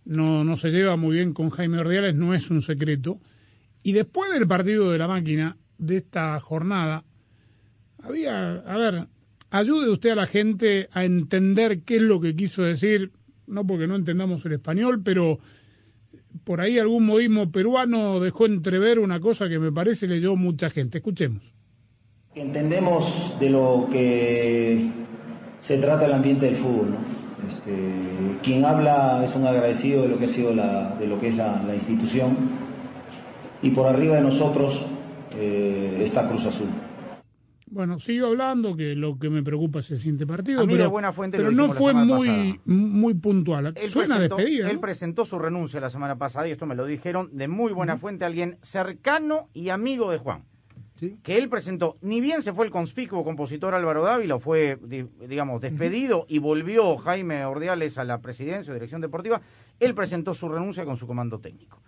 no, 0.06 0.44
no 0.44 0.56
se 0.56 0.72
lleva 0.72 0.96
muy 0.96 1.18
bien 1.18 1.34
con 1.34 1.50
Jaime 1.50 1.80
Ordiales, 1.80 2.16
no 2.16 2.34
es 2.34 2.50
un 2.50 2.62
secreto. 2.62 3.20
Y 3.84 3.92
después 3.92 4.32
del 4.32 4.48
partido 4.48 4.92
de 4.92 4.98
la 4.98 5.08
máquina, 5.08 5.58
de 5.78 5.98
esta 5.98 6.40
jornada, 6.40 7.04
había, 8.02 8.56
a 8.56 8.78
ver, 8.78 9.08
ayude 9.50 9.92
usted 9.92 10.12
a 10.12 10.16
la 10.16 10.28
gente 10.28 10.90
a 10.92 11.06
entender 11.06 11.82
qué 11.82 11.98
es 11.98 12.02
lo 12.02 12.22
que 12.22 12.36
quiso 12.36 12.64
decir, 12.64 13.12
no 13.48 13.66
porque 13.66 13.88
no 13.88 13.96
entendamos 13.96 14.46
el 14.46 14.54
español, 14.54 15.02
pero 15.04 15.40
por 16.44 16.62
ahí 16.62 16.80
algún 16.80 17.06
modismo 17.06 17.52
peruano 17.52 18.20
dejó 18.20 18.46
entrever 18.46 19.00
una 19.00 19.20
cosa 19.20 19.50
que 19.50 19.60
me 19.60 19.72
parece 19.72 20.08
leyó 20.08 20.36
mucha 20.36 20.70
gente. 20.70 21.00
Escuchemos. 21.00 21.44
Entendemos 22.36 23.36
de 23.40 23.50
lo 23.50 23.88
que 23.92 25.07
se 25.68 25.78
trata 25.80 26.06
el 26.06 26.14
ambiente 26.14 26.46
del 26.46 26.56
fútbol. 26.56 26.92
¿no? 26.92 26.98
Este, 27.46 27.74
quien 28.42 28.64
habla 28.64 29.22
es 29.22 29.36
un 29.36 29.46
agradecido 29.46 30.04
de 30.04 30.08
lo 30.08 30.18
que 30.18 30.24
ha 30.26 30.30
sido 30.30 30.54
la, 30.54 30.96
de 30.96 31.08
lo 31.08 31.20
que 31.20 31.28
es 31.28 31.36
la, 31.36 31.62
la 31.64 31.76
institución 31.76 32.38
y 33.62 33.72
por 33.72 33.86
arriba 33.86 34.16
de 34.16 34.22
nosotros 34.22 34.82
eh, 35.36 36.00
está 36.02 36.26
Cruz 36.26 36.46
Azul. 36.46 36.68
Bueno, 37.70 38.00
sigo 38.00 38.28
hablando 38.28 38.78
que 38.78 38.96
lo 38.96 39.20
que 39.20 39.30
me 39.30 39.44
preocupa 39.44 39.80
es 39.80 39.92
el 39.92 39.98
siguiente 39.98 40.26
partido, 40.26 40.62
A 40.62 40.66
mí 40.66 40.72
pero, 40.72 40.84
de 40.86 40.90
buena 40.90 41.12
fuente 41.12 41.36
pero 41.38 41.52
no 41.52 41.68
fue 41.68 41.94
muy 41.94 42.28
pasada. 42.30 42.60
muy 42.66 43.14
puntual. 43.16 43.74
Él 43.76 43.90
Suena 43.90 44.16
presentó, 44.16 44.38
despedida. 44.38 44.70
él 44.70 44.76
¿no? 44.76 44.82
presentó 44.82 45.26
su 45.26 45.38
renuncia 45.38 45.82
la 45.82 45.90
semana 45.90 46.18
pasada 46.18 46.48
y 46.48 46.52
esto 46.52 46.66
me 46.66 46.76
lo 46.76 46.86
dijeron 46.86 47.30
de 47.34 47.50
muy 47.50 47.74
buena 47.74 47.98
fuente 47.98 48.24
alguien 48.24 48.58
cercano 48.62 49.50
y 49.54 49.68
amigo 49.68 50.10
de 50.12 50.18
Juan. 50.18 50.44
Que 51.24 51.38
él 51.38 51.48
presentó, 51.50 51.98
ni 52.02 52.22
bien 52.22 52.42
se 52.44 52.54
fue 52.54 52.66
el 52.66 52.72
conspicuo 52.72 53.24
compositor 53.24 53.74
Álvaro 53.74 54.04
Dávila, 54.04 54.40
fue, 54.40 54.78
di- 54.82 55.06
digamos, 55.28 55.62
despedido 55.62 56.26
y 56.28 56.40
volvió 56.40 56.98
Jaime 56.98 57.46
Ordiales 57.46 57.98
a 57.98 58.04
la 58.04 58.20
presidencia 58.20 58.72
o 58.72 58.74
dirección 58.74 59.02
deportiva, 59.02 59.42
él 59.80 59.94
presentó 59.94 60.34
su 60.34 60.50
renuncia 60.50 60.86
con 60.86 60.98
su 60.98 61.06
comando 61.08 61.40
técnico, 61.40 61.82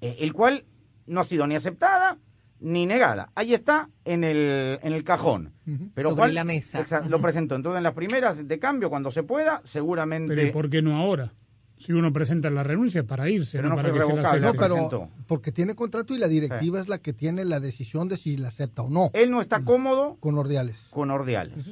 eh, 0.00 0.16
el 0.20 0.32
cual 0.32 0.64
no 1.06 1.20
ha 1.20 1.24
sido 1.24 1.46
ni 1.46 1.56
aceptada 1.56 2.18
ni 2.62 2.84
negada. 2.84 3.30
Ahí 3.34 3.54
está 3.54 3.88
en 4.04 4.22
el, 4.22 4.78
en 4.82 4.92
el 4.92 5.02
cajón. 5.02 5.54
Pero 5.94 6.10
Sobre 6.10 6.34
la 6.34 6.44
mesa. 6.44 6.80
Lo 7.08 7.18
presentó. 7.22 7.54
Entonces, 7.54 7.78
en 7.78 7.82
las 7.84 7.94
primeras 7.94 8.46
de 8.46 8.58
cambio, 8.58 8.90
cuando 8.90 9.10
se 9.10 9.22
pueda, 9.22 9.62
seguramente... 9.64 10.34
Pero 10.34 10.46
¿y 10.46 10.50
por 10.52 10.68
qué 10.68 10.82
no 10.82 10.94
ahora? 10.98 11.32
Si 11.80 11.92
uno 11.92 12.12
presenta 12.12 12.50
la 12.50 12.62
renuncia 12.62 13.04
para 13.04 13.28
irse, 13.30 13.56
Pero 13.58 13.70
no, 13.70 13.76
no 13.76 13.82
para 13.82 13.88
fue 13.88 13.98
que 14.00 14.22
se 14.22 14.40
la. 14.40 14.52
No, 14.52 14.52
pero 14.54 15.08
porque 15.26 15.50
tiene 15.50 15.74
contrato 15.74 16.14
y 16.14 16.18
la 16.18 16.28
directiva 16.28 16.78
es 16.78 16.88
la 16.88 16.98
que 16.98 17.12
tiene 17.14 17.44
la 17.44 17.58
decisión 17.58 18.06
de 18.08 18.18
si 18.18 18.36
la 18.36 18.48
acepta 18.48 18.82
o 18.82 18.90
no. 18.90 19.10
Él 19.14 19.30
no 19.30 19.40
está 19.40 19.64
cómodo 19.64 20.18
con 20.20 20.36
Ordiales. 20.36 20.88
con 20.90 21.10
Ordiales. 21.10 21.64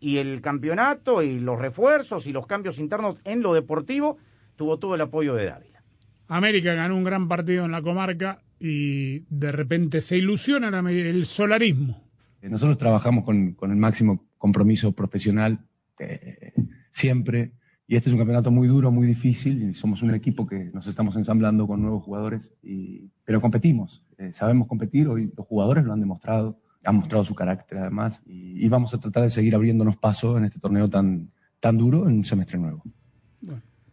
Y 0.00 0.16
el 0.16 0.40
campeonato 0.40 1.22
y 1.22 1.38
los 1.38 1.60
refuerzos 1.60 2.26
y 2.26 2.32
los 2.32 2.46
cambios 2.48 2.78
internos 2.78 3.16
en 3.24 3.40
lo 3.40 3.54
deportivo 3.54 4.18
tuvo 4.56 4.78
todo 4.78 4.96
el 4.96 5.00
apoyo 5.00 5.34
de 5.34 5.46
Dávila. 5.46 5.84
América 6.26 6.74
ganó 6.74 6.96
un 6.96 7.04
gran 7.04 7.28
partido 7.28 7.64
en 7.64 7.70
la 7.70 7.82
comarca 7.82 8.42
y 8.58 9.20
de 9.28 9.52
repente 9.52 10.00
se 10.00 10.16
ilusiona 10.16 10.68
el 10.90 11.24
solarismo. 11.24 12.02
Eh, 12.40 12.48
Nosotros 12.48 12.78
trabajamos 12.78 13.22
con, 13.24 13.52
con 13.52 13.70
el 13.70 13.76
máximo 13.76 14.26
compromiso 14.38 14.90
profesional 14.92 15.60
eh, 16.00 16.52
siempre 16.90 17.52
y 17.92 17.96
este 17.96 18.08
es 18.08 18.14
un 18.14 18.18
campeonato 18.20 18.50
muy 18.50 18.68
duro, 18.68 18.90
muy 18.90 19.06
difícil 19.06 19.68
y 19.68 19.74
somos 19.74 20.02
un 20.02 20.14
equipo 20.14 20.46
que 20.46 20.70
nos 20.72 20.86
estamos 20.86 21.14
ensamblando 21.16 21.66
con 21.66 21.82
nuevos 21.82 22.02
jugadores, 22.02 22.50
y, 22.62 23.10
pero 23.22 23.38
competimos, 23.40 24.02
eh, 24.16 24.32
sabemos 24.32 24.66
competir, 24.66 25.08
hoy 25.08 25.30
los 25.36 25.46
jugadores 25.46 25.84
lo 25.84 25.92
han 25.92 26.00
demostrado, 26.00 26.58
han 26.84 26.96
mostrado 26.96 27.24
su 27.26 27.34
carácter 27.34 27.76
además 27.78 28.22
y, 28.24 28.64
y 28.64 28.68
vamos 28.70 28.94
a 28.94 28.98
tratar 28.98 29.24
de 29.24 29.30
seguir 29.30 29.54
abriéndonos 29.54 29.98
paso 29.98 30.38
en 30.38 30.44
este 30.44 30.58
torneo 30.58 30.88
tan, 30.88 31.30
tan 31.60 31.76
duro 31.76 32.08
en 32.08 32.14
un 32.14 32.24
semestre 32.24 32.58
nuevo. 32.58 32.82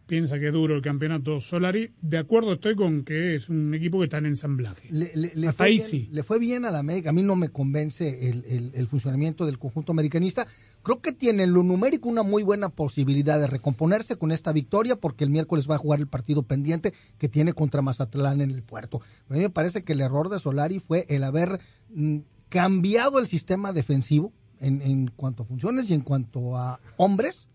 Piensa 0.06 0.40
que 0.40 0.48
es 0.48 0.52
duro 0.52 0.74
el 0.74 0.82
campeonato 0.82 1.38
Solari. 1.38 1.92
De 2.02 2.18
acuerdo 2.18 2.54
estoy 2.54 2.74
con 2.74 3.04
que 3.04 3.36
es 3.36 3.48
un 3.48 3.72
equipo 3.74 3.98
que 4.00 4.04
está 4.06 4.18
en 4.18 4.26
ensamblaje. 4.26 4.88
Le, 4.90 5.12
le- 5.14 5.30
le 5.36 5.46
Hasta 5.48 5.52
fue 5.52 5.66
ahí 5.66 5.76
bien, 5.76 5.86
sí. 5.86 6.08
le 6.10 6.22
fue 6.24 6.38
bien 6.40 6.64
a 6.64 6.72
la 6.72 6.80
América. 6.80 7.10
A 7.10 7.12
mí 7.12 7.22
no 7.22 7.36
me 7.36 7.50
convence 7.50 8.28
el, 8.28 8.44
el- 8.46 8.72
el 8.74 8.88
funcionamiento 8.88 9.46
del 9.46 9.58
conjunto 9.60 9.92
americanista. 9.92 10.48
Creo 10.82 11.00
que 11.00 11.12
tiene 11.12 11.42
en 11.42 11.52
lo 11.52 11.62
numérico 11.62 12.08
una 12.08 12.22
muy 12.22 12.42
buena 12.42 12.70
posibilidad 12.70 13.38
de 13.38 13.46
recomponerse 13.46 14.16
con 14.16 14.32
esta 14.32 14.52
victoria 14.52 14.96
porque 14.96 15.24
el 15.24 15.30
miércoles 15.30 15.68
va 15.70 15.74
a 15.74 15.78
jugar 15.78 16.00
el 16.00 16.06
partido 16.08 16.42
pendiente 16.42 16.94
que 17.18 17.28
tiene 17.28 17.52
contra 17.52 17.82
Mazatlán 17.82 18.40
en 18.40 18.50
el 18.50 18.62
puerto. 18.62 19.00
A 19.28 19.32
mí 19.34 19.40
me 19.40 19.50
parece 19.50 19.82
que 19.84 19.92
el 19.92 20.00
error 20.00 20.30
de 20.30 20.38
Solari 20.38 20.78
fue 20.78 21.04
el 21.10 21.24
haber 21.24 21.60
mm, 21.90 22.18
cambiado 22.48 23.18
el 23.18 23.26
sistema 23.26 23.72
defensivo 23.72 24.32
en, 24.58 24.80
en 24.82 25.08
cuanto 25.08 25.42
a 25.42 25.46
funciones 25.46 25.90
y 25.90 25.94
en 25.94 26.00
cuanto 26.00 26.56
a 26.56 26.80
hombres, 26.96 27.48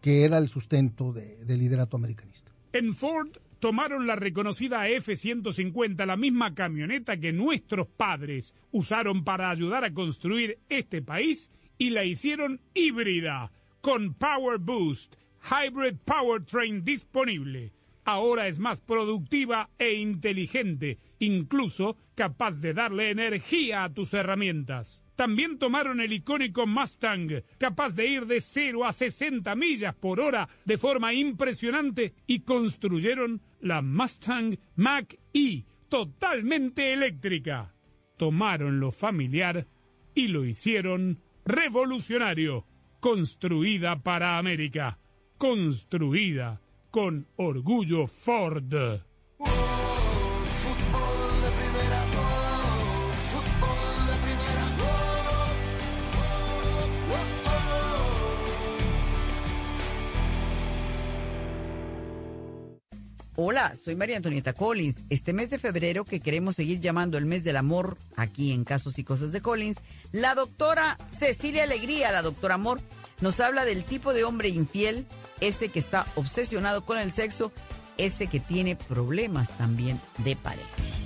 que 0.00 0.24
era 0.24 0.38
el 0.38 0.48
sustento 0.48 1.12
de- 1.12 1.44
del 1.44 1.58
liderato 1.60 1.96
americanista. 1.96 2.52
En 2.72 2.94
Ford 2.94 3.28
tomaron 3.60 4.06
la 4.06 4.16
reconocida 4.16 4.86
F-150, 4.88 6.04
la 6.04 6.16
misma 6.16 6.54
camioneta 6.54 7.16
que 7.16 7.32
nuestros 7.32 7.86
padres 7.86 8.54
usaron 8.70 9.24
para 9.24 9.50
ayudar 9.50 9.84
a 9.84 9.94
construir 9.94 10.58
este 10.68 11.00
país 11.00 11.50
y 11.78 11.90
la 11.90 12.04
hicieron 12.04 12.60
híbrida, 12.74 13.52
con 13.80 14.14
Power 14.14 14.58
Boost, 14.58 15.16
Hybrid 15.42 15.96
Powertrain 16.04 16.84
disponible. 16.84 17.72
Ahora 18.04 18.46
es 18.46 18.58
más 18.58 18.80
productiva 18.80 19.70
e 19.78 19.94
inteligente, 19.94 20.98
incluso 21.18 21.96
capaz 22.14 22.60
de 22.60 22.72
darle 22.72 23.10
energía 23.10 23.84
a 23.84 23.92
tus 23.92 24.14
herramientas. 24.14 25.02
También 25.16 25.58
tomaron 25.58 26.00
el 26.00 26.12
icónico 26.12 26.66
Mustang, 26.66 27.42
capaz 27.58 27.96
de 27.96 28.06
ir 28.06 28.26
de 28.26 28.40
0 28.40 28.84
a 28.84 28.92
60 28.92 29.54
millas 29.56 29.94
por 29.94 30.20
hora 30.20 30.48
de 30.64 30.78
forma 30.78 31.14
impresionante, 31.14 32.14
y 32.26 32.40
construyeron 32.40 33.40
la 33.60 33.82
Mustang 33.82 34.58
Mach-E, 34.76 35.64
totalmente 35.88 36.92
eléctrica. 36.92 37.74
Tomaron 38.18 38.78
lo 38.78 38.92
familiar 38.92 39.66
y 40.14 40.28
lo 40.28 40.44
hicieron 40.44 41.20
revolucionario. 41.46 42.66
Construida 43.00 44.02
para 44.02 44.36
América. 44.36 44.98
Construida 45.38 46.60
con 46.90 47.28
orgullo 47.36 48.06
Ford. 48.06 49.05
Hola, 63.38 63.74
soy 63.84 63.96
María 63.96 64.16
Antonieta 64.16 64.54
Collins. 64.54 64.96
Este 65.10 65.34
mes 65.34 65.50
de 65.50 65.58
febrero 65.58 66.06
que 66.06 66.20
queremos 66.20 66.56
seguir 66.56 66.80
llamando 66.80 67.18
el 67.18 67.26
mes 67.26 67.44
del 67.44 67.58
amor 67.58 67.98
aquí 68.16 68.50
en 68.50 68.64
Casos 68.64 68.98
y 68.98 69.04
Cosas 69.04 69.30
de 69.30 69.42
Collins, 69.42 69.76
la 70.10 70.34
doctora 70.34 70.96
Cecilia 71.18 71.64
Alegría, 71.64 72.10
la 72.12 72.22
doctora 72.22 72.54
Amor, 72.54 72.80
nos 73.20 73.38
habla 73.40 73.66
del 73.66 73.84
tipo 73.84 74.14
de 74.14 74.24
hombre 74.24 74.48
infiel, 74.48 75.04
ese 75.42 75.68
que 75.68 75.78
está 75.78 76.06
obsesionado 76.14 76.86
con 76.86 76.96
el 76.96 77.12
sexo, 77.12 77.52
ese 77.98 78.26
que 78.26 78.40
tiene 78.40 78.74
problemas 78.74 79.50
también 79.58 80.00
de 80.24 80.34
pareja. 80.34 81.05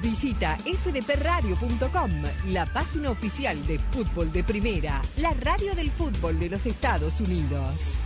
Visita 0.00 0.56
fdpradio.com, 0.56 2.10
la 2.46 2.64
página 2.66 3.10
oficial 3.10 3.66
de 3.66 3.78
fútbol 3.78 4.32
de 4.32 4.44
primera, 4.44 5.02
la 5.16 5.34
radio 5.34 5.74
del 5.74 5.90
fútbol 5.90 6.38
de 6.38 6.48
los 6.48 6.64
Estados 6.66 7.20
Unidos. 7.20 7.98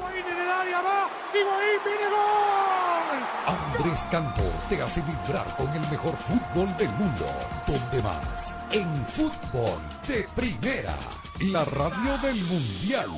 Andrés 3.48 4.00
Cantor 4.12 4.52
te 4.70 4.82
hace 4.82 5.02
vibrar 5.02 5.56
con 5.58 5.68
el 5.70 5.82
mejor 5.90 6.16
fútbol 6.18 6.76
del 6.78 6.90
mundo. 6.90 7.26
¿Dónde 7.66 8.04
más? 8.04 8.56
En 8.72 8.94
fútbol 9.08 9.80
de 10.08 10.28
primera. 10.36 10.96
La 11.42 11.66
radio 11.66 12.18
del 12.22 12.44
mundial. 12.44 13.10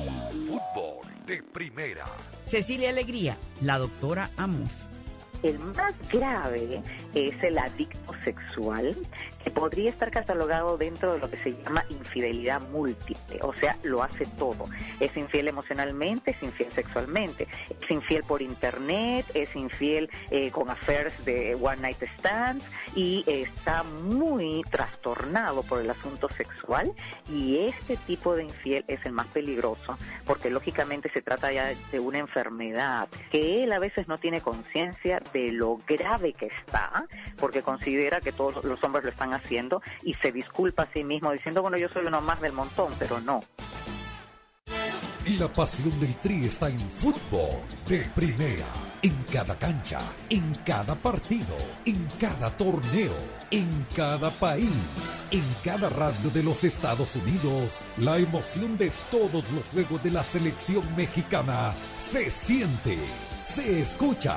Fútbol 0.46 1.06
de 1.26 1.42
primera. 1.42 2.04
Cecilia 2.46 2.90
Alegría, 2.90 3.36
la 3.60 3.78
doctora 3.78 4.30
Amor. 4.36 4.68
El 5.42 5.58
más 5.58 5.94
grave 6.12 6.82
es 7.14 7.42
el 7.42 7.58
adicto 7.58 8.14
sexual, 8.22 8.96
podría 9.50 9.90
estar 9.90 10.10
catalogado 10.10 10.78
dentro 10.78 11.12
de 11.14 11.18
lo 11.18 11.30
que 11.30 11.36
se 11.36 11.52
llama 11.52 11.84
infidelidad 11.88 12.60
múltiple, 12.70 13.38
o 13.42 13.52
sea, 13.54 13.76
lo 13.82 14.02
hace 14.02 14.26
todo. 14.38 14.66
Es 15.00 15.16
infiel 15.16 15.48
emocionalmente, 15.48 16.32
es 16.32 16.42
infiel 16.42 16.72
sexualmente, 16.72 17.48
es 17.80 17.90
infiel 17.90 18.22
por 18.24 18.42
internet, 18.42 19.26
es 19.34 19.54
infiel 19.56 20.10
eh, 20.30 20.50
con 20.50 20.70
affairs 20.70 21.24
de 21.24 21.54
one 21.60 21.76
night 21.76 22.02
stands 22.18 22.64
y 22.94 23.24
está 23.26 23.82
muy 23.82 24.62
trastornado 24.70 25.62
por 25.62 25.80
el 25.80 25.90
asunto 25.90 26.28
sexual 26.28 26.92
y 27.30 27.66
este 27.66 27.96
tipo 27.96 28.34
de 28.34 28.44
infiel 28.44 28.84
es 28.88 29.04
el 29.06 29.12
más 29.12 29.26
peligroso 29.28 29.98
porque 30.24 30.50
lógicamente 30.50 31.10
se 31.10 31.22
trata 31.22 31.52
ya 31.52 31.72
de 31.90 32.00
una 32.00 32.18
enfermedad 32.18 33.08
que 33.30 33.64
él 33.64 33.72
a 33.72 33.78
veces 33.78 34.08
no 34.08 34.18
tiene 34.18 34.40
conciencia 34.40 35.22
de 35.32 35.52
lo 35.52 35.78
grave 35.86 36.32
que 36.32 36.46
está, 36.46 37.06
porque 37.38 37.62
considera 37.62 38.20
que 38.20 38.32
todos 38.32 38.64
los 38.64 38.82
hombres 38.84 39.04
lo 39.04 39.10
están 39.10 39.31
haciendo 39.32 39.82
y 40.02 40.14
se 40.14 40.32
disculpa 40.32 40.84
a 40.84 40.92
sí 40.92 41.04
mismo 41.04 41.32
diciendo, 41.32 41.62
bueno, 41.62 41.76
yo 41.76 41.88
soy 41.88 42.06
uno 42.06 42.20
más 42.20 42.40
del 42.40 42.52
montón, 42.52 42.92
pero 42.98 43.20
no. 43.20 43.42
La 45.38 45.46
pasión 45.46 45.98
del 46.00 46.16
Tri 46.16 46.46
está 46.46 46.68
en 46.68 46.80
fútbol 46.80 47.60
de 47.86 48.00
primera. 48.12 48.66
En 49.02 49.14
cada 49.32 49.56
cancha, 49.56 50.00
en 50.28 50.54
cada 50.66 50.96
partido, 50.96 51.56
en 51.84 52.08
cada 52.18 52.56
torneo, 52.56 53.14
en 53.52 53.86
cada 53.94 54.30
país, 54.30 55.24
en 55.30 55.44
cada 55.64 55.88
radio 55.90 56.28
de 56.30 56.42
los 56.42 56.64
Estados 56.64 57.14
Unidos. 57.14 57.82
La 57.98 58.18
emoción 58.18 58.76
de 58.76 58.90
todos 59.12 59.48
los 59.52 59.68
juegos 59.68 60.02
de 60.02 60.10
la 60.10 60.24
selección 60.24 60.84
mexicana 60.96 61.72
se 61.98 62.28
siente, 62.28 62.98
se 63.44 63.80
escucha, 63.80 64.36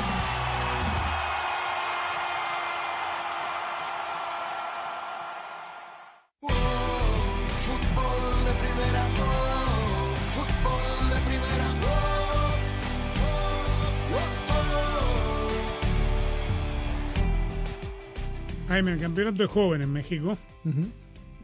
Jaime, 18.81 18.93
el 18.93 18.99
campeonato 18.99 19.43
es 19.43 19.49
joven 19.51 19.83
en 19.83 19.93
México. 19.93 20.37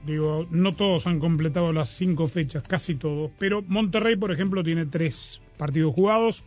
Digo, 0.08 0.48
no 0.50 0.74
todos 0.74 1.06
han 1.06 1.20
completado 1.20 1.72
las 1.72 1.92
cinco 1.92 2.28
fechas, 2.28 2.64
casi 2.64 2.96
todos. 2.96 3.30
Pero 3.38 3.62
Monterrey, 3.68 4.16
por 4.16 4.32
ejemplo, 4.32 4.64
tiene 4.64 4.88
tres 4.88 5.40
partidos 5.56 5.94
jugados, 5.94 6.44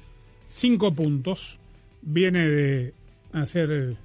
cinco 0.48 0.92
puntos. 0.92 1.60
Viene 2.02 2.48
de 2.48 2.94
hacer 3.32 3.70
eh, 3.70 3.96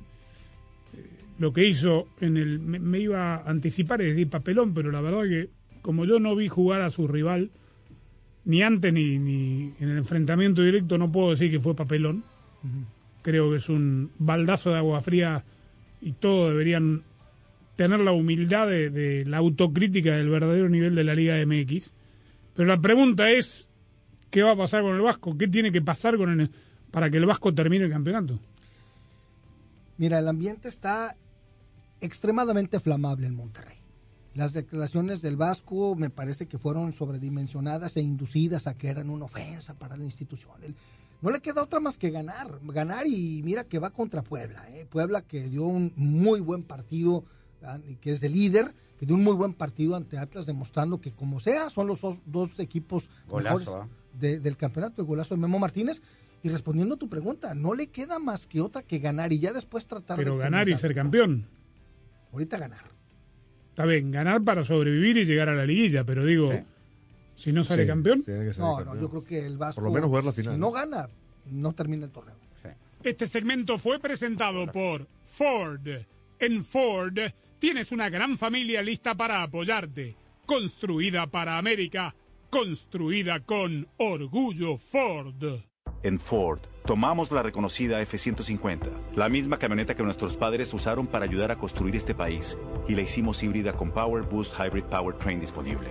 lo 1.40 1.54
que 1.54 1.68
hizo 1.68 2.08
en 2.22 2.38
el. 2.38 2.60
Me, 2.60 2.78
me 2.78 3.00
iba 3.00 3.38
a 3.38 3.50
anticipar 3.50 4.02
y 4.02 4.10
decir 4.10 4.30
papelón, 4.30 4.76
pero 4.76 4.92
la 4.92 5.02
verdad 5.02 5.24
que, 5.24 5.50
como 5.82 6.06
yo 6.06 6.20
no 6.20 6.36
vi 6.36 6.50
jugar 6.50 6.84
a 6.84 6.92
su 6.92 7.08
rival, 7.08 7.50
ni 8.44 8.62
antes 8.62 8.94
ni, 8.94 9.18
ni 9.18 9.74
en 9.80 9.90
el 9.90 9.98
enfrentamiento 9.98 10.62
directo, 10.62 11.00
no 11.00 11.12
puedo 11.12 11.32
decir 11.32 11.50
que 11.50 11.60
fue 11.60 11.76
papelón. 11.76 12.24
Creo 13.24 13.50
que 13.50 13.58
es 13.58 13.70
un 13.70 14.12
baldazo 14.20 14.70
de 14.70 14.78
agua 14.78 15.02
fría 15.02 15.44
y 16.02 16.14
todos 16.14 16.50
deberían 16.50 17.04
tener 17.76 18.00
la 18.00 18.12
humildad 18.12 18.68
de, 18.68 19.24
la 19.26 19.38
autocrítica 19.38 20.16
del 20.16 20.30
verdadero 20.30 20.70
nivel 20.70 20.96
de 20.96 21.04
la 21.04 21.16
Liga 21.16 21.36
MX. 21.46 21.92
Pero 22.56 22.68
la 22.68 22.80
pregunta 22.80 23.32
es, 23.32 23.68
¿qué 24.30 24.44
va 24.44 24.52
a 24.52 24.58
pasar 24.58 24.82
con 24.82 24.96
el 24.96 25.02
Vasco? 25.02 25.38
¿Qué 25.38 25.48
tiene 25.48 25.72
que 25.72 25.82
pasar 25.82 26.18
con 26.18 26.40
el, 26.40 26.52
para 26.92 27.10
que 27.10 27.18
el 27.18 27.26
Vasco 27.26 27.54
termine 27.54 27.86
el 27.86 27.92
campeonato? 27.92 28.40
Mira, 29.98 30.20
el 30.20 30.28
ambiente 30.28 30.70
está 30.70 31.16
extremadamente 32.02 32.80
flamable 32.80 33.28
en 33.28 33.36
Monterrey. 33.36 33.78
Las 34.34 34.52
declaraciones 34.52 35.22
del 35.22 35.38
Vasco 35.38 35.96
me 35.96 36.10
parece 36.10 36.48
que 36.48 36.58
fueron 36.58 36.92
sobredimensionadas 36.92 37.96
e 37.96 38.02
inducidas 38.02 38.68
a 38.68 38.78
que 38.78 38.90
eran 38.90 39.10
una 39.10 39.26
ofensa 39.26 39.76
para 39.76 39.96
la 39.96 40.04
institución. 40.04 40.56
No 41.26 41.32
le 41.32 41.42
queda 41.42 41.64
otra 41.64 41.80
más 41.80 41.98
que 41.98 42.12
ganar, 42.12 42.60
ganar 42.64 43.08
y 43.08 43.42
mira 43.44 43.64
que 43.64 43.80
va 43.80 43.90
contra 43.90 44.22
Puebla. 44.22 44.66
¿eh? 44.70 44.86
Puebla 44.90 45.22
que 45.24 45.50
dio 45.50 45.64
un 45.66 45.92
muy 45.96 46.40
buen 46.40 46.64
partido, 46.64 47.26
ah, 47.64 47.80
y 47.88 47.96
que 47.96 48.12
es 48.12 48.22
de 48.22 48.30
líder, 48.30 48.74
que 49.00 49.06
dio 49.06 49.16
un 49.16 49.24
muy 49.24 49.34
buen 49.34 49.54
partido 49.54 49.96
ante 49.96 50.18
Atlas, 50.18 50.46
demostrando 50.46 51.02
que 51.02 51.12
como 51.12 51.40
sea, 51.40 51.70
son 51.70 51.88
los 51.88 52.00
dos, 52.02 52.18
dos 52.26 52.60
equipos 52.60 53.10
Golazo, 53.28 53.58
mejores 53.58 53.68
¿ah? 53.84 53.88
de- 54.20 54.40
del 54.40 54.56
campeonato, 54.56 55.02
el 55.02 55.08
golazo 55.08 55.36
de 55.36 55.42
Memo 55.42 55.58
Martínez. 55.60 56.02
Y 56.44 56.50
respondiendo 56.50 56.94
a 56.94 56.98
tu 57.00 57.10
pregunta, 57.10 57.56
no 57.56 57.74
le 57.74 57.88
queda 57.88 58.20
más 58.20 58.46
que 58.46 58.62
otra 58.62 58.84
que 58.84 59.00
ganar 59.00 59.34
y 59.34 59.40
ya 59.40 59.52
después 59.52 59.88
tratar 59.88 60.16
Pero 60.18 60.34
de 60.38 60.44
ganar 60.44 60.70
y 60.70 60.76
ser 60.76 60.94
campeón. 60.94 61.48
Ahorita 62.32 62.60
ganar. 62.60 62.92
Está 63.70 63.86
bien, 63.88 64.12
ganar 64.12 64.44
para 64.44 64.64
sobrevivir 64.64 65.18
y 65.18 65.26
llegar 65.26 65.50
a 65.50 65.56
la 65.56 65.66
liguilla, 65.66 66.04
pero 66.04 66.24
digo, 66.24 66.52
si 67.36 67.52
no 67.52 67.64
sale 67.64 67.84
Sí, 67.84 67.88
campeón. 67.88 68.24
tiene 68.24 68.46
que 68.46 68.54
salir 68.54 68.86
No, 68.86 68.94
no, 68.96 69.02
yo 69.02 69.10
creo 69.10 69.24
que 69.24 69.46
el 69.46 69.58
Vasco. 69.58 69.82
Por 69.82 69.90
lo 69.90 69.94
menos 69.94 70.08
jugar 70.10 70.24
la 70.24 70.32
final. 70.34 70.54
Si 70.56 70.60
no 70.60 70.72
gana, 70.72 71.10
no 71.46 71.74
termina 71.74 72.06
el 72.06 72.12
torneo. 72.12 72.36
Este 73.04 73.28
segmento 73.28 73.78
fue 73.78 74.00
presentado 74.00 74.66
por 74.72 75.06
Ford. 75.26 75.88
En 76.40 76.66
Ford 76.66 77.20
tienes 77.60 77.92
una 77.92 78.10
gran 78.10 78.38
familia 78.38 78.82
lista 78.82 79.14
para 79.14 79.44
apoyarte. 79.44 80.16
Construida 80.48 81.28
para 81.28 81.58
América. 81.60 82.16
Construida 82.50 83.42
con 83.42 83.88
orgullo 83.98 84.78
Ford. 84.78 85.62
En 86.02 86.20
Ford, 86.20 86.60
tomamos 86.86 87.32
la 87.32 87.44
reconocida 87.44 88.02
F-150, 88.02 88.90
la 89.16 89.28
misma 89.30 89.58
camioneta 89.60 89.96
que 89.96 90.04
nuestros 90.04 90.38
padres 90.38 90.74
usaron 90.74 91.06
para 91.08 91.26
ayudar 91.26 91.52
a 91.52 91.58
construir 91.58 91.96
este 91.96 92.14
país, 92.16 92.58
y 92.88 92.96
la 92.96 93.02
hicimos 93.02 93.42
híbrida 93.44 93.74
con 93.74 93.92
Power 93.92 94.24
Boost 94.24 94.54
Hybrid 94.60 94.84
Powertrain 94.84 95.40
disponible. 95.40 95.90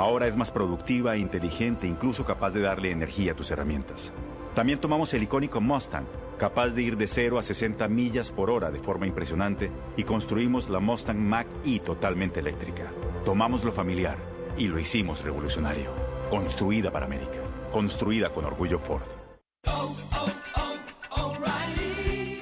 Ahora 0.00 0.26
es 0.26 0.34
más 0.34 0.50
productiva 0.50 1.18
inteligente, 1.18 1.86
incluso 1.86 2.24
capaz 2.24 2.52
de 2.52 2.62
darle 2.62 2.90
energía 2.90 3.32
a 3.32 3.36
tus 3.36 3.50
herramientas. 3.50 4.14
También 4.54 4.78
tomamos 4.78 5.12
el 5.12 5.24
icónico 5.24 5.60
Mustang, 5.60 6.06
capaz 6.38 6.70
de 6.70 6.80
ir 6.80 6.96
de 6.96 7.06
0 7.06 7.38
a 7.38 7.42
60 7.42 7.86
millas 7.88 8.32
por 8.32 8.48
hora 8.48 8.70
de 8.70 8.78
forma 8.78 9.06
impresionante, 9.06 9.70
y 9.98 10.04
construimos 10.04 10.70
la 10.70 10.80
Mustang 10.80 11.18
Mach-E 11.18 11.80
totalmente 11.80 12.40
eléctrica. 12.40 12.90
Tomamos 13.26 13.62
lo 13.62 13.72
familiar 13.72 14.16
y 14.56 14.68
lo 14.68 14.78
hicimos 14.78 15.22
revolucionario. 15.22 15.90
Construida 16.30 16.90
para 16.90 17.04
América. 17.04 17.36
Construida 17.70 18.30
con 18.30 18.46
orgullo 18.46 18.78
Ford. 18.78 19.04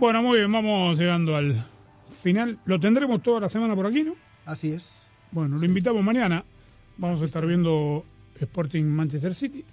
Bueno, 0.00 0.22
muy 0.22 0.38
bien, 0.38 0.50
vamos 0.50 0.98
llegando 0.98 1.36
al 1.36 1.64
final. 2.22 2.58
Lo 2.64 2.80
tendremos 2.80 3.22
toda 3.22 3.40
la 3.40 3.48
semana 3.48 3.74
por 3.76 3.86
aquí, 3.86 4.02
¿no? 4.02 4.14
Así 4.46 4.72
es. 4.72 4.84
Bueno, 5.30 5.58
lo 5.58 5.64
invitamos 5.64 6.02
mañana. 6.02 6.44
Vamos 6.96 7.20
a 7.22 7.24
estar 7.26 7.46
viendo 7.46 8.04
Sporting 8.40 8.84
Manchester 8.84 9.34
City. 9.34 9.64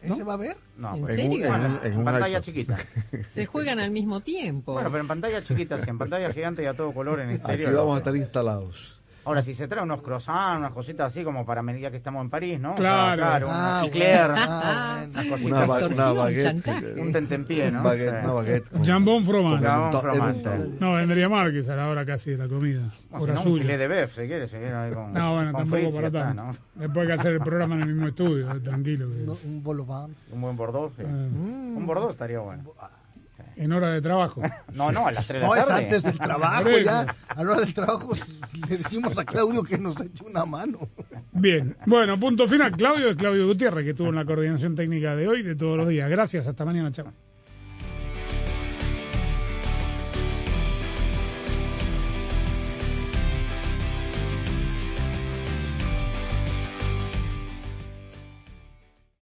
¿Ese 0.00 0.22
va 0.22 0.34
a 0.34 0.36
ver? 0.36 0.56
No, 0.76 0.94
¿En 0.94 1.00
pues, 1.00 1.14
serio? 1.16 1.48
bueno, 1.48 1.80
En- 1.82 1.92
en, 1.92 2.04
pantalla 2.04 2.40
chiquita. 2.40 2.78
Se 3.24 3.46
juegan 3.46 3.80
al 3.80 3.90
mismo 3.90 4.20
tiempo. 4.20 4.74
Bueno, 4.74 4.90
pero 4.90 5.00
en 5.02 5.08
pantalla 5.08 5.42
chiquita, 5.42 5.76
sí, 5.82 5.90
en 5.90 5.98
pantalla 5.98 6.32
gigante 6.32 6.62
y 6.62 6.66
a 6.66 6.74
todo 6.74 6.92
color 6.92 7.18
en 7.20 7.30
Aquí 7.30 7.36
exterior. 7.38 7.74
vamos 7.74 7.96
a 7.96 7.98
estar 7.98 8.14
instalados. 8.16 8.97
Ahora, 9.28 9.42
si 9.42 9.52
se 9.52 9.68
trae 9.68 9.82
unos 9.84 10.00
croissants, 10.00 10.58
unas 10.60 10.72
cositas 10.72 11.08
así 11.08 11.22
como 11.22 11.44
para 11.44 11.60
medida 11.62 11.90
que 11.90 11.98
estamos 11.98 12.22
en 12.24 12.30
París, 12.30 12.58
¿no? 12.58 12.74
Claro. 12.76 13.14
Claro, 13.22 13.48
Ah, 13.50 13.80
una 13.82 13.86
Eclair, 13.86 14.26
bueno. 14.30 15.10
unas 15.10 15.26
cositas 15.26 15.64
Una, 15.68 15.86
una 15.86 16.12
baguette. 16.22 16.42
chantaje. 16.44 17.00
Un 17.02 17.12
tentempié, 17.12 17.70
¿no? 17.70 17.78
Un 17.80 17.84
baguette, 17.84 18.72
una 18.72 18.84
Jambon 18.86 19.24
fromage. 19.26 19.66
un 19.68 19.90
to- 19.90 20.00
fromage. 20.00 20.48
un 20.48 20.76
No, 20.80 20.94
vendría 20.94 21.28
mal 21.28 21.52
que 21.52 21.70
a 21.70 21.76
la 21.76 21.88
hora 21.88 22.06
casi 22.06 22.30
de 22.30 22.38
la 22.38 22.48
comida. 22.48 22.80
Bueno, 23.10 23.24
Hora 23.24 23.36
si 23.36 23.44
no, 23.44 23.52
un 23.52 23.58
filet 23.60 23.78
de 23.78 23.88
beef, 23.88 24.14
si 24.14 24.26
quiere, 24.26 24.46
si 24.46 24.52
quiere 24.56 24.74
ahí 24.74 24.92
con, 24.92 25.12
No, 25.12 25.34
bueno, 25.34 25.52
con 25.52 25.68
tampoco 25.68 25.94
para 25.94 26.06
está, 26.06 26.22
tanto. 26.24 26.42
¿no? 26.44 26.56
Después 26.76 26.98
hay 27.02 27.06
que 27.08 27.12
hacer 27.20 27.32
el 27.34 27.40
programa 27.40 27.74
en 27.74 27.80
el 27.82 27.88
mismo 27.88 28.08
estudio, 28.08 28.50
eh, 28.50 28.60
tranquilo. 28.64 29.08
que 29.10 29.26
No, 29.26 29.36
un 29.44 29.62
bolobán. 29.62 30.14
Un 30.32 30.40
buen 30.40 30.56
Bordeaux, 30.56 30.90
sí. 30.96 31.02
Eh. 31.02 31.04
Un 31.04 31.86
Bordeaux 31.86 32.12
estaría 32.12 32.38
bueno. 32.38 32.62
En 33.58 33.72
hora 33.72 33.90
de 33.90 34.00
trabajo. 34.00 34.40
No, 34.74 34.92
no, 34.92 35.06
a 35.08 35.12
las 35.12 35.26
3 35.26 35.40
de 35.40 35.46
No, 35.46 35.54
la 35.54 35.60
es 35.60 35.66
tarde. 35.66 35.84
antes 35.84 36.02
del 36.04 36.18
trabajo 36.18 36.68
ya. 36.84 37.16
A 37.28 37.44
la 37.44 37.50
hora 37.50 37.60
del 37.60 37.74
trabajo 37.74 38.10
le 38.68 38.76
decimos 38.78 39.18
a 39.18 39.24
Claudio 39.24 39.62
que 39.62 39.76
nos 39.78 40.00
eche 40.00 40.24
una 40.24 40.44
mano. 40.44 40.88
Bien, 41.32 41.76
bueno, 41.86 42.18
punto 42.18 42.46
final. 42.46 42.72
Claudio 42.76 43.10
es 43.10 43.16
Claudio 43.16 43.46
Gutiérrez, 43.46 43.84
que 43.84 43.90
estuvo 43.90 44.08
en 44.08 44.14
la 44.16 44.24
coordinación 44.24 44.74
técnica 44.74 45.14
de 45.16 45.26
hoy, 45.28 45.42
de 45.42 45.54
todos 45.56 45.76
los 45.76 45.88
días. 45.88 46.08
Gracias, 46.08 46.46
hasta 46.46 46.64
mañana, 46.64 46.90
chao. 46.92 47.12